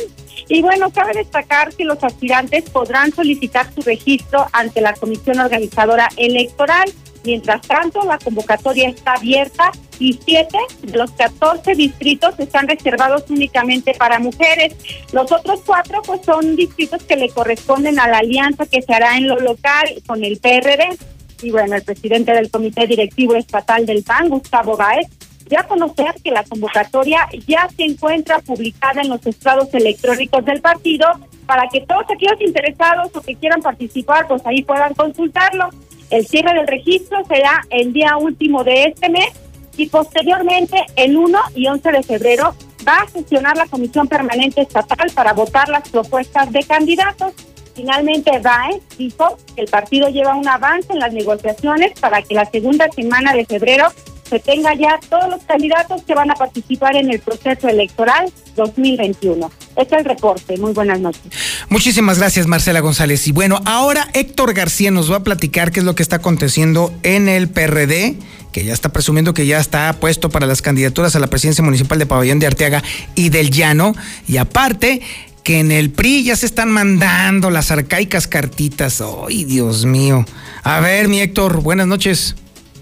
Y 0.49 0.63
bueno, 0.63 0.91
cabe 0.91 1.13
destacar 1.15 1.75
que 1.75 1.85
los 1.85 2.03
aspirantes 2.03 2.69
podrán 2.71 3.13
solicitar 3.13 3.73
su 3.75 3.83
registro 3.83 4.47
ante 4.53 4.81
la 4.81 4.95
Comisión 4.95 5.41
Organizadora 5.41 6.09
Electoral. 6.17 6.91
Mientras 7.25 7.63
tanto, 7.63 8.03
la 8.05 8.19
convocatoria 8.19 8.89
está 8.89 9.15
abierta 9.15 9.71
y 10.01 10.19
siete 10.25 10.59
de 10.83 10.99
los 10.99 11.13
14 11.13 11.77
distritos 11.77 12.35
están 12.39 12.67
reservados 12.67 13.25
únicamente 13.29 13.95
para 13.95 14.19
mujeres. 14.19 14.75
Los 15.13 15.31
otros 15.31 15.61
cuatro 15.65 16.03
pues 16.03 16.23
son 16.25 16.57
distritos 16.57 17.05
que 17.05 17.17
le 17.17 17.29
corresponden 17.29 18.01
a 18.01 18.09
la 18.09 18.19
alianza 18.19 18.67
que 18.67 18.83
se 18.83 18.93
hará 18.93 19.17
en 19.17 19.29
lo 19.29 19.39
local 19.39 20.03
con 20.07 20.25
el 20.25 20.39
PRD 20.39 20.99
y 21.43 21.51
bueno, 21.51 21.75
el 21.77 21.83
presidente 21.83 22.33
del 22.33 22.51
Comité 22.51 22.87
Directivo 22.87 23.35
Estatal 23.35 23.85
del 23.87 24.03
PAN, 24.03 24.29
Gustavo 24.29 24.77
Baez, 24.77 25.09
ya 25.49 25.61
a 25.61 25.67
conocer 25.67 26.15
que 26.23 26.31
la 26.31 26.45
convocatoria 26.45 27.29
ya 27.47 27.69
se 27.77 27.85
encuentra 27.85 28.39
publicada 28.39 29.03
en 29.03 29.09
los 29.09 29.25
estados 29.27 29.73
electrónicos 29.75 30.45
del 30.45 30.61
partido 30.61 31.07
para 31.47 31.69
que 31.69 31.81
todos 31.83 32.05
aquellos 32.05 32.41
interesados 32.41 33.11
o 33.15 33.21
que 33.21 33.35
quieran 33.35 33.61
participar, 33.61 34.27
pues 34.29 34.41
ahí 34.47 34.63
puedan 34.63 34.95
consultarlo. 34.95 35.69
El 36.11 36.27
cierre 36.27 36.55
del 36.55 36.67
registro 36.67 37.25
será 37.27 37.63
el 37.71 37.93
día 37.93 38.17
último 38.17 38.65
de 38.65 38.85
este 38.85 39.09
mes 39.11 39.31
y 39.77 39.89
posteriormente 39.89 40.77
el 40.97 41.17
1 41.17 41.39
y 41.55 41.67
11 41.67 41.93
de 41.93 42.03
febrero 42.03 42.55
va 42.87 43.01
a 43.03 43.09
sesionar 43.09 43.57
la 43.57 43.67
Comisión 43.67 44.09
Permanente 44.09 44.63
Estatal 44.63 45.11
para 45.15 45.33
votar 45.33 45.69
las 45.69 45.89
propuestas 45.89 46.51
de 46.53 46.63
candidatos. 46.63 47.33
Finalmente, 47.75 48.39
BAE 48.39 48.81
dijo 48.99 49.39
que 49.55 49.63
el 49.63 49.69
partido 49.69 50.09
lleva 50.09 50.35
un 50.35 50.49
avance 50.49 50.93
en 50.93 50.99
las 50.99 51.13
negociaciones 51.13 51.99
para 51.99 52.23
que 52.23 52.35
la 52.35 52.51
segunda 52.51 52.89
semana 52.95 53.33
de 53.33 53.47
febrero 53.47 53.89
se 54.33 54.39
tenga 54.39 54.75
ya 54.75 54.99
todos 55.11 55.29
los 55.29 55.43
candidatos 55.43 56.03
que 56.05 56.15
van 56.15 56.31
a 56.31 56.35
participar 56.35 56.97
en 56.97 57.11
el 57.11 57.21
proceso 57.21 57.69
electoral 57.69 58.33
2021. 58.57 59.51
Este 59.77 59.95
es 59.95 60.01
el 60.01 60.05
reporte. 60.07 60.57
Muy 60.57 60.73
buenas 60.73 61.01
noches. 61.01 61.21
Muchísimas 61.69 62.19
gracias, 62.19 62.47
Marcela 62.47 62.81
González. 62.81 63.29
Y 63.29 63.33
bueno, 63.33 63.61
ahora 63.67 64.09
Héctor 64.15 64.55
García 64.55 64.91
nos 64.91 65.13
va 65.13 65.17
a 65.17 65.23
platicar 65.23 65.71
qué 65.71 65.81
es 65.81 65.85
lo 65.85 65.95
que 65.95 66.03
está 66.03 66.17
aconteciendo 66.17 66.95
en 67.03 67.29
el 67.29 67.51
PRD, 67.51 68.17
que 68.53 68.65
ya 68.65 68.73
está 68.73 68.89
presumiendo 68.89 69.35
que 69.35 69.45
ya 69.45 69.59
está 69.59 69.93
puesto 69.95 70.31
para 70.31 70.47
las 70.47 70.63
candidaturas 70.63 71.15
a 71.15 71.19
la 71.19 71.27
presidencia 71.27 71.63
municipal 71.63 71.99
de 71.99 72.07
Pabellón 72.07 72.39
de 72.39 72.47
Arteaga 72.47 72.83
y 73.15 73.29
del 73.29 73.51
Llano. 73.51 73.95
Y 74.27 74.39
aparte, 74.39 75.03
que 75.43 75.61
en 75.61 75.73
el 75.73 75.91
PRI 75.91 76.25
ya 76.25 76.37
se 76.37 76.47
están 76.47 76.71
mandando 76.71 77.51
las 77.51 77.71
arcaicas 77.71 78.27
cartitas. 78.27 79.03
¡Ay, 79.27 79.45
Dios 79.45 79.85
mío! 79.85 80.25
A 80.63 80.81
ver, 80.81 81.09
mi 81.09 81.21
Héctor, 81.21 81.63
buenas 81.63 81.87
noches. 81.87 82.37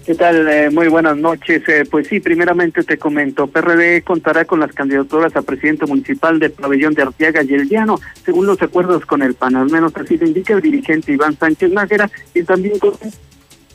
¿Qué 0.05 0.15
tal? 0.15 0.47
Eh, 0.47 0.69
muy 0.71 0.87
buenas 0.87 1.15
noches. 1.15 1.61
Eh, 1.67 1.85
pues 1.89 2.07
sí, 2.07 2.19
primeramente 2.19 2.83
te 2.83 2.97
comento, 2.97 3.47
PRD 3.47 4.01
contará 4.01 4.45
con 4.45 4.59
las 4.59 4.73
candidaturas 4.73 5.35
a 5.35 5.41
presidente 5.41 5.85
municipal 5.85 6.39
de 6.39 6.49
Pabellón 6.49 6.93
de 6.93 7.03
Arteaga 7.03 7.43
y 7.43 7.53
El 7.53 7.69
Llano, 7.69 7.99
según 8.25 8.47
los 8.47 8.61
acuerdos 8.61 9.05
con 9.05 9.21
el 9.21 9.35
PAN, 9.35 9.55
al 9.55 9.69
menos 9.69 9.93
así 9.95 10.17
lo 10.17 10.27
indica 10.27 10.53
el 10.53 10.61
dirigente 10.61 11.13
Iván 11.13 11.37
Sánchez 11.37 11.71
Nájera, 11.71 12.09
y 12.33 12.43
también 12.43 12.79
con 12.79 12.93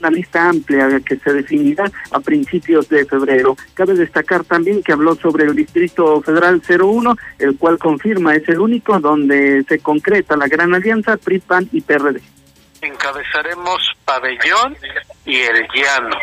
una 0.00 0.10
lista 0.10 0.48
amplia 0.48 1.00
que 1.00 1.16
se 1.16 1.32
definirá 1.32 1.90
a 2.10 2.20
principios 2.20 2.88
de 2.88 3.04
febrero. 3.04 3.56
Cabe 3.74 3.94
destacar 3.94 4.44
también 4.44 4.82
que 4.82 4.92
habló 4.92 5.14
sobre 5.16 5.44
el 5.44 5.54
Distrito 5.54 6.20
Federal 6.22 6.62
01, 6.68 7.16
el 7.38 7.56
cual 7.56 7.78
confirma 7.78 8.34
es 8.34 8.48
el 8.48 8.60
único 8.60 8.98
donde 9.00 9.64
se 9.68 9.78
concreta 9.78 10.36
la 10.36 10.48
gran 10.48 10.74
alianza 10.74 11.16
PRI, 11.16 11.40
PAN 11.40 11.68
y 11.72 11.80
PRD 11.80 12.20
encabezaremos 12.86 13.92
Pabellón 14.04 14.76
y 15.24 15.40
El 15.40 15.66
Llano. 15.74 16.18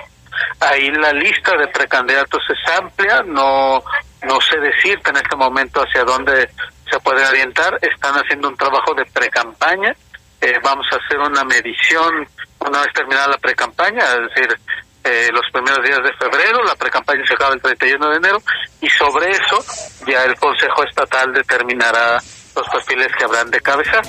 Ahí 0.60 0.90
la 0.92 1.14
lista 1.14 1.56
de 1.58 1.68
precandidatos 1.68 2.42
es 2.50 2.74
amplia, 2.78 3.24
no, 3.24 3.84
no 4.24 4.42
sé 4.42 4.60
decirte 4.60 5.12
en 5.12 5.18
este 5.18 5.36
momento 5.36 5.82
hacia 5.82 6.04
dónde 6.04 6.50
se 6.90 7.00
puede 7.00 7.26
orientar. 7.26 7.78
Están 7.82 8.16
haciendo 8.16 8.50
un 8.50 8.58
trabajo 8.58 8.94
de 8.96 9.06
precampaña. 9.06 9.96
Eh, 10.42 10.60
vamos 10.64 10.86
a 10.92 10.96
hacer 10.96 11.20
una 11.20 11.44
medición 11.44 12.28
una 12.68 12.82
vez 12.82 12.94
terminada 12.94 13.28
la 13.28 13.38
precampaña, 13.38 14.04
es 14.04 14.34
decir, 14.34 14.60
eh, 15.04 15.30
los 15.34 15.44
primeros 15.52 15.84
días 15.84 16.00
de 16.04 16.14
febrero, 16.14 16.64
la 16.64 16.76
precampaña 16.76 17.26
se 17.28 17.34
acaba 17.34 17.54
el 17.54 17.62
31 17.62 18.10
de 18.10 18.18
enero, 18.18 18.42
y 18.82 18.90
sobre 18.90 19.32
eso 19.32 19.64
ya 20.08 20.24
el 20.24 20.36
Consejo 20.36 20.84
Estatal 20.84 21.34
determinará 21.34 22.22
los 22.56 22.70
perfiles 22.70 23.12
que 23.18 23.24
habrán 23.24 23.50
de 23.52 23.60
cabeza. 23.60 24.02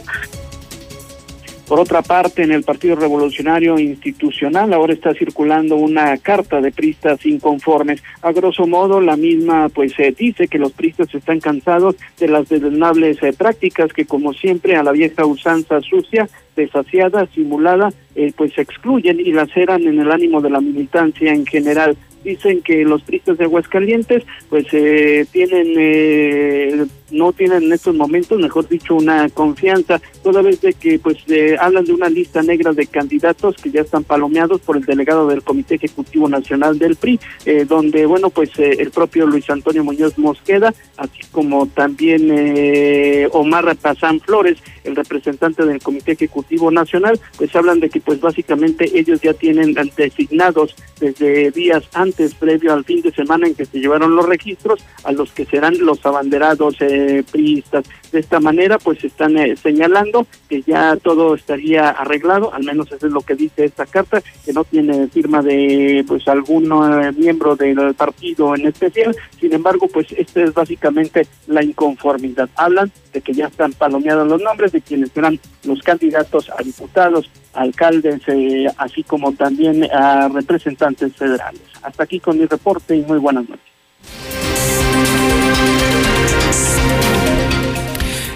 Por 1.66 1.80
otra 1.80 2.02
parte, 2.02 2.42
en 2.42 2.52
el 2.52 2.62
Partido 2.62 2.94
Revolucionario 2.94 3.78
Institucional 3.78 4.74
ahora 4.74 4.92
está 4.92 5.14
circulando 5.14 5.76
una 5.76 6.18
carta 6.18 6.60
de 6.60 6.70
pristas 6.70 7.24
inconformes. 7.24 8.02
A 8.20 8.32
grosso 8.32 8.66
modo, 8.66 9.00
la 9.00 9.16
misma 9.16 9.70
pues 9.70 9.98
eh, 9.98 10.14
dice 10.16 10.46
que 10.46 10.58
los 10.58 10.72
pristas 10.72 11.14
están 11.14 11.40
cansados 11.40 11.96
de 12.18 12.28
las 12.28 12.50
desdenables 12.50 13.22
eh, 13.22 13.32
prácticas 13.32 13.94
que 13.94 14.04
como 14.04 14.34
siempre 14.34 14.76
a 14.76 14.82
la 14.82 14.92
vieja 14.92 15.24
usanza 15.24 15.80
sucia, 15.80 16.28
desasiada, 16.54 17.26
simulada, 17.34 17.92
eh, 18.14 18.32
pues 18.36 18.56
excluyen 18.58 19.18
y 19.18 19.32
laceran 19.32 19.82
en 19.84 19.98
el 20.00 20.12
ánimo 20.12 20.42
de 20.42 20.50
la 20.50 20.60
militancia 20.60 21.32
en 21.32 21.46
general 21.46 21.96
dicen 22.24 22.62
que 22.62 22.84
los 22.84 23.02
pristas 23.02 23.38
de 23.38 23.44
Aguascalientes 23.44 24.24
pues 24.48 24.66
eh, 24.72 25.26
tienen 25.30 25.74
eh, 25.76 26.86
no 27.14 27.32
tienen 27.32 27.64
en 27.64 27.72
estos 27.72 27.94
momentos 27.94 28.38
mejor 28.38 28.68
dicho 28.68 28.94
una 28.94 29.28
confianza. 29.30 30.00
Toda 30.22 30.42
vez 30.42 30.60
de 30.60 30.74
que 30.74 30.98
pues 30.98 31.18
eh, 31.28 31.56
hablan 31.58 31.84
de 31.84 31.92
una 31.92 32.08
lista 32.08 32.42
negra 32.42 32.72
de 32.72 32.86
candidatos 32.86 33.56
que 33.56 33.70
ya 33.70 33.82
están 33.82 34.04
palomeados 34.04 34.60
por 34.60 34.76
el 34.76 34.84
delegado 34.84 35.28
del 35.28 35.42
Comité 35.42 35.76
Ejecutivo 35.76 36.28
Nacional 36.28 36.78
del 36.78 36.96
PRI 36.96 37.20
eh, 37.46 37.64
donde 37.64 38.06
bueno 38.06 38.30
pues 38.30 38.50
eh, 38.58 38.76
el 38.78 38.90
propio 38.90 39.26
Luis 39.26 39.48
Antonio 39.50 39.84
Muñoz 39.84 40.18
Mosqueda 40.18 40.74
así 40.96 41.20
como 41.30 41.66
también 41.66 42.28
eh, 42.30 43.28
Omar 43.32 43.76
Pazán 43.76 44.20
Flores 44.20 44.58
el 44.84 44.96
representante 44.96 45.64
del 45.64 45.82
Comité 45.82 46.12
Ejecutivo 46.12 46.70
Nacional 46.70 47.18
pues 47.36 47.54
hablan 47.56 47.80
de 47.80 47.90
que 47.90 48.00
pues 48.00 48.20
básicamente 48.20 48.98
ellos 48.98 49.20
ya 49.20 49.34
tienen 49.34 49.74
designados 49.96 50.74
desde 51.00 51.50
días 51.50 51.84
antes 51.92 52.34
previo 52.34 52.72
al 52.72 52.84
fin 52.84 53.02
de 53.02 53.12
semana 53.12 53.46
en 53.46 53.54
que 53.54 53.64
se 53.64 53.78
llevaron 53.78 54.14
los 54.14 54.26
registros 54.26 54.84
a 55.04 55.12
los 55.12 55.32
que 55.32 55.44
serán 55.44 55.78
los 55.78 56.04
abanderados 56.04 56.76
eh, 56.80 57.03
De 57.04 58.20
esta 58.20 58.38
manera, 58.38 58.78
pues 58.78 59.02
están 59.02 59.36
eh, 59.36 59.56
señalando 59.56 60.26
que 60.48 60.62
ya 60.62 60.96
todo 60.96 61.34
estaría 61.34 61.90
arreglado, 61.90 62.54
al 62.54 62.62
menos 62.62 62.90
eso 62.92 63.06
es 63.06 63.12
lo 63.12 63.20
que 63.20 63.34
dice 63.34 63.64
esta 63.64 63.86
carta, 63.86 64.22
que 64.44 64.52
no 64.52 64.64
tiene 64.64 65.08
firma 65.08 65.42
de 65.42 66.04
pues 66.06 66.28
algún 66.28 66.64
eh, 66.66 67.12
miembro 67.12 67.56
del 67.56 67.94
partido 67.94 68.54
en 68.54 68.66
especial. 68.66 69.16
Sin 69.40 69.52
embargo, 69.52 69.88
pues 69.88 70.06
esta 70.12 70.42
es 70.42 70.54
básicamente 70.54 71.26
la 71.48 71.64
inconformidad. 71.64 72.48
Hablan 72.54 72.92
de 73.12 73.20
que 73.20 73.32
ya 73.32 73.46
están 73.46 73.72
palomeados 73.72 74.28
los 74.28 74.40
nombres 74.40 74.72
de 74.72 74.80
quienes 74.80 75.10
serán 75.10 75.40
los 75.64 75.80
candidatos 75.82 76.50
a 76.50 76.62
diputados, 76.62 77.30
alcaldes, 77.52 78.20
eh, 78.28 78.66
así 78.78 79.02
como 79.02 79.32
también 79.32 79.84
a 79.92 80.28
representantes 80.28 81.14
federales. 81.16 81.62
Hasta 81.82 82.04
aquí 82.04 82.20
con 82.20 82.38
mi 82.38 82.46
reporte 82.46 82.96
y 82.96 83.02
muy 83.02 83.18
buenas 83.18 83.48
noches. 83.48 84.33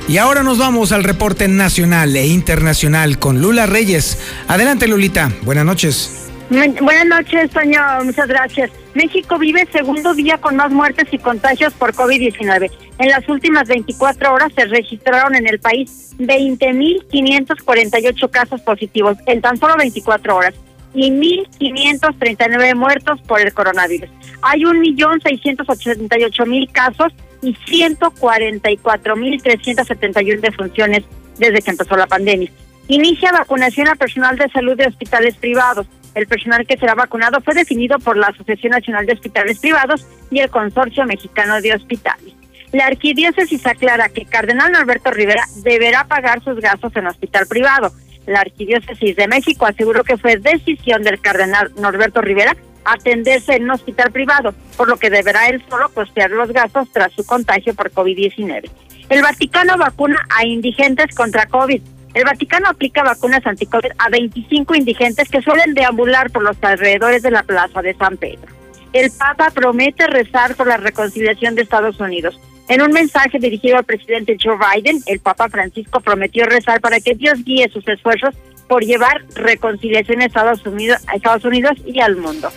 Y 0.09 0.17
ahora 0.17 0.43
nos 0.43 0.57
vamos 0.57 0.93
al 0.93 1.05
reporte 1.05 1.49
nacional 1.49 2.17
e 2.17 2.27
internacional 2.27 3.19
con 3.19 3.43
Lula 3.43 3.67
Reyes. 3.67 4.19
Adelante, 4.49 4.89
Lulita. 4.89 5.31
Buenas 5.43 5.67
noches. 5.67 6.31
Buenas 6.49 7.05
noches, 7.05 7.51
Toño. 7.51 7.79
Muchas 8.05 8.27
gracias. 8.27 8.71
México 8.95 9.39
vive 9.39 9.69
segundo 9.71 10.15
día 10.15 10.39
con 10.39 10.57
más 10.57 10.71
muertes 10.71 11.09
y 11.13 11.19
contagios 11.19 11.75
por 11.75 11.93
COVID-19. 11.93 12.71
En 12.99 13.11
las 13.11 13.29
últimas 13.29 13.69
24 13.69 14.33
horas 14.33 14.51
se 14.57 14.65
registraron 14.65 15.35
en 15.35 15.47
el 15.47 15.61
país 15.61 16.15
20.548 16.19 18.31
casos 18.31 18.63
positivos 18.63 19.19
en 19.27 19.43
tan 19.43 19.59
solo 19.59 19.77
24 19.77 20.37
horas 20.37 20.55
y 20.95 21.11
1.539 21.11 22.75
muertos 22.75 23.21
por 23.27 23.43
el 23.43 23.53
coronavirus. 23.53 24.09
Hay 24.41 24.63
1.688.000 24.63 26.73
casos 26.73 27.13
y 27.43 27.55
144.371 27.55 30.41
defunciones 30.41 31.05
desde 31.39 31.63
que 31.63 31.71
empezó 31.71 31.97
la 31.97 32.07
pandemia. 32.07 32.51
Inicia 32.89 33.33
vacunación 33.33 33.89
a 33.89 33.97
personal 33.97 34.37
de 34.37 34.49
salud 34.49 34.77
de 34.77 34.87
hospitales 34.87 35.37
privados. 35.37 35.87
El 36.15 36.27
personal 36.27 36.67
que 36.67 36.79
será 36.79 36.95
vacunado 36.95 37.41
fue 37.43 37.55
definido 37.55 37.99
por 37.99 38.17
la 38.17 38.29
Asociación 38.29 38.73
Nacional 38.73 39.07
de 39.07 39.13
Hospitales 39.13 39.61
Privados 39.61 40.07
y 40.31 40.41
el 40.41 40.51
Consorcio 40.51 41.05
Mexicano 41.05 41.61
de 41.61 41.75
Hospitales. 41.75 42.35
La 42.73 42.87
arquidiócesis 42.87 43.67
aclara 43.67 44.09
que 44.09 44.25
Cardenal 44.25 44.73
Norberto 44.73 45.11
Rivera 45.11 45.45
deberá 45.63 46.05
pagar 46.05 46.43
sus 46.43 46.61
gastos 46.61 46.95
en 46.97 47.07
hospital 47.07 47.47
privado. 47.47 47.93
La 48.27 48.41
arquidiócesis 48.41 49.17
de 49.17 49.29
México 49.29 49.65
aseguró 49.65 50.05
que 50.05 50.19
fue 50.19 50.37
decisión 50.37 51.03
del 51.03 51.21
Cardenal 51.21 51.73
Norberto 51.79 52.21
Rivera 52.21 52.57
atenderse 52.93 53.55
en 53.55 53.65
un 53.65 53.73
hospital 53.73 54.11
privado, 54.11 54.55
por 54.77 54.89
lo 54.89 54.97
que 54.97 55.11
deberá 55.11 55.49
él 55.49 55.63
solo 55.69 55.89
costear 55.91 56.31
los 56.31 56.51
gastos 56.53 56.89
tras 56.93 57.13
su 57.13 57.25
contagio 57.25 57.75
por 57.75 57.91
COVID-19. 57.93 58.71
El 59.09 59.23
Vaticano 59.23 59.77
vacuna 59.77 60.27
a 60.37 60.45
indigentes 60.45 61.15
contra 61.15 61.47
COVID. 61.47 61.81
El 62.15 62.25
Vaticano 62.25 62.69
aplica 62.69 63.03
vacunas 63.03 63.47
anti-COVID 63.47 63.93
a 63.99 64.09
25 64.09 64.75
indigentes 64.75 65.29
que 65.29 65.43
suelen 65.43 65.75
deambular 65.75 66.31
por 66.31 66.43
los 66.43 66.57
alrededores 66.63 67.23
de 67.23 67.31
la 67.31 67.43
Plaza 67.43 67.81
de 67.83 67.95
San 67.95 68.17
Pedro. 68.17 68.53
El 68.93 69.11
Papa 69.11 69.51
promete 69.55 70.07
rezar 70.07 70.55
por 70.57 70.67
la 70.67 70.79
reconciliación 70.79 71.55
de 71.55 71.63
Estados 71.63 72.01
Unidos. 72.01 72.41
En 72.69 72.83
un 72.83 72.93
mensaje 72.93 73.39
dirigido 73.39 73.79
al 73.79 73.85
presidente 73.85 74.37
Joe 74.43 74.57
Biden, 74.57 75.01
el 75.07 75.21
Papa 75.21 75.49
Francisco 75.49 76.01
prometió 76.01 76.45
rezar 76.45 76.81
para 76.81 77.01
que 77.01 77.15
Dios 77.15 77.43
guíe 77.45 77.69
sus 77.71 77.87
esfuerzos 77.89 78.35
por 78.69 78.85
llevar 78.85 79.25
reconciliación 79.35 80.21
a 80.21 80.27
Estados 80.27 80.65
Unidos, 80.67 81.01
a 81.07 81.17
Estados 81.17 81.45
Unidos 81.45 81.79
y 81.87 82.01
al 82.01 82.17
mundo. 82.17 82.51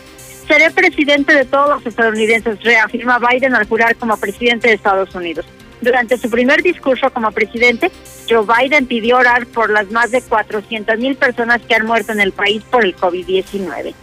Seré 0.47 0.71
presidente 0.71 1.33
de 1.33 1.45
todos 1.45 1.69
los 1.69 1.85
estadounidenses, 1.85 2.61
reafirma 2.63 3.19
Biden 3.19 3.55
al 3.55 3.67
jurar 3.67 3.95
como 3.95 4.17
presidente 4.17 4.67
de 4.67 4.73
Estados 4.73 5.13
Unidos. 5.15 5.45
Durante 5.81 6.17
su 6.17 6.29
primer 6.29 6.61
discurso 6.61 7.09
como 7.11 7.31
presidente, 7.31 7.91
Joe 8.29 8.45
Biden 8.45 8.85
pidió 8.85 9.17
orar 9.17 9.47
por 9.47 9.69
las 9.71 9.89
más 9.91 10.11
de 10.11 10.21
400 10.21 10.97
mil 10.99 11.15
personas 11.15 11.61
que 11.61 11.75
han 11.75 11.85
muerto 11.85 12.11
en 12.11 12.19
el 12.19 12.31
país 12.31 12.63
por 12.63 12.85
el 12.85 12.95
COVID-19. 12.95 13.93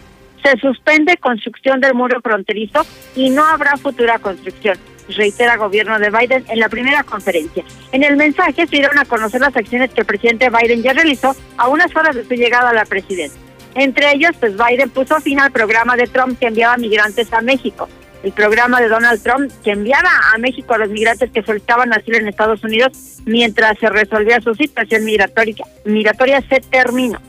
Se 0.43 0.57
suspende 0.59 1.17
construcción 1.19 1.81
del 1.81 1.95
muro 1.95 2.21
fronterizo 2.21 2.85
y 3.15 3.31
no 3.31 3.45
habrá 3.45 3.77
futura 3.77 4.19
construcción, 4.19 4.77
reitera 5.17 5.55
el 5.55 5.59
gobierno 5.59 5.99
de 5.99 6.11
Biden 6.11 6.45
en 6.49 6.59
la 6.59 6.69
primera 6.69 7.05
conferencia. 7.05 7.65
En 7.93 8.03
el 8.03 8.17
mensaje 8.17 8.67
se 8.67 8.77
dieron 8.77 8.99
a 8.99 9.05
conocer 9.05 9.41
las 9.41 9.57
acciones 9.57 9.91
que 9.91 10.01
el 10.01 10.07
presidente 10.07 10.51
Biden 10.51 10.83
ya 10.83 10.93
realizó 10.93 11.35
a 11.57 11.69
unas 11.69 11.95
horas 11.95 12.17
de 12.17 12.25
su 12.25 12.35
llegada 12.35 12.71
a 12.71 12.75
la 12.75 12.85
presidencia. 12.85 13.48
Entre 13.75 14.13
ellos, 14.13 14.33
pues 14.39 14.55
Biden 14.57 14.91
puso 14.91 15.21
fin 15.21 15.41
al 15.41 15.53
programa 15.53 15.97
de 15.97 16.07
Trump 16.07 16.39
que 16.39 16.47
enviaba 16.47 16.77
migrantes 16.77 17.33
a 17.33 17.41
México. 17.41 17.89
El 18.23 18.33
programa 18.33 18.81
de 18.81 18.89
Donald 18.89 19.23
Trump 19.23 19.51
que 19.63 19.71
enviaba 19.71 20.11
a 20.35 20.39
México 20.39 20.75
a 20.75 20.79
los 20.79 20.89
migrantes 20.89 21.31
que 21.31 21.43
solicitaban 21.43 21.93
asilo 21.93 22.19
en 22.19 22.27
Estados 22.27 22.65
Unidos 22.65 23.19
mientras 23.27 23.79
se 23.79 23.89
resolvía 23.89 24.41
su 24.41 24.55
situación 24.55 25.05
migratoria, 25.05 25.65
migratoria 25.85 26.43
se 26.49 26.61
terminó. 26.61 27.21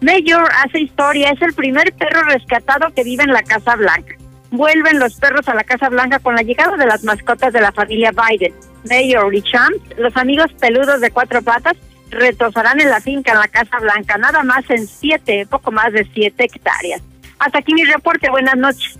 Mayor 0.00 0.48
hace 0.64 0.80
historia, 0.80 1.30
es 1.30 1.40
el 1.40 1.54
primer 1.54 1.92
perro 1.94 2.22
rescatado 2.24 2.92
que 2.94 3.04
vive 3.04 3.22
en 3.22 3.32
la 3.32 3.42
Casa 3.42 3.76
Blanca. 3.76 4.16
Vuelven 4.50 4.98
los 4.98 5.14
perros 5.14 5.48
a 5.48 5.54
la 5.54 5.64
Casa 5.64 5.88
Blanca 5.88 6.18
con 6.18 6.34
la 6.34 6.42
llegada 6.42 6.76
de 6.76 6.86
las 6.86 7.04
mascotas 7.04 7.52
de 7.52 7.60
la 7.60 7.72
familia 7.72 8.12
Biden. 8.12 8.52
Mayor 8.88 9.34
y 9.34 9.42
Champs, 9.42 9.78
los 9.96 10.16
amigos 10.16 10.52
peludos 10.60 11.00
de 11.00 11.10
cuatro 11.10 11.40
patas, 11.42 11.76
retosarán 12.10 12.80
en 12.80 12.90
la 12.90 13.00
finca 13.00 13.32
en 13.32 13.38
la 13.38 13.48
Casa 13.48 13.78
Blanca, 13.80 14.18
nada 14.18 14.42
más 14.42 14.68
en 14.70 14.86
siete, 14.86 15.46
poco 15.48 15.72
más 15.72 15.92
de 15.92 16.08
siete 16.14 16.44
hectáreas. 16.44 17.02
Hasta 17.38 17.58
aquí 17.58 17.74
mi 17.74 17.84
reporte, 17.84 18.30
buenas 18.30 18.56
noches. 18.56 18.98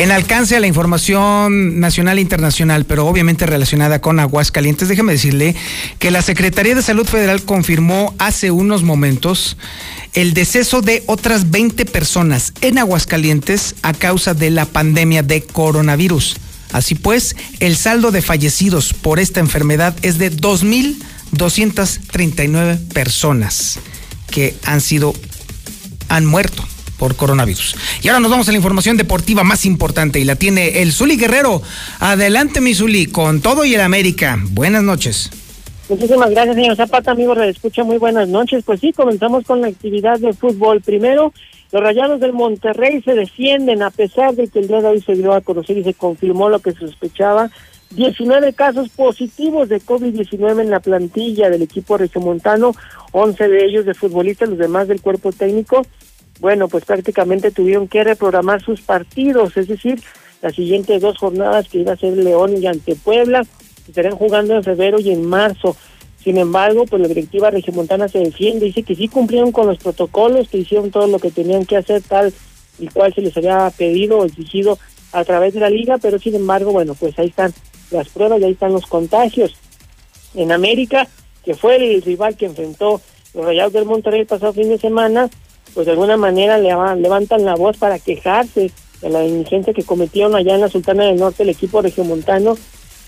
En 0.00 0.12
alcance 0.12 0.56
a 0.56 0.60
la 0.60 0.66
información 0.66 1.78
nacional 1.78 2.16
e 2.16 2.22
internacional, 2.22 2.86
pero 2.86 3.06
obviamente 3.06 3.44
relacionada 3.44 4.00
con 4.00 4.18
Aguascalientes, 4.18 4.88
déjeme 4.88 5.12
decirle 5.12 5.54
que 5.98 6.10
la 6.10 6.22
Secretaría 6.22 6.74
de 6.74 6.80
Salud 6.80 7.06
Federal 7.06 7.42
confirmó 7.42 8.14
hace 8.18 8.50
unos 8.50 8.82
momentos 8.82 9.58
el 10.14 10.32
deceso 10.32 10.80
de 10.80 11.02
otras 11.04 11.50
20 11.50 11.84
personas 11.84 12.54
en 12.62 12.78
Aguascalientes 12.78 13.74
a 13.82 13.92
causa 13.92 14.32
de 14.32 14.48
la 14.48 14.64
pandemia 14.64 15.22
de 15.22 15.42
coronavirus. 15.42 16.38
Así 16.72 16.94
pues, 16.94 17.36
el 17.60 17.76
saldo 17.76 18.10
de 18.10 18.22
fallecidos 18.22 18.94
por 18.94 19.18
esta 19.18 19.40
enfermedad 19.40 19.94
es 20.02 20.16
de 20.18 20.32
2.239 20.32 22.78
personas 22.92 23.80
que 24.30 24.54
han 24.64 24.80
sido, 24.80 25.12
han 26.08 26.24
muerto 26.26 26.64
por 26.98 27.16
coronavirus. 27.16 27.76
Y 28.02 28.08
ahora 28.08 28.20
nos 28.20 28.30
vamos 28.30 28.48
a 28.48 28.52
la 28.52 28.58
información 28.58 28.98
deportiva 28.98 29.42
más 29.42 29.64
importante 29.64 30.20
y 30.20 30.24
la 30.24 30.36
tiene 30.36 30.82
el 30.82 30.92
Zuli 30.92 31.16
Guerrero. 31.16 31.62
Adelante, 31.98 32.60
mi 32.60 32.74
Zuli, 32.74 33.06
con 33.06 33.40
todo 33.40 33.64
y 33.64 33.74
el 33.74 33.80
América. 33.80 34.38
Buenas 34.50 34.82
noches. 34.82 35.30
Muchísimas 35.88 36.30
gracias, 36.30 36.54
señor 36.54 36.76
Zapata, 36.76 37.10
amigos 37.10 37.38
de 37.38 37.48
Escucha, 37.48 37.82
muy 37.82 37.98
buenas 37.98 38.28
noches. 38.28 38.62
Pues 38.64 38.80
sí, 38.80 38.92
comenzamos 38.92 39.44
con 39.44 39.60
la 39.60 39.66
actividad 39.66 40.20
de 40.20 40.32
fútbol. 40.34 40.80
Primero, 40.82 41.32
los 41.72 41.82
Rayados 41.82 42.20
del 42.20 42.32
Monterrey 42.32 43.02
se 43.02 43.14
defienden 43.14 43.82
a 43.82 43.90
pesar 43.90 44.34
de 44.34 44.48
que 44.48 44.58
el 44.58 44.68
día 44.68 44.80
de 44.80 44.88
hoy 44.88 45.00
se 45.00 45.14
dio 45.14 45.32
a 45.32 45.40
conocer 45.40 45.78
y 45.78 45.84
se 45.84 45.94
confirmó 45.94 46.48
lo 46.48 46.58
que 46.58 46.72
sospechaba. 46.72 47.50
19 47.90 48.52
casos 48.52 48.88
positivos 48.90 49.68
de 49.68 49.80
COVID-19 49.80 50.60
en 50.60 50.70
la 50.70 50.80
plantilla 50.80 51.50
del 51.50 51.62
equipo 51.62 51.96
regiomontano, 51.96 52.72
11 53.12 53.48
de 53.48 53.64
ellos 53.64 53.84
de 53.84 53.94
futbolistas, 53.94 54.48
los 54.48 54.58
demás 54.58 54.86
del 54.86 55.00
cuerpo 55.00 55.32
técnico 55.32 55.82
bueno, 56.40 56.68
pues 56.68 56.84
prácticamente 56.84 57.50
tuvieron 57.50 57.86
que 57.86 58.02
reprogramar 58.02 58.62
sus 58.62 58.80
partidos, 58.80 59.56
es 59.56 59.68
decir, 59.68 60.02
las 60.40 60.54
siguientes 60.54 61.02
dos 61.02 61.18
jornadas 61.18 61.68
que 61.68 61.78
iba 61.78 61.92
a 61.92 61.96
ser 61.96 62.16
León 62.16 62.56
y 62.56 62.66
ante 62.66 62.96
Puebla, 62.96 63.44
estarán 63.86 64.16
jugando 64.16 64.54
en 64.54 64.64
febrero 64.64 64.98
y 64.98 65.10
en 65.10 65.26
marzo. 65.26 65.76
Sin 66.22 66.36
embargo, 66.36 66.84
pues 66.84 67.00
la 67.00 67.08
directiva 67.08 67.50
regiomontana 67.50 68.08
se 68.08 68.18
defiende, 68.18 68.66
dice 68.66 68.82
que 68.82 68.94
sí 68.94 69.08
cumplieron 69.08 69.52
con 69.52 69.66
los 69.66 69.78
protocolos, 69.78 70.48
que 70.48 70.58
hicieron 70.58 70.90
todo 70.90 71.06
lo 71.06 71.18
que 71.18 71.30
tenían 71.30 71.64
que 71.64 71.76
hacer, 71.76 72.02
tal 72.02 72.32
y 72.78 72.88
cual 72.88 73.14
se 73.14 73.22
les 73.22 73.36
había 73.36 73.70
pedido 73.76 74.18
o 74.18 74.24
exigido 74.24 74.78
a 75.12 75.24
través 75.24 75.54
de 75.54 75.60
la 75.60 75.70
liga, 75.70 75.98
pero 75.98 76.18
sin 76.18 76.34
embargo, 76.34 76.72
bueno, 76.72 76.94
pues 76.94 77.18
ahí 77.18 77.28
están 77.28 77.52
las 77.90 78.08
pruebas 78.08 78.40
y 78.40 78.44
ahí 78.44 78.52
están 78.52 78.72
los 78.72 78.86
contagios. 78.86 79.54
En 80.34 80.52
América, 80.52 81.08
que 81.44 81.54
fue 81.54 81.76
el 81.76 82.02
rival 82.02 82.36
que 82.36 82.46
enfrentó 82.46 83.00
los 83.34 83.44
Rayados 83.44 83.72
del 83.72 83.86
Monterrey 83.86 84.20
el 84.20 84.26
pasado 84.26 84.52
fin 84.52 84.68
de 84.68 84.78
semana, 84.78 85.30
pues 85.74 85.86
de 85.86 85.92
alguna 85.92 86.16
manera 86.16 86.58
levantan 86.58 87.44
la 87.44 87.54
voz 87.54 87.76
para 87.76 87.98
quejarse 87.98 88.70
de 89.00 89.08
la 89.08 89.20
negligencia 89.20 89.72
que 89.72 89.84
cometieron 89.84 90.34
allá 90.34 90.54
en 90.54 90.60
la 90.60 90.68
Sultana 90.68 91.04
del 91.04 91.16
Norte 91.16 91.44
el 91.44 91.48
equipo 91.48 91.80
regiomontano 91.80 92.56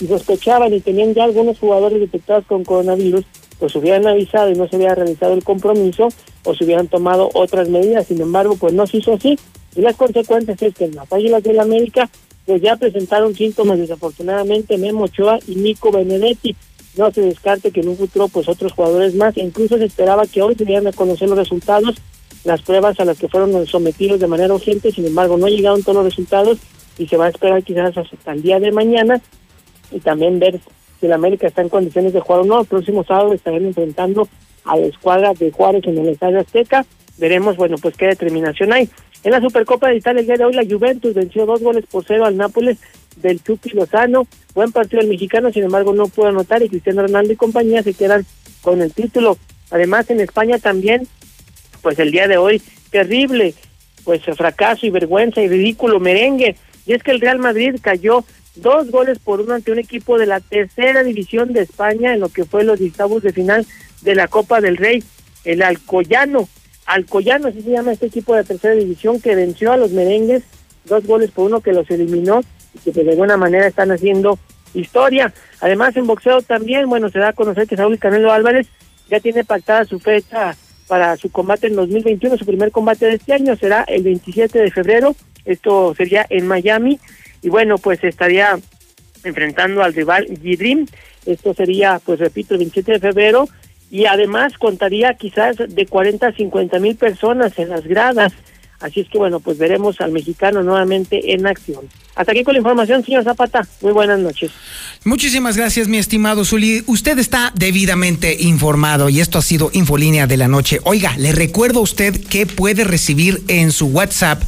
y 0.03 0.09
sospechaban 0.09 0.75
y 0.75 0.81
tenían 0.81 1.15
ya 1.15 1.25
algunos 1.25 1.59
jugadores 1.59 2.01
detectados 2.01 2.45
con 2.47 2.65
coronavirus, 2.65 3.25
pues 3.59 3.77
hubieran 3.77 4.07
avisado 4.07 4.51
y 4.51 4.55
no 4.55 4.69
se 4.69 4.77
hubiera 4.77 4.97
realizado 4.97 5.35
el 5.35 5.45
compromiso 5.45 6.09
o 6.45 6.55
se 6.55 6.65
hubieran 6.65 6.89
tomado 6.89 7.31
otras 7.35 7.69
medidas. 7.69 8.07
Sin 8.07 8.21
embargo, 8.21 8.57
pues 8.57 8.73
no 8.73 8.87
se 8.87 8.99
hizo 8.99 9.15
así 9.15 9.39
y 9.77 9.81
las 9.81 9.97
consecuencias 9.97 10.61
es 10.61 10.75
que 10.75 10.87
en 10.87 10.97
las 10.97 11.13
Águilas 11.13 11.43
del 11.43 11.61
América 11.61 12.11
pues 12.45 12.61
ya 12.61 12.75
presentaron 12.75 13.35
síntomas 13.35 13.79
desafortunadamente 13.79 14.77
Memo 14.77 15.05
Ochoa 15.05 15.39
y 15.47 15.55
Nico 15.55 15.93
Benedetti. 15.93 16.57
No 16.97 17.11
se 17.13 17.23
descarte 17.23 17.71
que 17.71 17.81
en 17.81 17.89
un 17.89 17.97
futuro 17.97 18.27
pues 18.29 18.49
otros 18.49 18.73
jugadores 18.73 19.15
más, 19.15 19.37
e 19.37 19.43
incluso 19.43 19.79
se 19.79 19.85
esperaba 19.85 20.27
que 20.27 20.43
hoy 20.43 20.57
se 20.57 20.65
dieran 20.65 20.89
a 20.89 20.93
conocer 20.93 21.29
los 21.29 21.39
resultados 21.39 21.95
las 22.45 22.63
pruebas 22.63 22.99
a 22.99 23.05
las 23.05 23.19
que 23.19 23.29
fueron 23.29 23.67
sometidos 23.67 24.21
de 24.21 24.27
manera 24.27 24.55
urgente, 24.55 24.91
sin 24.91 25.07
embargo 25.07 25.37
no 25.37 25.47
llegaron 25.47 25.83
todos 25.83 25.97
los 25.97 26.07
resultados 26.07 26.59
y 26.99 27.07
se 27.07 27.17
va 27.17 27.27
a 27.27 27.29
esperar 27.29 27.63
quizás 27.63 27.97
hasta 27.97 28.33
el 28.33 28.43
día 28.43 28.59
de 28.61 28.73
mañana 28.73 29.21
y 29.93 30.01
también 30.01 30.39
ver 30.39 30.61
si 31.01 31.07
el 31.07 31.13
América 31.13 31.47
está 31.47 31.63
en 31.63 31.69
condiciones 31.69 32.13
de 32.13 32.21
jugar 32.21 32.43
o 32.43 32.45
no. 32.45 32.61
El 32.61 32.67
próximo 32.67 33.05
sábado 33.05 33.33
estarán 33.33 33.65
enfrentando 33.65 34.29
a 34.65 34.77
la 34.77 34.87
escuadra 34.87 35.33
de 35.35 35.51
Juárez 35.51 35.85
en 35.87 35.99
el 35.99 36.09
Estadio 36.09 36.41
Azteca. 36.41 36.85
Veremos, 37.19 37.57
bueno, 37.57 37.77
pues 37.81 37.97
qué 37.97 38.07
determinación 38.07 38.73
hay. 38.73 38.89
En 39.25 39.31
la 39.31 39.41
Supercopa 39.41 39.89
de 39.89 39.97
Italia 39.97 40.21
el 40.21 40.27
día 40.27 40.37
de 40.37 40.45
hoy 40.45 40.55
la 40.55 40.65
Juventus 40.65 41.15
venció 41.15 41.47
dos 41.47 41.61
goles 41.61 41.85
por 41.87 42.05
cero 42.05 42.25
al 42.25 42.37
Nápoles 42.37 42.79
del 43.17 43.43
Chucky 43.43 43.71
Lozano. 43.71 44.27
Buen 44.55 44.73
partido 44.73 45.01
el 45.01 45.09
mexicano, 45.09 45.53
sin 45.53 45.65
embargo 45.65 45.93
no 45.93 46.09
pudo 46.09 46.29
anotar 46.29 46.63
y 46.63 46.69
Cristiano 46.69 47.03
Ronaldo 47.03 47.33
y 47.33 47.37
compañía 47.37 47.83
se 47.83 47.95
quedan 47.95 48.27
con 48.63 48.83
el 48.83 48.93
título. 48.93 49.37
Además 49.71 50.11
en 50.11 50.21
España 50.21 50.59
también 50.59 51.07
pues 51.83 51.99
el 51.99 52.13
día 52.13 52.29
de 52.29 52.39
hoy, 52.39 52.63
terrible, 52.91 53.55
pues 54.05 54.23
fracaso 54.23 54.87
y 54.87 54.91
vergüenza 54.91 55.43
y 55.43 55.49
ridículo 55.49 56.01
merengue. 56.01 56.57
Y 56.87 56.95
es 56.95 57.03
que 57.03 57.11
el 57.11 57.21
Real 57.21 57.39
Madrid 57.39 57.77
cayó 57.81 58.25
dos 58.57 58.91
goles 58.91 59.19
por 59.19 59.41
uno 59.41 59.55
ante 59.55 59.73
un 59.73 59.79
equipo 59.79 60.19
de 60.19 60.27
la 60.27 60.41
tercera 60.41 61.03
división 61.03 61.53
de 61.53 61.63
España 61.63 62.15
en 62.15 62.21
lo 62.21 62.29
que 62.29 62.45
fue 62.45 62.65
los 62.65 62.79
dictabos 62.79 63.23
de 63.23 63.33
final 63.33 63.67
de 64.03 64.15
la 64.15 64.29
Copa 64.29 64.61
del 64.61 64.77
Rey, 64.77 65.03
el 65.45 65.63
Alcoyano. 65.63 66.49
Alcoyano, 66.87 67.49
así 67.49 67.63
se 67.63 67.71
llama 67.71 67.93
este 67.93 68.07
equipo 68.07 68.35
de 68.35 68.45
tercera 68.45 68.75
división 68.75 69.21
que 69.21 69.35
venció 69.35 69.73
a 69.73 69.77
los 69.77 69.93
merengues, 69.93 70.43
dos 70.85 71.07
goles 71.07 71.31
por 71.31 71.47
uno 71.47 71.61
que 71.61 71.73
los 71.73 71.91
eliminó 71.91 72.41
y 72.75 72.91
que 72.91 73.05
de 73.05 73.11
alguna 73.11 73.37
manera 73.37 73.67
están 73.67 73.91
haciendo 73.93 74.39
historia. 74.75 75.33
Además, 75.61 75.97
en 75.97 76.07
boxeo 76.07 76.43
también, 76.43 76.89
bueno, 76.89 77.09
se 77.09 77.19
da 77.19 77.29
a 77.29 77.33
conocer 77.33 77.67
que 77.67 77.77
Saúl 77.77 77.99
Canelo 77.99 78.33
Álvarez 78.33 78.67
ya 79.09 79.21
tiene 79.21 79.45
pactada 79.45 79.85
su 79.85 79.99
fecha 79.99 80.57
para 80.89 81.17
su 81.17 81.31
combate 81.31 81.69
en 81.69 81.77
2021. 81.77 82.37
Su 82.37 82.47
primer 82.47 82.73
combate 82.73 83.07
de 83.07 83.15
este 83.15 83.33
año 83.33 83.57
será 83.57 83.85
el 83.85 84.03
27 84.03 84.59
de 84.59 84.71
febrero. 84.71 85.15
Esto 85.45 85.95
sería 85.95 86.27
en 86.29 86.47
Miami. 86.47 86.99
Y 87.43 87.49
bueno, 87.49 87.79
pues 87.79 88.03
estaría 88.05 88.59
enfrentando 89.25 89.83
al 89.83 89.95
rival 89.95 90.27
Gidrim. 90.43 90.87
Esto 91.27 91.55
sería, 91.55 92.01
pues 92.05 92.19
repito, 92.19 92.55
el 92.55 92.59
27 92.59 92.93
de 92.93 93.01
febrero. 93.01 93.49
Y 93.91 94.07
además 94.07 94.57
contaría 94.59 95.15
quizás 95.15 95.57
de 95.57 95.87
40 95.87 96.29
a 96.29 96.33
50 96.33 96.79
mil 96.79 96.97
personas 96.97 97.59
en 97.59 97.69
las 97.69 97.87
gradas. 97.87 98.33
Así 98.83 99.01
es 99.01 99.09
que 99.09 99.19
bueno, 99.19 99.39
pues 99.39 99.59
veremos 99.59 100.01
al 100.01 100.11
mexicano 100.11 100.63
nuevamente 100.63 101.33
en 101.33 101.47
acción. 101.47 101.89
Hasta 102.17 102.33
aquí 102.33 102.43
con 102.43 102.55
la 102.55 102.59
información, 102.59 103.05
señor 103.05 103.23
Zapata. 103.23 103.67
Muy 103.81 103.93
buenas 103.93 104.19
noches. 104.19 104.51
Muchísimas 105.05 105.57
gracias, 105.57 105.89
mi 105.89 105.99
estimado 105.99 106.45
Zuli. 106.45 106.83
Usted 106.87 107.19
está 107.19 107.53
debidamente 107.55 108.37
informado 108.41 109.09
y 109.09 109.21
esto 109.21 109.39
ha 109.39 109.43
sido 109.43 109.71
Infolínea 109.73 110.27
de 110.27 110.37
la 110.37 110.49
Noche. 110.49 110.81
Oiga, 110.83 111.17
le 111.17 111.33
recuerdo 111.33 111.79
a 111.79 111.83
usted 111.83 112.25
que 112.27 112.45
puede 112.47 112.83
recibir 112.83 113.43
en 113.47 113.71
su 113.71 113.87
WhatsApp 113.87 114.43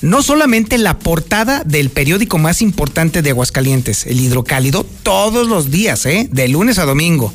no 0.00 0.22
solamente 0.22 0.78
la 0.78 0.98
portada 0.98 1.62
del 1.64 1.90
periódico 1.90 2.38
más 2.38 2.62
importante 2.62 3.22
de 3.22 3.30
Aguascalientes, 3.30 4.06
el 4.06 4.20
Hidrocálido, 4.20 4.84
todos 5.02 5.48
los 5.48 5.70
días, 5.70 6.06
¿eh? 6.06 6.28
de 6.30 6.48
lunes 6.48 6.78
a 6.78 6.84
domingo, 6.84 7.32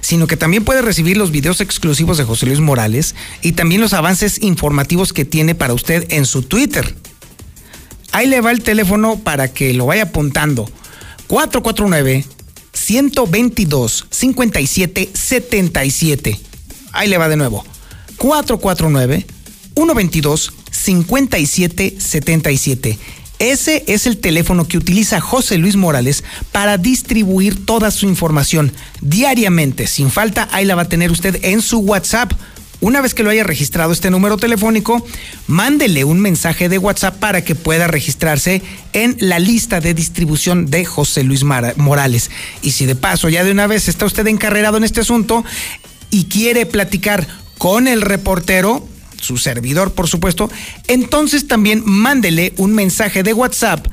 sino 0.00 0.26
que 0.26 0.36
también 0.36 0.64
puede 0.64 0.82
recibir 0.82 1.16
los 1.16 1.30
videos 1.30 1.60
exclusivos 1.60 2.16
de 2.16 2.24
José 2.24 2.46
Luis 2.46 2.60
Morales 2.60 3.14
y 3.42 3.52
también 3.52 3.80
los 3.80 3.92
avances 3.92 4.42
informativos 4.42 5.12
que 5.12 5.24
tiene 5.24 5.54
para 5.54 5.74
usted 5.74 6.06
en 6.10 6.24
su 6.24 6.42
Twitter. 6.42 6.94
Ahí 8.12 8.26
le 8.26 8.40
va 8.40 8.50
el 8.50 8.62
teléfono 8.62 9.18
para 9.18 9.52
que 9.52 9.74
lo 9.74 9.86
vaya 9.86 10.04
apuntando. 10.04 10.70
449 11.26 12.24
122 12.72 14.06
57 14.10 15.10
77. 15.12 16.40
Ahí 16.92 17.08
le 17.08 17.18
va 17.18 17.28
de 17.28 17.36
nuevo. 17.36 17.64
449 18.16 19.26
122 19.74 20.52
57 20.52 20.65
77. 20.76 22.98
Ese 23.38 23.84
es 23.86 24.06
el 24.06 24.18
teléfono 24.18 24.66
que 24.66 24.78
utiliza 24.78 25.20
José 25.20 25.58
Luis 25.58 25.76
Morales 25.76 26.24
para 26.52 26.78
distribuir 26.78 27.66
toda 27.66 27.90
su 27.90 28.06
información 28.06 28.72
diariamente, 29.02 29.86
sin 29.86 30.10
falta. 30.10 30.48
Ahí 30.52 30.64
la 30.64 30.74
va 30.74 30.82
a 30.82 30.88
tener 30.88 31.10
usted 31.10 31.38
en 31.42 31.60
su 31.60 31.80
WhatsApp 31.80 32.32
Una 32.80 33.00
vez 33.00 33.14
que 33.14 33.22
lo 33.22 33.30
haya 33.30 33.42
registrado 33.42 33.92
este 33.92 34.10
número 34.10 34.36
telefónico, 34.36 35.04
mándele 35.46 36.04
un 36.04 36.20
mensaje 36.20 36.68
de 36.68 36.76
WhatsApp 36.76 37.16
para 37.16 37.42
que 37.42 37.54
pueda 37.54 37.86
registrarse 37.86 38.60
en 38.92 39.16
la 39.18 39.38
lista 39.38 39.80
de 39.80 39.94
distribución 39.94 40.66
de 40.66 40.84
José 40.84 41.24
Luis 41.24 41.42
Morales. 41.42 42.30
Y 42.60 42.72
si 42.72 42.84
de 42.84 42.94
paso 42.94 43.30
ya 43.30 43.44
de 43.44 43.50
una 43.50 43.66
vez 43.66 43.88
está 43.88 44.04
usted 44.04 44.26
encarrerado 44.26 44.76
en 44.76 44.84
este 44.84 45.00
asunto 45.00 45.42
y 46.10 46.24
quiere 46.24 46.66
platicar 46.66 47.26
con 47.56 47.88
el 47.88 48.02
reportero, 48.02 48.86
su 49.20 49.38
servidor 49.38 49.92
por 49.92 50.08
supuesto, 50.08 50.50
entonces 50.88 51.48
también 51.48 51.82
mándele 51.84 52.52
un 52.56 52.74
mensaje 52.74 53.22
de 53.22 53.32
WhatsApp 53.32 53.86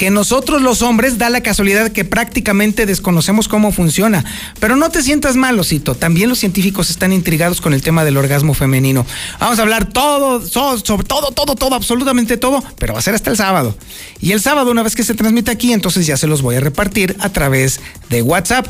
que 0.00 0.10
nosotros 0.10 0.62
los 0.62 0.80
hombres 0.80 1.18
da 1.18 1.28
la 1.28 1.42
casualidad 1.42 1.92
que 1.92 2.06
prácticamente 2.06 2.86
desconocemos 2.86 3.48
cómo 3.48 3.70
funciona. 3.70 4.24
Pero 4.58 4.74
no 4.74 4.88
te 4.88 5.02
sientas 5.02 5.36
mal, 5.36 5.58
Osito. 5.58 5.94
También 5.94 6.30
los 6.30 6.38
científicos 6.38 6.88
están 6.88 7.12
intrigados 7.12 7.60
con 7.60 7.74
el 7.74 7.82
tema 7.82 8.02
del 8.02 8.16
orgasmo 8.16 8.54
femenino. 8.54 9.04
Vamos 9.38 9.58
a 9.58 9.62
hablar 9.62 9.90
todo, 9.92 10.40
sobre 10.40 11.04
todo, 11.04 11.32
todo, 11.32 11.54
todo, 11.54 11.74
absolutamente 11.74 12.38
todo, 12.38 12.64
pero 12.78 12.94
va 12.94 13.00
a 13.00 13.02
ser 13.02 13.14
hasta 13.14 13.28
el 13.28 13.36
sábado. 13.36 13.76
Y 14.22 14.32
el 14.32 14.40
sábado, 14.40 14.70
una 14.70 14.82
vez 14.82 14.96
que 14.96 15.04
se 15.04 15.12
transmite 15.12 15.50
aquí, 15.50 15.74
entonces 15.74 16.06
ya 16.06 16.16
se 16.16 16.26
los 16.26 16.40
voy 16.40 16.56
a 16.56 16.60
repartir 16.60 17.14
a 17.20 17.28
través 17.28 17.78
de 18.08 18.22
WhatsApp. 18.22 18.68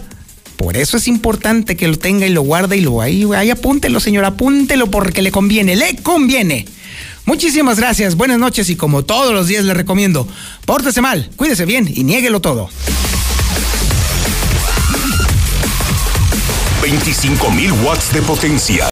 Por 0.61 0.77
eso 0.77 0.99
es 0.99 1.09
importante 1.09 1.75
que 1.75 1.89
lo 1.89 1.97
tenga 1.97 2.27
y 2.27 2.31
lo 2.31 2.43
guarde 2.43 2.77
y 2.77 2.83
lo 2.83 3.01
ahí, 3.01 3.27
ahí 3.35 3.49
apúntelo, 3.49 3.99
señor, 3.99 4.27
apúntelo 4.27 4.91
porque 4.91 5.23
le 5.23 5.33
conviene, 5.33 5.75
le 5.75 5.97
conviene. 5.97 6.67
Muchísimas 7.25 7.79
gracias, 7.79 8.15
buenas 8.15 8.39
noches 8.39 8.69
y 8.69 8.77
como 8.77 9.03
todos 9.03 9.33
los 9.33 9.47
días 9.47 9.65
le 9.65 9.73
recomiendo, 9.73 10.29
pórtese 10.67 11.01
mal, 11.01 11.31
cuídese 11.37 11.65
bien 11.65 11.91
y 11.91 12.05
niéguelo 12.05 12.41
todo. 12.43 12.69
25.000 16.83 17.83
watts 17.83 18.13
de 18.13 18.21
potencia. 18.21 18.85